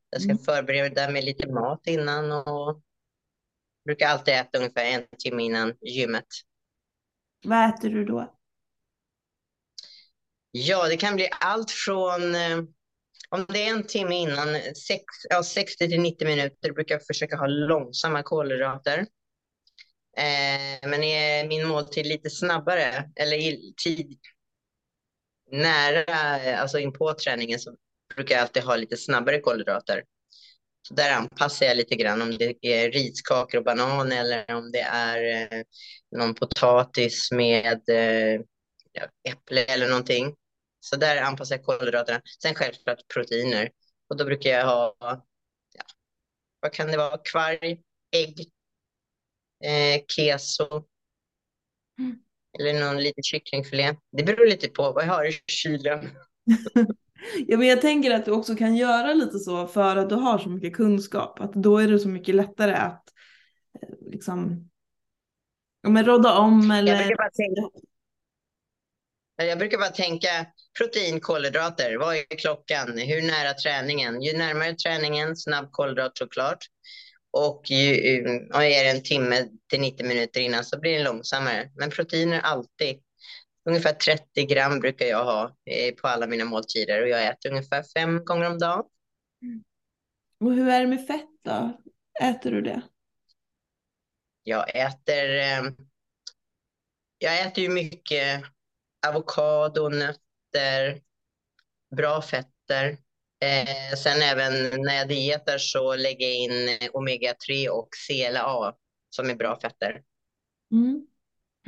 Jag 0.09 0.21
ska 0.21 0.31
mm. 0.31 0.43
förbereda 0.43 1.09
mig 1.09 1.21
lite 1.21 1.47
mat 1.47 1.87
innan 1.87 2.31
och 2.31 2.81
brukar 3.85 4.07
alltid 4.07 4.33
äta 4.33 4.57
ungefär 4.57 4.85
en 4.85 5.03
timme 5.19 5.43
innan 5.43 5.73
gymmet. 5.81 6.27
Vad 7.45 7.69
äter 7.69 7.89
du 7.89 8.05
då? 8.05 8.35
Ja, 10.51 10.87
det 10.87 10.97
kan 10.97 11.15
bli 11.15 11.29
allt 11.39 11.71
från 11.71 12.35
eh, 12.35 12.57
om 13.29 13.45
det 13.49 13.63
är 13.63 13.69
en 13.69 13.83
timme 13.83 14.15
innan, 14.15 14.47
sex, 14.87 15.03
ja, 15.29 15.43
60 15.43 15.89
till 15.89 16.01
90 16.01 16.27
minuter 16.27 16.71
brukar 16.71 16.95
jag 16.95 17.05
försöka 17.05 17.37
ha 17.37 17.47
långsamma 17.47 18.23
kolhydrater. 18.23 19.05
Eh, 20.19 20.89
men 20.89 21.03
är 21.03 21.47
min 21.47 21.67
måltid 21.67 22.05
lite 22.05 22.29
snabbare 22.29 23.09
eller 23.15 23.37
i 23.37 23.73
tid 23.83 24.19
nära, 25.51 26.57
alltså 26.57 26.79
in 26.79 26.93
på 26.93 27.13
träningen 27.13 27.59
så 27.59 27.75
brukar 28.15 28.35
jag 28.35 28.41
alltid 28.41 28.63
ha 28.63 28.75
lite 28.75 28.97
snabbare 28.97 29.39
kolhydrater. 29.39 30.03
Så 30.87 30.93
där 30.93 31.13
anpassar 31.13 31.65
jag 31.65 31.77
lite 31.77 31.95
grann 31.95 32.21
om 32.21 32.37
det 32.37 32.55
är 32.61 32.91
riskakor 32.91 33.57
och 33.57 33.63
banan 33.63 34.11
eller 34.11 34.55
om 34.55 34.71
det 34.71 34.81
är 34.81 35.53
eh, 35.53 35.63
någon 36.17 36.35
potatis 36.35 37.31
med 37.31 37.89
eh, 37.89 38.41
äpple 39.29 39.63
eller 39.63 39.87
någonting. 39.87 40.35
Så 40.79 40.95
där 40.95 41.21
anpassar 41.21 41.55
jag 41.55 41.65
kolhydraterna. 41.65 42.21
Sen 42.43 42.55
självklart 42.55 42.99
proteiner. 43.13 43.69
Och 44.09 44.17
då 44.17 44.25
brukar 44.25 44.49
jag 44.49 44.65
ha, 44.65 44.95
ja, 45.73 45.83
vad 46.59 46.73
kan 46.73 46.87
det 46.87 46.97
vara, 46.97 47.17
kvarg, 47.17 47.81
ägg, 48.11 48.49
eh, 49.63 50.01
keso. 50.07 50.83
Mm. 51.99 52.17
Eller 52.59 52.79
någon 52.79 53.03
liten 53.03 53.23
kycklingfilé. 53.23 53.95
Det 54.11 54.23
beror 54.23 54.47
lite 54.47 54.67
på 54.67 54.91
vad 54.91 55.03
jag 55.03 55.13
har 55.13 55.25
i 55.25 55.39
kylen. 55.47 56.09
ja, 57.47 57.57
men 57.57 57.67
jag 57.67 57.81
tänker 57.81 58.11
att 58.11 58.25
du 58.25 58.31
också 58.31 58.55
kan 58.55 58.75
göra 58.75 59.13
lite 59.13 59.39
så 59.39 59.67
för 59.67 59.95
att 59.95 60.09
du 60.09 60.15
har 60.15 60.37
så 60.37 60.49
mycket 60.49 60.75
kunskap. 60.75 61.39
Att 61.39 61.53
då 61.53 61.77
är 61.77 61.87
det 61.87 61.99
så 61.99 62.09
mycket 62.09 62.35
lättare 62.35 62.73
att 62.73 63.03
eh, 63.81 64.11
liksom, 64.11 64.69
ja, 65.81 65.89
men 65.89 66.05
råda 66.05 66.37
om 66.37 66.71
eller... 66.71 66.91
Jag 66.95 66.99
brukar, 66.99 67.17
bara 67.17 67.29
tänka, 67.29 67.69
jag 69.35 69.57
brukar 69.57 69.77
bara 69.77 69.89
tänka 69.89 70.27
protein, 70.77 71.19
kolhydrater. 71.19 71.97
Vad 71.97 72.15
är 72.15 72.37
klockan? 72.37 72.97
Hur 72.97 73.21
nära 73.21 73.53
träningen? 73.53 74.21
Ju 74.21 74.37
närmare 74.37 74.75
träningen, 74.75 75.35
snabb 75.35 75.71
kolhydrat 75.71 76.17
såklart. 76.17 76.65
Och 77.31 77.71
ju, 77.71 78.21
och 78.53 78.63
är 78.63 78.83
det 78.83 78.89
en 78.89 79.03
timme 79.03 79.47
till 79.69 79.81
90 79.81 80.07
minuter 80.07 80.41
innan 80.41 80.65
så 80.65 80.79
blir 80.79 80.97
det 80.97 81.03
långsammare. 81.03 81.71
Men 81.75 81.89
proteiner 81.89 82.39
alltid. 82.39 83.01
Ungefär 83.65 83.93
30 83.93 84.45
gram 84.45 84.79
brukar 84.79 85.05
jag 85.05 85.25
ha 85.25 85.55
eh, 85.65 85.95
på 85.95 86.07
alla 86.07 86.27
mina 86.27 86.45
måltider 86.45 87.01
och 87.01 87.07
jag 87.07 87.27
äter 87.27 87.49
ungefär 87.49 87.83
fem 87.83 88.25
gånger 88.25 88.51
om 88.51 88.59
dagen. 88.59 88.85
Mm. 89.41 89.63
Och 90.39 90.53
hur 90.53 90.69
är 90.69 90.79
det 90.79 90.87
med 90.87 91.07
fett 91.07 91.29
då? 91.43 91.81
Äter 92.21 92.51
du 92.51 92.61
det? 92.61 92.81
Jag 94.43 94.75
äter, 94.75 95.35
eh, 95.35 95.63
jag 97.17 97.41
äter 97.47 97.63
ju 97.63 97.69
mycket 97.69 98.43
avokado, 99.07 99.89
nötter, 99.89 101.01
bra 101.95 102.21
fetter. 102.21 102.97
Eh, 103.41 103.95
sen 103.97 104.21
även 104.21 104.81
när 104.81 104.95
jag 104.95 105.07
dietar 105.07 105.57
så 105.57 105.95
lägger 105.95 106.27
jag 106.27 106.35
in 106.35 106.69
omega-3 106.93 107.67
och 107.67 107.89
CLA 108.07 108.73
som 109.09 109.29
är 109.29 109.35
bra 109.35 109.59
fetter. 109.61 110.01
Mm. 110.71 111.07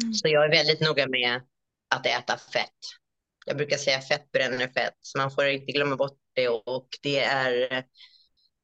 Mm. 0.02 0.14
Så 0.14 0.28
jag 0.28 0.46
är 0.46 0.50
väldigt 0.50 0.82
noga 0.82 1.08
med 1.08 1.42
att 1.96 2.06
äta 2.06 2.38
fett. 2.38 2.80
Jag 3.46 3.58
brukar 3.58 3.78
säga 3.78 4.02
fett 4.02 4.32
bränner 4.32 4.68
fett, 4.68 4.98
så 5.02 5.18
man 5.18 5.32
får 5.32 5.46
inte 5.46 5.72
glömma 5.72 5.96
bort 5.96 6.20
det. 6.34 6.50
Och 6.50 6.88
det 7.02 7.20
är 7.20 7.86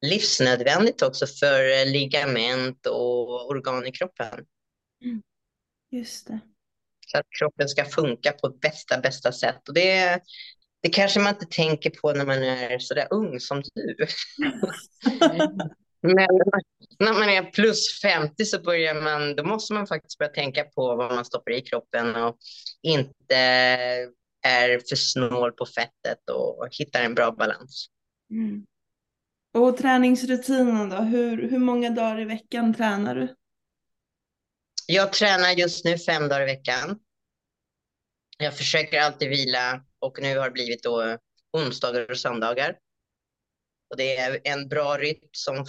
livsnödvändigt 0.06 1.02
också 1.02 1.26
för 1.26 1.86
ligament 1.86 2.86
och 2.86 3.50
organ 3.50 3.86
i 3.86 3.92
kroppen. 3.92 4.44
Mm. 5.04 5.22
Just 5.90 6.26
det. 6.26 6.40
Så 7.06 7.18
att 7.18 7.26
kroppen 7.38 7.68
ska 7.68 7.84
funka 7.84 8.32
på 8.32 8.48
bästa, 8.48 9.00
bästa 9.00 9.32
sätt. 9.32 9.68
Och 9.68 9.74
det, 9.74 10.20
det 10.82 10.88
kanske 10.88 11.20
man 11.20 11.34
inte 11.34 11.46
tänker 11.46 11.90
på 11.90 12.12
när 12.12 12.26
man 12.26 12.42
är 12.42 12.78
så 12.78 12.94
där 12.94 13.06
ung 13.10 13.40
som 13.40 13.62
du. 13.74 13.96
Men 16.00 16.28
när 16.98 17.12
man 17.12 17.28
är 17.28 17.42
plus 17.42 18.00
50 18.02 18.44
så 18.44 18.62
börjar 18.62 18.94
man, 18.94 19.36
då 19.36 19.44
måste 19.44 19.72
man 19.72 19.86
faktiskt 19.86 20.18
börja 20.18 20.32
tänka 20.32 20.64
på 20.64 20.96
vad 20.96 21.14
man 21.14 21.24
stoppar 21.24 21.52
i 21.52 21.60
kroppen 21.60 22.16
och 22.16 22.36
inte 22.82 23.36
är 24.42 24.88
för 24.88 24.96
snål 24.96 25.52
på 25.52 25.66
fettet 25.66 26.30
och 26.30 26.68
hittar 26.70 27.02
en 27.02 27.14
bra 27.14 27.30
balans. 27.32 27.86
Mm. 28.30 28.66
Och 29.54 29.76
träningsrutinen 29.76 30.88
då? 30.88 30.96
Hur, 30.96 31.50
hur 31.50 31.58
många 31.58 31.90
dagar 31.90 32.20
i 32.20 32.24
veckan 32.24 32.74
tränar 32.74 33.14
du? 33.14 33.34
Jag 34.86 35.12
tränar 35.12 35.50
just 35.50 35.84
nu 35.84 35.98
fem 35.98 36.28
dagar 36.28 36.42
i 36.42 36.46
veckan. 36.46 36.98
Jag 38.38 38.56
försöker 38.56 39.00
alltid 39.00 39.28
vila 39.28 39.84
och 40.00 40.18
nu 40.22 40.38
har 40.38 40.44
det 40.44 40.50
blivit 40.50 40.82
då 40.82 41.18
onsdagar 41.52 42.10
och 42.10 42.18
söndagar. 42.18 42.78
Och 43.90 43.96
det 43.96 44.16
är 44.16 44.40
en 44.44 44.68
bra 44.68 44.98
rytm 44.98 45.28
som, 45.32 45.66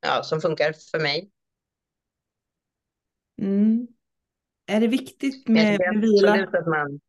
ja, 0.00 0.22
som 0.22 0.40
funkar 0.40 0.74
för 0.90 1.00
mig. 1.00 1.30
Mm. 3.42 3.86
Är 4.66 4.80
det 4.80 4.86
viktigt 4.86 5.48
med, 5.48 5.80
med 5.80 6.00
vila? 6.00 6.36
Man, 6.66 7.00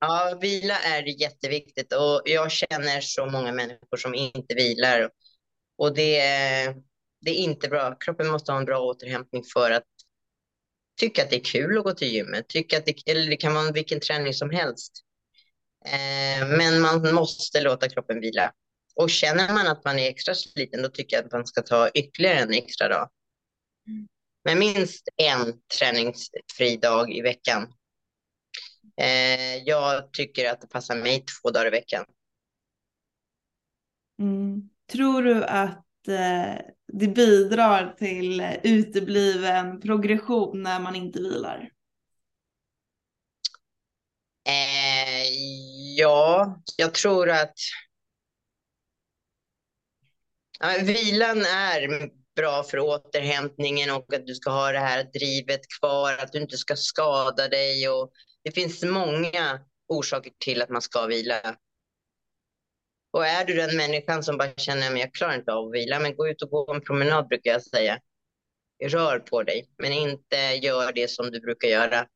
ja, 0.00 0.38
vila 0.40 0.78
är 0.78 1.20
jätteviktigt 1.20 1.92
och 1.92 2.22
jag 2.24 2.50
känner 2.50 3.00
så 3.00 3.26
många 3.26 3.52
människor 3.52 3.96
som 3.96 4.14
inte 4.14 4.54
vilar. 4.54 5.10
Och 5.76 5.94
det, 5.94 6.18
det 7.20 7.30
är 7.30 7.34
inte 7.34 7.68
bra. 7.68 7.94
Kroppen 7.94 8.28
måste 8.28 8.52
ha 8.52 8.58
en 8.58 8.64
bra 8.64 8.80
återhämtning 8.80 9.44
för 9.52 9.70
att 9.70 9.84
tycka 11.00 11.22
att 11.22 11.30
det 11.30 11.36
är 11.36 11.44
kul 11.44 11.78
att 11.78 11.84
gå 11.84 11.92
till 11.92 12.08
gymmet. 12.08 12.48
Tycka 12.48 12.78
att 12.78 12.86
det, 12.86 13.10
eller 13.10 13.30
det 13.30 13.36
kan 13.36 13.54
vara 13.54 13.72
vilken 13.72 14.00
träning 14.00 14.34
som 14.34 14.50
helst. 14.50 15.03
Eh, 15.86 16.48
men 16.48 16.80
man 16.80 17.14
måste 17.14 17.60
låta 17.60 17.88
kroppen 17.88 18.20
vila. 18.20 18.52
Och 18.96 19.10
känner 19.10 19.54
man 19.54 19.66
att 19.66 19.84
man 19.84 19.98
är 19.98 20.08
extra 20.08 20.34
sliten, 20.34 20.82
då 20.82 20.88
tycker 20.88 21.16
jag 21.16 21.24
att 21.24 21.32
man 21.32 21.46
ska 21.46 21.62
ta 21.62 21.88
ytterligare 21.88 22.38
en 22.38 22.54
extra 22.54 22.88
dag. 22.88 23.10
Men 24.44 24.58
minst 24.58 25.08
en 25.16 25.60
träningsfri 25.78 26.76
dag 26.82 27.12
i 27.12 27.20
veckan. 27.20 27.72
Eh, 29.00 29.56
jag 29.56 30.12
tycker 30.12 30.50
att 30.50 30.60
det 30.60 30.66
passar 30.66 30.96
mig 30.96 31.24
två 31.24 31.50
dagar 31.50 31.66
i 31.66 31.70
veckan. 31.70 32.04
Mm. 34.18 34.70
Tror 34.92 35.22
du 35.22 35.44
att 35.44 36.08
eh, 36.08 36.64
det 36.92 37.08
bidrar 37.08 37.94
till 37.98 38.40
utebliven 38.62 39.80
progression 39.80 40.62
när 40.62 40.80
man 40.80 40.96
inte 40.96 41.18
vilar? 41.18 41.70
Eh, 44.48 45.24
ja, 45.96 46.62
jag 46.76 46.94
tror 46.94 47.30
att 47.30 47.54
ja, 50.60 50.68
vilan 50.82 51.38
är 51.38 52.10
bra 52.36 52.62
för 52.62 52.78
återhämtningen 52.78 53.90
och 53.90 54.14
att 54.14 54.26
du 54.26 54.34
ska 54.34 54.50
ha 54.50 54.72
det 54.72 54.78
här 54.78 55.04
drivet 55.04 55.60
kvar, 55.80 56.12
att 56.12 56.32
du 56.32 56.40
inte 56.40 56.56
ska 56.56 56.76
skada 56.76 57.48
dig. 57.48 57.88
Och 57.88 58.12
det 58.44 58.50
finns 58.50 58.82
många 58.82 59.60
orsaker 59.88 60.32
till 60.38 60.62
att 60.62 60.68
man 60.68 60.82
ska 60.82 61.06
vila. 61.06 61.56
Och 63.10 63.26
är 63.26 63.44
du 63.44 63.54
den 63.54 63.76
människan 63.76 64.22
som 64.22 64.38
bara 64.38 64.54
känner 64.56 64.92
att 64.92 64.98
jag 64.98 65.14
klarar 65.14 65.34
inte 65.34 65.52
av 65.52 65.66
att 65.66 65.74
vila, 65.74 66.00
men 66.00 66.16
gå 66.16 66.28
ut 66.28 66.42
och 66.42 66.50
gå 66.50 66.74
en 66.74 66.80
promenad 66.80 67.28
brukar 67.28 67.50
jag 67.50 67.62
säga. 67.62 68.00
Rör 68.84 69.18
på 69.18 69.42
dig, 69.42 69.68
men 69.78 69.92
inte 69.92 70.36
gör 70.36 70.92
det 70.92 71.10
som 71.10 71.30
du 71.30 71.40
brukar 71.40 71.68
göra. 71.68 72.06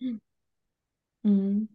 Mm. 0.00 0.20
mm. 1.24 1.68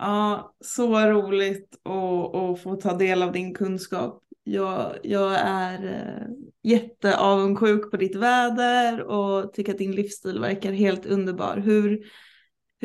Ja, 0.00 0.54
så 0.60 1.00
roligt 1.00 1.74
att, 1.82 2.34
att 2.34 2.62
få 2.62 2.76
ta 2.76 2.94
del 2.94 3.22
av 3.22 3.32
din 3.32 3.54
kunskap. 3.54 4.22
Jag, 4.42 4.98
jag 5.02 5.34
är 5.40 5.84
eh, 5.84 6.26
jätteavundsjuk 6.62 7.90
på 7.90 7.96
ditt 7.96 8.14
väder 8.16 9.02
och 9.02 9.52
tycker 9.52 9.72
att 9.72 9.78
din 9.78 9.92
livsstil 9.92 10.40
verkar 10.40 10.72
helt 10.72 11.06
underbar. 11.06 11.56
Hur, 11.56 12.10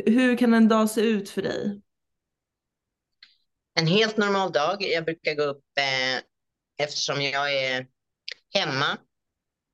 hur 0.05 0.37
kan 0.37 0.53
en 0.53 0.67
dag 0.67 0.89
se 0.89 1.01
ut 1.01 1.29
för 1.29 1.41
dig? 1.41 1.81
En 3.75 3.87
helt 3.87 4.17
normal 4.17 4.51
dag. 4.51 4.77
Jag 4.79 5.05
brukar 5.05 5.35
gå 5.35 5.43
upp 5.43 5.63
eh, 5.77 6.23
eftersom 6.85 7.21
jag 7.21 7.53
är 7.63 7.87
hemma 8.53 8.97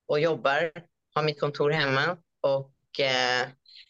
och 0.08 0.20
jobbar, 0.20 0.72
har 1.14 1.24
mitt 1.24 1.40
kontor 1.40 1.72
hemma 1.72 2.18
och 2.42 3.00
eh, 3.00 3.48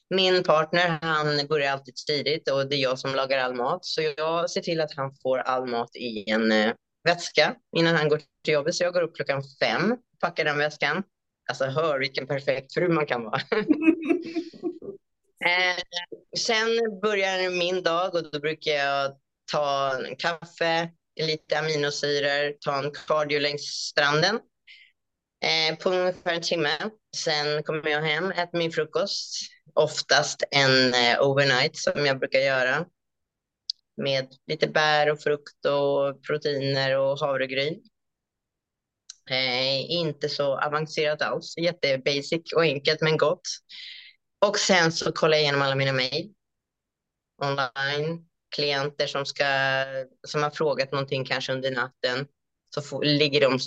min 0.10 0.44
partner 0.44 1.00
han 1.02 1.48
börjar 1.48 1.72
alltid 1.72 1.96
tidigt 1.96 2.50
och 2.50 2.70
det 2.70 2.76
är 2.76 2.80
jag 2.80 3.00
som 3.00 3.16
lagar 3.16 3.38
all 3.38 3.56
mat. 3.56 3.86
Så 3.86 4.02
jag 4.18 4.50
ser 4.50 4.62
till 4.62 4.82
att 4.82 4.96
han 4.96 5.16
får 5.24 5.38
all 5.38 5.68
mat 5.68 5.96
i 5.96 6.30
en 6.30 6.52
eh, 6.52 6.74
väska 7.04 7.56
innan 7.78 7.96
han 7.96 8.10
går 8.10 8.22
till 8.44 8.54
jobbet. 8.54 8.76
Så 8.76 8.84
jag 8.84 8.94
går 8.94 9.02
upp 9.02 9.16
klockan 9.16 9.44
fem, 9.60 9.98
packar 10.20 10.46
den 10.46 10.58
väskan. 10.58 11.04
Alltså 11.50 11.66
hör 11.66 12.00
vilken 12.00 12.28
perfekt 12.28 12.74
fru 12.74 12.90
man 12.90 13.06
kan 13.06 13.24
vara. 13.24 13.42
eh, 15.46 15.78
sen 16.38 16.68
börjar 17.02 17.50
min 17.50 17.84
dag 17.84 18.16
och 18.16 18.32
då 18.32 18.40
brukar 18.40 18.72
jag 18.72 19.12
ta 19.52 19.96
en 20.06 20.16
kaffe, 20.16 20.90
lite 21.22 21.60
aminosyror, 21.60 22.54
ta 22.60 22.84
en 22.84 22.92
cardio 23.08 23.40
längs 23.40 23.62
stranden 23.62 24.40
eh, 25.46 25.78
på 25.78 25.90
ungefär 25.90 26.34
en 26.34 26.42
timme. 26.42 26.90
Sen 27.16 27.64
kommer 27.64 27.90
jag 27.90 28.02
hem, 28.02 28.32
äter 28.32 28.58
min 28.58 28.72
frukost, 28.72 29.50
oftast 29.74 30.44
en 30.52 30.94
eh, 30.94 31.22
overnight 31.22 31.78
som 31.78 32.06
jag 32.06 32.20
brukar 32.20 32.40
göra 32.40 32.86
med 33.98 34.28
lite 34.48 34.68
bär 34.68 35.12
och 35.12 35.22
frukt 35.22 35.66
och 35.66 36.24
proteiner 36.24 36.98
och 36.98 37.20
havregryn. 37.20 37.84
Eh, 39.30 39.92
inte 39.92 40.30
så 40.30 40.60
avancerat 40.60 41.22
alls, 41.22 41.58
jättebasic 41.58 42.54
och 42.56 42.62
enkelt 42.62 43.02
men 43.02 43.18
gott. 43.18 43.48
Och 44.46 44.60
sen 44.60 44.92
så 44.92 45.12
kollar 45.12 45.34
jag 45.34 45.42
igenom 45.42 45.62
alla 45.62 45.76
mina 45.76 45.94
mejl 45.94 46.34
online, 47.42 48.26
klienter 48.56 49.08
som, 49.08 49.26
ska, 49.26 49.46
som 50.28 50.44
har 50.44 50.50
frågat 50.50 50.92
någonting 50.92 51.26
kanske 51.26 51.54
under 51.54 51.72
natten. 51.72 52.28
Så 52.76 52.82
får, 52.82 53.04
ligger 53.04 53.42
de, 53.42 53.60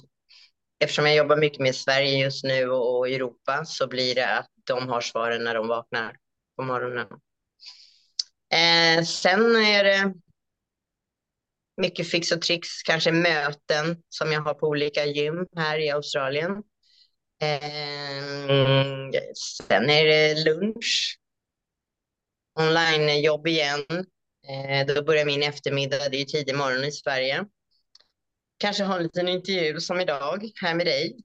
eftersom 0.81 1.07
jag 1.07 1.17
jobbar 1.17 1.37
mycket 1.37 1.61
med 1.61 1.75
Sverige 1.75 2.19
just 2.19 2.45
nu 2.45 2.71
och, 2.71 2.99
och 2.99 3.09
Europa 3.09 3.65
så 3.65 3.87
blir 3.87 4.15
det 4.15 4.39
att 4.39 4.51
de 4.67 4.89
har 4.89 5.01
svaren 5.01 5.45
när 5.45 5.55
de 5.55 5.69
vaknar 5.69 6.17
på 6.57 6.63
morgonen. 6.63 7.07
Eh, 8.53 9.05
sen 9.05 9.57
är 9.57 9.85
det 9.85 10.15
mycket 11.77 12.11
fix 12.11 12.33
och 12.33 12.43
tricks, 12.43 12.83
kanske 12.83 13.13
möten 13.13 14.03
som 14.09 14.33
jag 14.33 14.41
har 14.41 14.55
på 14.55 14.67
olika 14.67 15.05
gym 15.05 15.47
här 15.57 15.79
i 15.79 15.91
Australien. 15.91 16.51
Eh, 17.43 18.23
sen 19.69 19.91
är 19.91 20.05
det 20.05 20.45
lunch. 20.45 21.19
Onlinejobb 22.59 23.47
igen. 23.47 23.87
Eh, 24.49 24.87
då 24.95 25.03
börjar 25.03 25.25
min 25.25 25.43
eftermiddag, 25.43 26.09
det 26.09 26.21
är 26.21 26.25
tidig 26.25 26.55
morgon 26.57 26.85
i 26.85 26.93
Sverige. 26.93 27.45
Kanske 28.59 28.85
ha 28.85 28.97
en 28.97 29.03
liten 29.03 29.29
intervju 29.29 29.81
som 29.81 30.01
idag 30.01 30.51
här 30.63 30.75
med 30.75 30.87
dig. 30.87 31.17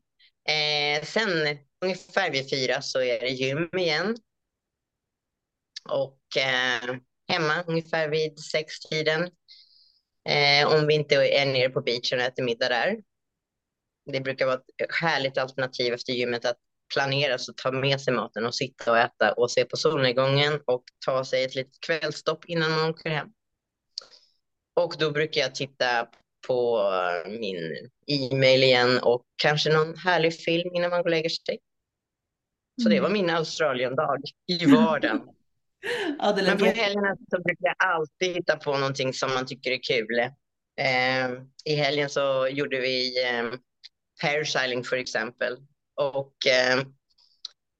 Eh, 0.49 1.05
sen 1.05 1.57
ungefär 1.81 2.31
vid 2.31 2.49
fyra 2.49 2.81
så 2.81 3.01
är 3.01 3.19
det 3.19 3.29
gym 3.29 3.69
igen. 3.77 4.17
Och 5.89 6.37
eh, 6.37 6.95
hemma 7.27 7.63
ungefär 7.67 8.09
vid 8.09 8.39
sextiden. 8.39 9.29
Eh, 10.29 10.73
om 10.73 10.87
vi 10.87 10.93
inte 10.93 11.15
är 11.15 11.45
nere 11.45 11.69
på 11.69 11.81
beachen 11.81 12.19
och 12.19 12.25
äter 12.25 12.43
middag 12.43 12.69
där. 12.69 12.97
Det 14.11 14.21
brukar 14.21 14.45
vara 14.45 14.55
ett 14.55 14.95
härligt 15.01 15.37
alternativ 15.37 15.93
efter 15.93 16.13
gymmet 16.13 16.45
att 16.45 16.57
planera 16.93 17.37
så 17.37 17.53
ta 17.53 17.71
med 17.71 18.01
sig 18.01 18.13
maten 18.13 18.45
och 18.45 18.55
sitta 18.55 18.91
och 18.91 18.97
äta 18.97 19.33
och 19.33 19.51
se 19.51 19.65
på 19.65 19.77
solnedgången 19.77 20.61
och 20.65 20.83
ta 21.05 21.25
sig 21.25 21.43
ett 21.43 21.55
litet 21.55 21.79
kvällstopp 21.85 22.45
innan 22.45 22.71
man 22.71 22.89
åker 22.89 23.09
hem. 23.09 23.27
Och 24.75 24.95
då 24.99 25.11
brukar 25.11 25.41
jag 25.41 25.55
titta 25.55 26.07
på 26.47 26.81
min 27.27 27.89
e-mail 28.07 28.63
igen 28.63 28.99
och 28.99 29.23
kanske 29.35 29.73
någon 29.73 29.97
härlig 29.97 30.39
film 30.39 30.75
innan 30.75 30.89
man 30.89 30.99
går 30.99 31.05
och 31.05 31.11
lägger 31.11 31.29
sig. 31.29 31.59
Så 32.83 32.89
det 32.89 32.99
var 32.99 33.09
min 33.09 33.29
Australien-dag 33.29 34.21
i 34.47 34.65
vardagen. 34.65 35.21
ja, 36.19 36.33
Men 36.35 36.57
på 36.57 36.65
helgerna 36.65 37.15
så 37.29 37.41
brukar 37.41 37.65
jag 37.65 37.75
alltid 37.77 38.35
hitta 38.35 38.57
på 38.57 38.77
någonting 38.77 39.13
som 39.13 39.33
man 39.33 39.45
tycker 39.45 39.71
är 39.71 39.79
kul. 39.83 40.19
Eh, 40.79 41.41
I 41.65 41.75
helgen 41.75 42.09
så 42.09 42.47
gjorde 42.47 42.79
vi 42.79 43.25
eh, 43.25 43.59
parasailing 44.21 44.83
för 44.83 44.97
exempel. 44.97 45.57
Och 45.95 46.47
eh, 46.47 46.83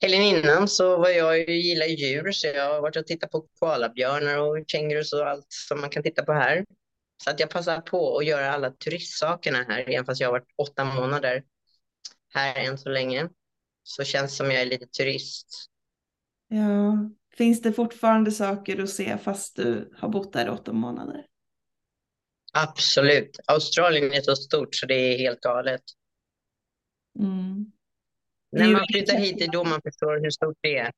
helgen 0.02 0.22
innan 0.22 0.68
så 0.68 0.98
var 0.98 1.10
jag 1.10 1.39
ju, 1.39 1.56
gillar 1.56 1.86
djur 1.86 2.32
så 2.32 2.48
jag 2.48 2.74
har 2.74 2.82
varit 2.82 2.95
och 2.95 3.08
tittat 3.08 3.32
på 3.32 3.48
koalabjörnar 3.60 4.38
och 4.38 4.64
kängurus 4.68 5.14
och 5.14 5.30
allt 5.30 5.48
som 5.50 5.82
man 5.82 5.89
kan 5.89 6.04
titta 6.04 6.24
på 6.24 6.34
här. 6.34 6.66
Så 7.24 7.30
att 7.30 7.39
jag 7.39 7.50
passar 7.50 7.82
på 7.82 8.18
att 8.18 8.26
göra 8.26 8.52
alla 8.52 8.72
turistsakerna 8.72 9.66
här, 9.68 9.86
även 9.88 10.06
fast 10.06 10.22
jag 10.22 10.28
har 10.28 10.32
varit 10.32 10.54
åtta 10.58 10.86
månader 10.86 11.43
här 12.34 12.56
än 12.56 12.78
så 12.78 12.89
länge. 12.89 13.30
Så 13.88 14.03
känns 14.03 14.31
det 14.31 14.38
som 14.38 14.51
jag 14.51 14.61
är 14.61 14.65
lite 14.65 14.85
turist. 14.85 15.69
Ja, 16.47 17.09
finns 17.38 17.61
det 17.61 17.73
fortfarande 17.73 18.31
saker 18.31 18.83
att 18.83 18.89
se 18.89 19.17
fast 19.17 19.55
du 19.55 19.93
har 19.97 20.09
bott 20.09 20.33
där 20.33 20.45
i 20.45 20.49
åtta 20.49 20.73
månader? 20.73 21.25
Absolut. 22.53 23.39
Australien 23.47 24.13
är 24.13 24.21
så 24.21 24.35
stort 24.35 24.75
så 24.75 24.85
det 24.85 24.93
är 24.93 25.17
helt 25.17 25.41
galet. 25.41 25.81
Mm. 27.19 27.71
När 28.51 28.71
man 28.71 28.85
flyttar 28.91 29.17
hit 29.17 29.38
det 29.38 29.43
är 29.43 29.51
då 29.51 29.63
man 29.63 29.81
förstår 29.81 30.21
hur 30.21 30.29
stort 30.29 30.57
det 30.61 30.77
är. 30.77 30.91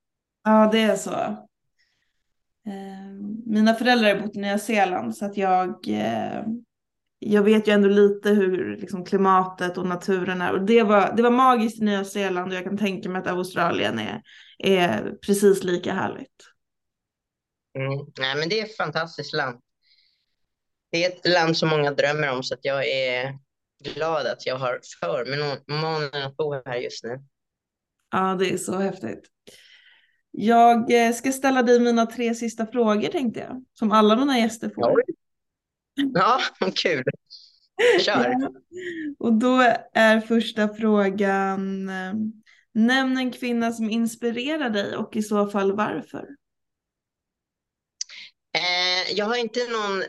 Ja, 0.44 0.70
det 0.72 0.80
är 0.80 0.96
så. 0.96 1.48
Ehm, 2.66 3.42
mina 3.46 3.74
föräldrar 3.74 4.16
har 4.16 4.22
bott 4.22 4.36
i 4.36 4.40
Nya 4.40 4.60
Zeeland 4.60 5.18
så 5.18 5.26
att 5.26 5.38
jag, 5.38 5.88
eh, 5.88 6.44
jag 7.20 7.44
vet 7.44 7.68
ju 7.68 7.72
ändå 7.72 7.90
lite 7.90 8.30
hur 8.30 8.78
liksom, 8.78 9.06
klimatet 9.06 9.78
och 9.78 9.86
naturen 9.86 10.42
är. 10.42 10.54
Och 10.54 10.62
det 10.62 10.84
var, 10.84 11.14
det 11.16 11.24
var 11.24 11.32
magiskt 11.32 11.82
i 11.82 11.86
Nya 11.86 12.06
Zeeland 12.06 12.52
och 12.52 12.58
jag 12.58 12.64
kan 12.64 12.78
tänka 12.78 13.10
mig 13.10 13.22
att 13.22 13.28
Australien 13.28 14.00
är, 14.00 14.22
är 14.58 15.12
precis 15.26 15.64
lika 15.64 15.94
härligt. 15.94 16.46
Mm. 17.76 18.06
Nej, 18.20 18.36
men 18.36 18.50
det 18.50 18.60
är 18.60 18.66
ett 18.66 18.78
fantastiskt 18.78 19.34
land. 19.34 19.60
Det 20.92 21.06
är 21.06 21.10
ett 21.10 21.28
land 21.28 21.58
som 21.58 21.70
många 21.70 21.92
drömmer 21.92 22.32
om 22.32 22.44
så 22.44 22.54
att 22.54 22.66
jag 22.66 22.88
är 22.88 23.38
glad 23.84 24.28
att 24.28 24.46
jag 24.46 24.56
har 24.56 24.80
förmånen 25.00 26.24
att 26.24 26.38
bo 26.38 26.54
här 26.66 26.76
just 26.76 27.04
nu. 27.04 27.20
Ja, 28.12 28.36
det 28.40 28.54
är 28.54 28.58
så 28.58 28.78
häftigt. 28.78 29.28
Jag 30.32 30.92
eh, 30.92 31.14
ska 31.14 31.32
ställa 31.32 31.64
dig 31.64 31.80
mina 31.80 32.06
tre 32.06 32.36
sista 32.36 32.66
frågor 32.66 33.08
tänkte 33.08 33.40
jag, 33.40 33.66
som 33.74 33.92
alla 33.92 34.16
mina 34.16 34.40
gäster 34.40 34.72
får. 34.76 35.04
Ja, 36.14 36.42
kul. 36.76 37.04
Kör. 38.00 38.36
Och 39.20 39.34
då 39.34 39.76
är 39.94 40.22
första 40.22 40.74
frågan, 40.74 41.90
eh, 41.90 42.14
nämn 42.74 43.18
en 43.18 43.32
kvinna 43.32 43.72
som 43.72 43.90
inspirerar 43.90 44.70
dig 44.70 44.96
och 44.96 45.16
i 45.16 45.24
så 45.24 45.48
fall 45.48 45.76
varför. 45.76 46.28
Eh, 48.56 49.16
jag 49.16 49.26
har 49.26 49.36
inte 49.36 49.60
någon 49.60 50.04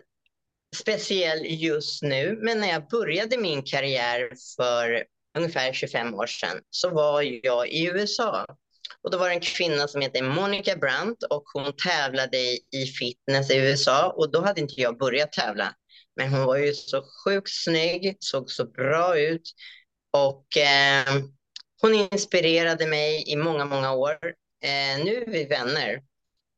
speciell 0.76 1.46
just 1.46 2.02
nu, 2.02 2.38
men 2.42 2.60
när 2.60 2.68
jag 2.68 2.88
började 2.88 3.38
min 3.38 3.62
karriär 3.62 4.32
för 4.56 5.04
ungefär 5.38 5.72
25 5.72 6.14
år 6.14 6.26
sedan 6.26 6.60
så 6.70 6.90
var 6.90 7.22
jag 7.22 7.68
i 7.68 7.86
USA. 7.86 8.46
Och 9.02 9.10
då 9.10 9.18
var 9.18 9.28
det 9.28 9.34
en 9.34 9.40
kvinna 9.40 9.88
som 9.88 10.00
heter 10.00 10.22
Monica 10.22 10.76
Brandt 10.76 11.22
och 11.22 11.44
hon 11.54 11.72
tävlade 11.76 12.38
i 12.72 12.86
fitness 12.98 13.50
i 13.50 13.56
USA 13.56 14.12
och 14.16 14.32
då 14.32 14.44
hade 14.44 14.60
inte 14.60 14.80
jag 14.80 14.98
börjat 14.98 15.32
tävla. 15.32 15.74
Men 16.20 16.34
hon 16.34 16.46
var 16.46 16.56
ju 16.56 16.74
så 16.74 17.04
sjukt 17.24 17.50
snygg, 17.50 18.16
såg 18.20 18.50
så 18.50 18.64
bra 18.64 19.18
ut 19.18 19.54
och 20.12 20.56
eh, 20.56 21.22
hon 21.82 21.94
inspirerade 21.94 22.86
mig 22.86 23.24
i 23.26 23.36
många, 23.36 23.64
många 23.64 23.92
år. 23.92 24.18
Eh, 24.62 25.04
nu 25.04 25.24
är 25.26 25.30
vi 25.30 25.44
vänner. 25.44 26.02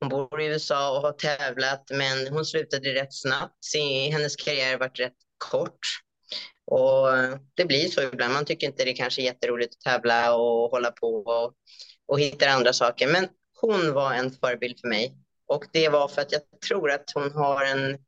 Hon 0.00 0.08
bor 0.08 0.40
i 0.40 0.46
USA 0.46 0.96
och 0.96 1.02
har 1.02 1.12
tävlat, 1.12 1.90
men 1.90 2.28
hon 2.28 2.44
slutade 2.44 2.94
rätt 2.94 3.14
snabbt. 3.14 3.74
hennes 4.10 4.36
karriär 4.36 4.78
varit 4.78 5.00
rätt 5.00 5.16
kort. 5.38 5.78
Och 6.66 7.08
det 7.54 7.64
blir 7.64 7.88
så 7.88 8.02
ibland. 8.02 8.34
Man 8.34 8.44
tycker 8.44 8.66
inte 8.66 8.84
det 8.84 8.92
kanske 8.92 9.22
är 9.22 9.24
jätteroligt 9.24 9.74
att 9.74 9.92
tävla 9.92 10.34
och 10.34 10.70
hålla 10.70 10.90
på 10.90 11.16
och, 11.16 11.52
och 12.08 12.20
hitta 12.20 12.50
andra 12.50 12.72
saker. 12.72 13.08
Men 13.08 13.28
hon 13.60 13.92
var 13.92 14.12
en 14.12 14.30
förebild 14.30 14.80
för 14.80 14.88
mig. 14.88 15.16
Och 15.46 15.64
det 15.72 15.88
var 15.88 16.08
för 16.08 16.22
att 16.22 16.32
jag 16.32 16.42
tror 16.68 16.90
att 16.90 17.10
hon 17.14 17.32
har 17.32 17.64
en, 17.64 17.98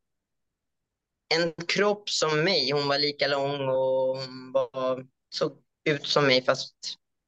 en 1.29 1.65
kropp 1.67 2.09
som 2.09 2.43
mig. 2.43 2.71
Hon 2.71 2.87
var 2.87 2.99
lika 2.99 3.27
lång 3.27 3.69
och 3.69 4.17
hon 4.17 4.51
var, 4.51 5.05
såg 5.29 5.51
ut 5.89 6.05
som 6.05 6.25
mig 6.27 6.43
fast 6.45 6.75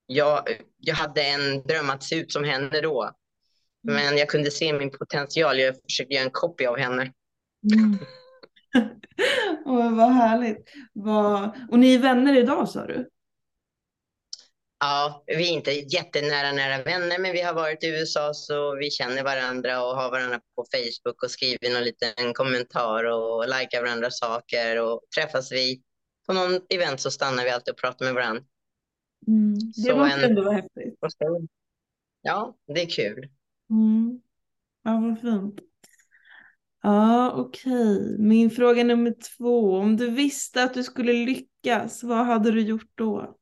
jag, 0.06 0.44
jag 0.78 0.96
hade 0.96 1.22
en 1.22 1.62
dröm 1.62 1.90
att 1.90 2.04
se 2.04 2.16
ut 2.16 2.32
som 2.32 2.44
henne 2.44 2.82
då. 2.82 3.04
Mm. 3.04 3.96
Men 3.96 4.18
jag 4.18 4.30
kunde 4.30 4.52
se 4.52 4.74
min 4.74 4.92
potential. 4.92 5.60
Jag 5.60 5.76
försökte 5.82 6.14
göra 6.14 6.24
en 6.24 6.32
copy 6.32 6.66
av 6.66 6.78
henne. 6.78 7.14
Mm. 7.74 7.98
oh, 9.66 9.96
vad 9.96 10.12
härligt. 10.12 10.70
Vad... 10.94 11.52
Och 11.72 11.80
ni 11.80 11.96
är 11.96 12.00
vänner 12.00 12.38
idag 12.38 12.70
sa 12.70 12.86
du? 12.86 13.10
Ja, 14.80 15.24
vi 15.28 15.50
är 15.50 15.54
inte 15.54 15.72
jättenära 15.72 16.52
nära 16.52 16.84
vänner, 16.84 17.20
men 17.20 17.32
vi 17.32 17.42
har 17.42 17.54
varit 17.54 17.84
i 17.84 17.88
USA 17.88 18.34
så 18.34 18.76
vi 18.76 18.92
känner 18.92 19.24
varandra 19.24 19.84
och 19.84 19.96
har 19.96 20.12
varandra 20.12 20.40
på 20.56 20.66
Facebook 20.72 21.24
och 21.24 21.32
skriver 21.32 21.74
någon 21.74 21.84
liten 21.84 22.34
kommentar 22.34 23.04
och 23.04 23.46
likar 23.46 23.82
varandras 23.82 24.20
saker 24.20 24.82
och 24.82 25.02
träffas 25.16 25.52
vi 25.52 25.82
på 26.28 26.34
någon 26.34 26.60
event 26.70 27.00
så 27.00 27.12
stannar 27.12 27.44
vi 27.44 27.50
alltid 27.50 27.72
och 27.72 27.80
pratar 27.80 28.06
med 28.06 28.14
varandra. 28.14 28.44
Mm. 29.28 29.54
Det 29.54 29.90
så 29.90 29.98
måste 29.98 30.18
en... 30.18 30.30
ändå 30.30 30.44
vara 30.44 30.56
häftigt. 30.56 31.00
Ja, 32.22 32.58
det 32.68 32.82
är 32.82 32.90
kul. 32.90 33.30
Mm. 33.70 34.22
Ja, 34.84 34.92
vad 34.92 35.22
fint. 35.22 35.60
Ja, 36.84 37.32
okej. 37.32 37.72
Okay. 37.72 38.18
Min 38.18 38.52
fråga 38.52 38.84
nummer 38.84 39.16
två. 39.38 39.78
Om 39.78 39.98
du 39.98 40.10
visste 40.10 40.64
att 40.64 40.74
du 40.74 40.84
skulle 40.84 41.14
lyckas, 41.14 42.04
vad 42.04 42.26
hade 42.26 42.52
du 42.52 42.62
gjort 42.62 42.92
då? 42.96 43.38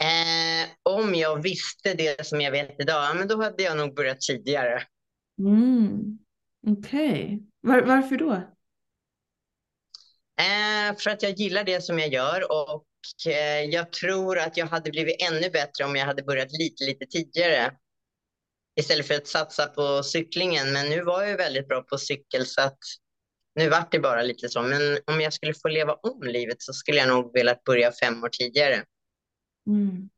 Eh, 0.00 0.68
om 0.82 1.14
jag 1.14 1.42
visste 1.42 1.94
det 1.94 2.26
som 2.26 2.40
jag 2.40 2.50
vet 2.50 2.80
idag, 2.80 3.16
men 3.16 3.28
då 3.28 3.42
hade 3.42 3.62
jag 3.62 3.76
nog 3.76 3.94
börjat 3.94 4.20
tidigare. 4.20 4.82
Mm. 5.38 6.18
Okej. 6.66 7.10
Okay. 7.10 7.38
Var, 7.60 7.82
varför 7.82 8.16
då? 8.16 8.32
Eh, 10.40 10.96
för 10.98 11.10
att 11.10 11.22
jag 11.22 11.32
gillar 11.32 11.64
det 11.64 11.80
som 11.80 11.98
jag 11.98 12.12
gör 12.12 12.52
och 12.52 12.86
eh, 13.26 13.64
jag 13.64 13.92
tror 13.92 14.38
att 14.38 14.56
jag 14.56 14.66
hade 14.66 14.90
blivit 14.90 15.22
ännu 15.22 15.50
bättre 15.50 15.84
om 15.84 15.96
jag 15.96 16.06
hade 16.06 16.22
börjat 16.22 16.52
lite, 16.52 16.84
lite 16.84 17.06
tidigare. 17.06 17.72
Istället 18.80 19.06
för 19.06 19.14
att 19.14 19.26
satsa 19.26 19.66
på 19.66 20.02
cyklingen. 20.02 20.72
Men 20.72 20.88
nu 20.88 21.02
var 21.02 21.22
jag 21.22 21.36
väldigt 21.36 21.68
bra 21.68 21.82
på 21.82 21.98
cykel 21.98 22.46
så 22.46 22.60
att 22.60 22.78
nu 23.54 23.68
vart 23.68 23.92
det 23.92 23.98
bara 23.98 24.22
lite 24.22 24.48
så. 24.48 24.62
Men 24.62 24.98
om 25.06 25.20
jag 25.20 25.32
skulle 25.32 25.54
få 25.54 25.68
leva 25.68 25.92
om 25.92 26.22
livet 26.22 26.62
så 26.62 26.72
skulle 26.72 26.98
jag 26.98 27.08
nog 27.08 27.32
velat 27.32 27.64
börja 27.64 27.92
fem 27.92 28.24
år 28.24 28.28
tidigare. 28.28 28.84
Mm. 29.70 30.10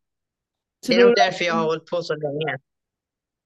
Det 0.86 0.94
är 0.94 1.07
nog 1.07 1.16
därför 1.16 1.44
jag 1.44 1.55
har 1.55 1.64
hållit 1.64 1.86
på 1.86 2.03
så 2.03 2.14
länge. 2.14 2.59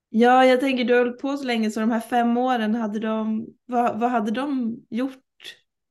Ja, 0.08 0.44
jag 0.44 0.60
tänker 0.60 0.84
du 0.84 0.94
har 0.94 1.04
hållit 1.04 1.20
på 1.20 1.36
så 1.36 1.44
länge 1.44 1.70
så 1.70 1.80
de 1.80 1.90
här 1.90 2.00
fem 2.00 2.36
åren, 2.36 2.74
hade 2.74 2.98
de, 2.98 3.46
vad, 3.66 4.00
vad 4.00 4.10
hade 4.10 4.30
de 4.30 4.76
gjort 4.90 5.22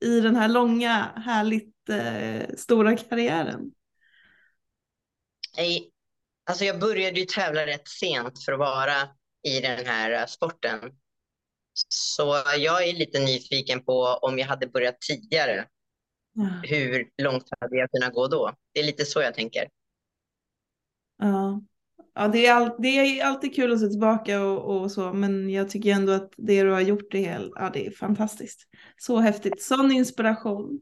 i 0.04 0.20
den 0.20 0.36
här 0.36 0.48
långa, 0.48 1.12
härligt 1.26 1.88
eh, 1.88 2.56
stora 2.56 2.96
karriären? 2.96 3.72
Nej, 5.56 5.90
alltså 6.50 6.64
jag 6.64 6.80
började 6.80 7.20
ju 7.20 7.26
tävla 7.26 7.66
rätt 7.66 7.88
sent 7.88 8.44
för 8.44 8.52
att 8.52 8.58
vara 8.58 8.94
i 9.42 9.60
den 9.60 9.86
här 9.86 10.10
eh, 10.12 10.26
sporten. 10.26 10.80
Så 11.88 12.42
jag 12.58 12.88
är 12.88 12.92
lite 12.92 13.20
nyfiken 13.20 13.84
på 13.84 14.02
om 14.02 14.38
jag 14.38 14.46
hade 14.46 14.66
börjat 14.66 15.00
tidigare. 15.00 15.66
Ja. 16.32 16.60
Hur 16.62 17.08
långt 17.22 17.48
hade 17.60 17.76
jag 17.76 17.90
kunnat 17.90 18.14
gå 18.14 18.28
då? 18.28 18.52
Det 18.72 18.80
är 18.80 18.84
lite 18.84 19.04
så 19.04 19.20
jag 19.20 19.34
tänker. 19.34 19.68
Ja, 21.18 21.62
ja 22.14 22.28
det, 22.28 22.46
är 22.46 22.54
all, 22.54 22.70
det 22.78 22.88
är 22.88 23.24
alltid 23.24 23.54
kul 23.54 23.72
att 23.72 23.80
se 23.80 23.86
tillbaka 23.86 24.42
och, 24.42 24.76
och, 24.76 24.92
så, 24.92 25.12
men 25.12 25.50
jag 25.50 25.70
tycker 25.70 25.90
ändå 25.90 26.12
att 26.12 26.32
det 26.36 26.62
du 26.62 26.70
har 26.70 26.80
gjort 26.80 27.14
är, 27.14 27.18
helt, 27.18 27.52
ja, 27.54 27.70
det 27.72 27.86
är 27.86 27.90
fantastiskt. 27.90 28.68
Så 28.96 29.18
häftigt. 29.18 29.62
Sån 29.62 29.92
inspiration. 29.92 30.80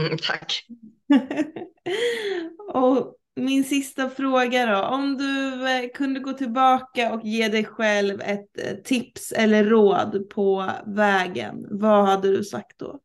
Mm, 0.00 0.18
tack. 0.18 0.66
och 2.72 3.16
min 3.36 3.64
sista 3.64 4.10
fråga 4.10 4.66
då. 4.66 4.82
Om 4.82 5.16
du 5.16 5.68
eh, 5.68 5.90
kunde 5.94 6.20
gå 6.20 6.32
tillbaka 6.32 7.12
och 7.12 7.24
ge 7.24 7.48
dig 7.48 7.64
själv 7.64 8.20
ett 8.20 8.58
eh, 8.58 8.74
tips 8.74 9.32
eller 9.32 9.64
råd 9.64 10.30
på 10.30 10.70
vägen, 10.86 11.66
vad 11.70 12.06
hade 12.06 12.36
du 12.36 12.44
sagt 12.44 12.78
då? 12.78 13.00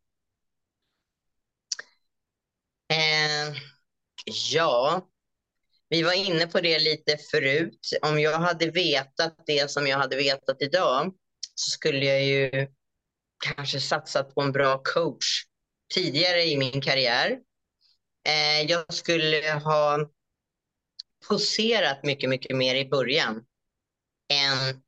Eh, 2.90 3.56
ja, 4.52 5.08
vi 5.90 6.04
var 6.04 6.14
inne 6.14 6.48
på 6.48 6.62
det 6.62 6.80
lite 6.80 7.18
förut. 7.32 7.90
Om 8.02 8.20
jag 8.20 8.40
hade 8.40 8.72
vetat 8.72 9.44
det 9.46 9.72
som 9.72 9.88
jag 9.88 9.98
hade 9.98 10.16
vetat 10.16 10.62
idag 10.62 11.14
så 11.56 11.72
skulle 11.72 12.06
jag 12.06 12.24
ju 12.24 12.68
kanske 13.46 13.80
satsat 13.80 14.36
på 14.36 14.42
en 14.42 14.52
bra 14.52 14.82
coach 14.84 15.44
tidigare 15.94 16.44
i 16.44 16.58
min 16.58 16.82
karriär. 16.82 17.40
Eh, 18.28 18.62
jag 18.62 18.94
skulle 18.94 19.52
ha 19.52 20.10
poserat 21.28 22.04
mycket, 22.04 22.30
mycket 22.30 22.58
mer 22.58 22.76
i 22.76 22.90
början 22.90 23.46
än 24.34 24.82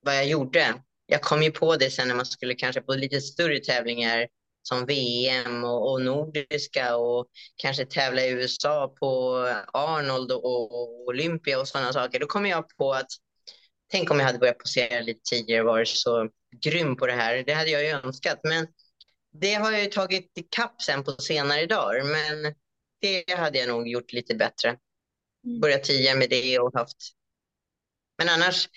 vad 0.00 0.16
jag 0.16 0.26
gjorde. 0.26 0.82
Jag 1.06 1.22
kom 1.22 1.42
ju 1.42 1.50
på 1.50 1.76
det 1.76 1.90
sen 1.90 2.08
när 2.08 2.14
man 2.14 2.26
skulle 2.26 2.54
kanske 2.54 2.80
på 2.80 2.94
lite 2.94 3.20
större 3.20 3.58
tävlingar 3.58 4.28
som 4.68 4.86
VM 4.86 5.64
och, 5.64 5.92
och, 5.92 6.02
nordiska 6.02 6.96
och 6.96 7.26
kanske 7.56 7.86
tävla 7.86 8.22
i 8.22 8.30
USA 8.30 8.94
på 9.00 9.38
Arnold 9.72 10.32
och, 10.32 10.44
och 10.44 11.06
Olympia 11.06 11.60
och 11.60 11.68
sådana 11.68 11.92
saker. 11.92 12.20
Då 12.20 12.26
kom 12.26 12.46
jag 12.46 12.76
på 12.76 12.92
att 12.92 13.10
tänk 13.90 14.10
om 14.10 14.18
jag 14.18 14.26
hade 14.26 14.38
börjat 14.38 14.58
posera 14.58 15.00
lite 15.00 15.20
tidigare 15.30 15.60
och 15.60 15.66
varit 15.66 15.88
så 15.88 16.28
grym 16.62 16.96
på 16.96 17.06
det 17.06 17.12
här. 17.12 17.44
Det 17.46 17.52
hade 17.52 17.70
jag 17.70 17.84
ju 17.84 17.90
önskat. 17.90 18.40
Men 18.44 18.66
det 19.40 19.54
har 19.54 19.72
jag 19.72 19.80
ju 19.80 19.86
tagit 19.86 20.38
ikapp 20.38 20.82
sen 20.82 21.04
på 21.04 21.12
senare 21.12 21.66
dagar. 21.66 22.02
Men 22.02 22.54
det 23.00 23.34
hade 23.34 23.58
jag 23.58 23.68
nog 23.68 23.88
gjort 23.88 24.12
lite 24.12 24.34
bättre. 24.34 24.68
Mm. 25.46 25.60
Börjat 25.60 25.84
tidigare 25.84 26.18
med 26.18 26.30
det 26.30 26.58
och 26.58 26.74
haft. 26.74 26.96
Men 28.18 28.28
annars, 28.28 28.68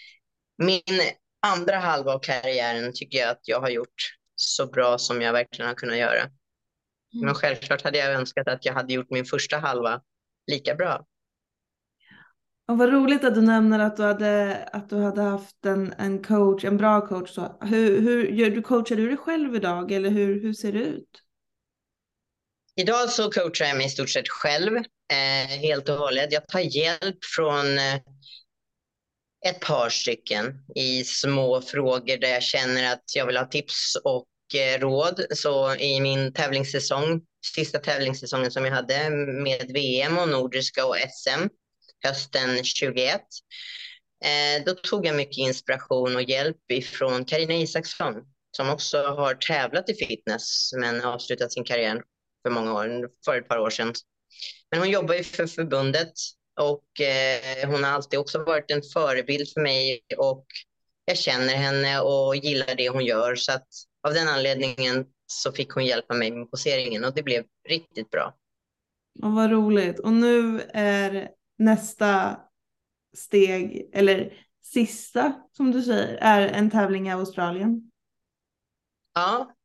min 0.57 1.01
andra 1.39 1.75
halva 1.75 2.13
av 2.13 2.19
karriären 2.19 2.93
tycker 2.93 3.17
jag 3.17 3.29
att 3.29 3.41
jag 3.43 3.61
har 3.61 3.69
gjort 3.69 4.16
så 4.39 4.67
bra 4.67 4.97
som 4.97 5.21
jag 5.21 5.33
verkligen 5.33 5.67
har 5.67 5.75
kunnat 5.75 5.97
göra. 5.97 6.21
Mm. 6.21 7.25
Men 7.25 7.35
självklart 7.35 7.81
hade 7.81 7.97
jag 7.97 8.13
önskat 8.13 8.47
att 8.47 8.65
jag 8.65 8.73
hade 8.73 8.93
gjort 8.93 9.09
min 9.09 9.25
första 9.25 9.57
halva 9.57 10.01
lika 10.51 10.75
bra. 10.75 11.05
Och 12.67 12.77
vad 12.77 12.89
roligt 12.89 13.23
att 13.23 13.35
du 13.35 13.41
nämner 13.41 13.79
att 13.79 13.97
du 13.97 14.03
hade, 14.03 14.63
att 14.73 14.89
du 14.89 14.97
hade 14.97 15.21
haft 15.21 15.65
en, 15.65 15.93
en 15.97 16.23
coach, 16.23 16.65
en 16.65 16.77
bra 16.77 17.07
coach. 17.07 17.29
Så. 17.29 17.57
Hur, 17.61 18.01
hur 18.01 18.27
gör 18.27 18.49
du, 18.49 18.61
coachar 18.61 18.95
du 18.95 19.07
dig 19.07 19.17
själv 19.17 19.55
idag 19.55 19.91
eller 19.91 20.09
hur, 20.09 20.41
hur 20.41 20.53
ser 20.53 20.71
det 20.71 20.79
ut? 20.79 21.23
Idag 22.75 23.09
så 23.09 23.31
coachar 23.31 23.65
jag 23.65 23.77
mig 23.77 23.85
i 23.85 23.89
stort 23.89 24.09
sett 24.09 24.29
själv, 24.29 24.77
eh, 24.77 25.47
helt 25.61 25.89
och 25.89 25.95
hållet. 25.95 26.31
Jag 26.31 26.47
tar 26.47 26.59
hjälp 26.59 27.17
från 27.35 27.77
eh, 27.77 28.01
ett 29.49 29.59
par 29.59 29.89
stycken 29.89 30.53
i 30.75 31.03
små 31.03 31.61
frågor 31.61 32.17
där 32.17 32.27
jag 32.27 32.43
känner 32.43 32.93
att 32.93 33.03
jag 33.15 33.25
vill 33.25 33.37
ha 33.37 33.45
tips 33.45 33.95
och 34.03 34.27
eh, 34.55 34.79
råd. 34.79 35.25
Så 35.31 35.75
i 35.75 35.99
min 35.99 36.33
tävlingssäsong, 36.33 37.21
sista 37.55 37.79
tävlingssäsongen 37.79 38.51
som 38.51 38.65
jag 38.65 38.71
hade 38.71 39.09
med 39.43 39.71
VM 39.73 40.17
och 40.17 40.29
Nordiska 40.29 40.85
och 40.85 40.95
SM 40.95 41.47
hösten 42.03 42.63
21, 42.63 43.21
eh, 44.23 44.65
då 44.65 44.73
tog 44.73 45.05
jag 45.05 45.15
mycket 45.15 45.37
inspiration 45.37 46.15
och 46.15 46.23
hjälp 46.23 46.71
ifrån 46.71 47.25
Karina 47.25 47.53
Isaksson 47.53 48.13
som 48.51 48.69
också 48.69 48.97
har 48.97 49.33
tävlat 49.33 49.89
i 49.89 49.93
fitness 49.93 50.73
men 50.73 51.01
avslutat 51.01 51.53
sin 51.53 51.63
karriär 51.63 52.01
för 52.43 52.49
många 52.49 52.73
år, 52.73 53.09
för 53.25 53.37
ett 53.37 53.47
par 53.47 53.57
år 53.57 53.69
sedan. 53.69 53.93
Men 54.71 54.79
hon 54.79 54.89
jobbar 54.89 55.15
ju 55.15 55.23
för 55.23 55.47
förbundet 55.47 56.13
och 56.57 57.01
eh, 57.01 57.69
hon 57.69 57.83
har 57.83 57.91
alltid 57.91 58.19
också 58.19 58.43
varit 58.43 58.71
en 58.71 58.81
förebild 58.93 59.49
för 59.53 59.61
mig 59.61 60.01
och 60.17 60.45
jag 61.05 61.17
känner 61.17 61.55
henne 61.55 61.99
och 61.99 62.35
gillar 62.35 62.75
det 62.75 62.89
hon 62.89 63.05
gör. 63.05 63.35
Så 63.35 63.51
att 63.51 63.67
av 64.07 64.13
den 64.13 64.27
anledningen 64.27 65.05
så 65.27 65.51
fick 65.51 65.71
hon 65.71 65.85
hjälpa 65.85 66.13
mig 66.13 66.31
med 66.31 66.51
poseringen 66.51 67.05
och 67.05 67.13
det 67.13 67.23
blev 67.23 67.43
riktigt 67.69 68.09
bra. 68.09 68.35
Och 69.23 69.31
vad 69.31 69.51
roligt. 69.51 69.99
Och 69.99 70.13
nu 70.13 70.61
är 70.73 71.29
nästa 71.57 72.39
steg, 73.15 73.89
eller 73.93 74.33
sista 74.63 75.33
som 75.51 75.71
du 75.71 75.81
säger, 75.81 76.17
är 76.21 76.47
en 76.47 76.71
tävling 76.71 77.07
i 77.07 77.11
Australien. 77.11 77.91
Ja, 79.13 79.55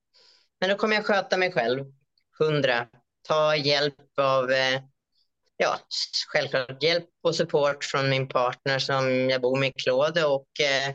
men 0.60 0.70
då 0.70 0.76
kommer 0.76 0.94
jag 0.94 1.06
sköta 1.06 1.36
mig 1.36 1.52
själv, 1.52 1.84
hundra. 2.38 2.88
Ta 3.28 3.56
hjälp 3.56 4.18
av 4.18 4.50
eh, 4.50 4.82
ja, 5.62 5.78
självklart 6.32 6.82
hjälp 6.82 7.08
och 7.22 7.36
support 7.36 7.84
från 7.84 8.10
min 8.10 8.28
partner 8.28 8.78
som 8.78 9.30
jag 9.30 9.40
bor 9.40 9.58
med, 9.58 9.72
Claude. 9.76 10.24
Och, 10.24 10.48
eh, 10.60 10.94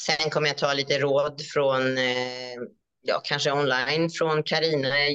sen 0.00 0.30
kommer 0.30 0.48
jag 0.48 0.58
ta 0.58 0.72
lite 0.72 0.98
råd 0.98 1.42
från, 1.54 1.98
eh, 1.98 2.56
ja, 3.02 3.20
kanske 3.24 3.52
online 3.52 4.10
från 4.10 4.42
Karina 4.42 5.08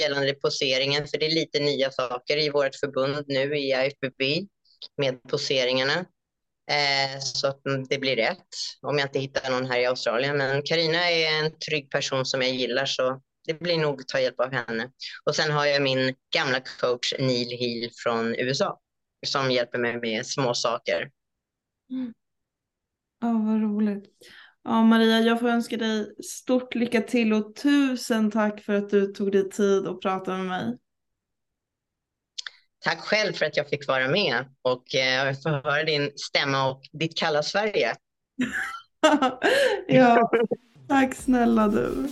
gällande 0.00 0.32
poseringen. 0.32 1.08
För 1.08 1.18
det 1.18 1.26
är 1.26 1.34
lite 1.34 1.60
nya 1.60 1.90
saker 1.90 2.36
i 2.36 2.50
vårt 2.50 2.74
förbund 2.74 3.24
nu 3.28 3.56
i 3.56 3.70
IFBB 3.70 4.46
med 4.96 5.22
poseringarna. 5.22 6.04
Eh, 6.70 7.18
så 7.20 7.46
att 7.46 7.60
det 7.88 7.98
blir 7.98 8.16
rätt 8.16 8.48
om 8.82 8.98
jag 8.98 9.06
inte 9.08 9.18
hittar 9.18 9.50
någon 9.50 9.70
här 9.70 9.78
i 9.78 9.86
Australien. 9.86 10.36
Men 10.36 10.62
Karina 10.62 11.10
är 11.10 11.44
en 11.44 11.58
trygg 11.58 11.90
person 11.90 12.26
som 12.26 12.42
jag 12.42 12.50
gillar 12.50 12.86
så 12.86 13.20
det 13.52 13.60
blir 13.60 13.78
nog 13.78 14.00
att 14.00 14.08
ta 14.08 14.20
hjälp 14.20 14.40
av 14.40 14.52
henne. 14.52 14.90
Och 15.24 15.36
sen 15.36 15.50
har 15.50 15.66
jag 15.66 15.82
min 15.82 16.14
gamla 16.34 16.60
coach 16.60 17.14
Neil 17.18 17.48
Hill 17.58 17.90
från 18.04 18.34
USA 18.34 18.80
som 19.26 19.50
hjälper 19.50 19.78
mig 19.78 20.00
med 20.00 20.26
små 20.26 20.54
saker. 20.54 21.10
Mm. 21.90 22.12
Ja, 23.20 23.32
vad 23.32 23.62
roligt. 23.62 24.04
Ja, 24.64 24.82
Maria, 24.82 25.20
jag 25.20 25.40
får 25.40 25.48
önska 25.48 25.76
dig 25.76 26.14
stort 26.24 26.74
lycka 26.74 27.00
till 27.00 27.32
och 27.32 27.54
tusen 27.54 28.30
tack 28.30 28.60
för 28.60 28.74
att 28.74 28.90
du 28.90 29.06
tog 29.06 29.32
dig 29.32 29.50
tid 29.50 29.86
att 29.86 30.00
prata 30.00 30.36
med 30.36 30.46
mig. 30.46 30.78
Tack 32.80 32.98
själv 32.98 33.32
för 33.32 33.46
att 33.46 33.56
jag 33.56 33.68
fick 33.68 33.88
vara 33.88 34.08
med 34.08 34.44
och 34.62 34.94
eh, 34.94 35.34
få 35.42 35.48
höra 35.48 35.84
din 35.84 36.12
stämma 36.16 36.70
och 36.70 36.82
ditt 36.92 37.18
kalla 37.18 37.42
Sverige. 37.42 37.94
ja, 39.88 40.30
tack 40.88 41.14
snälla 41.14 41.68
du. 41.68 42.08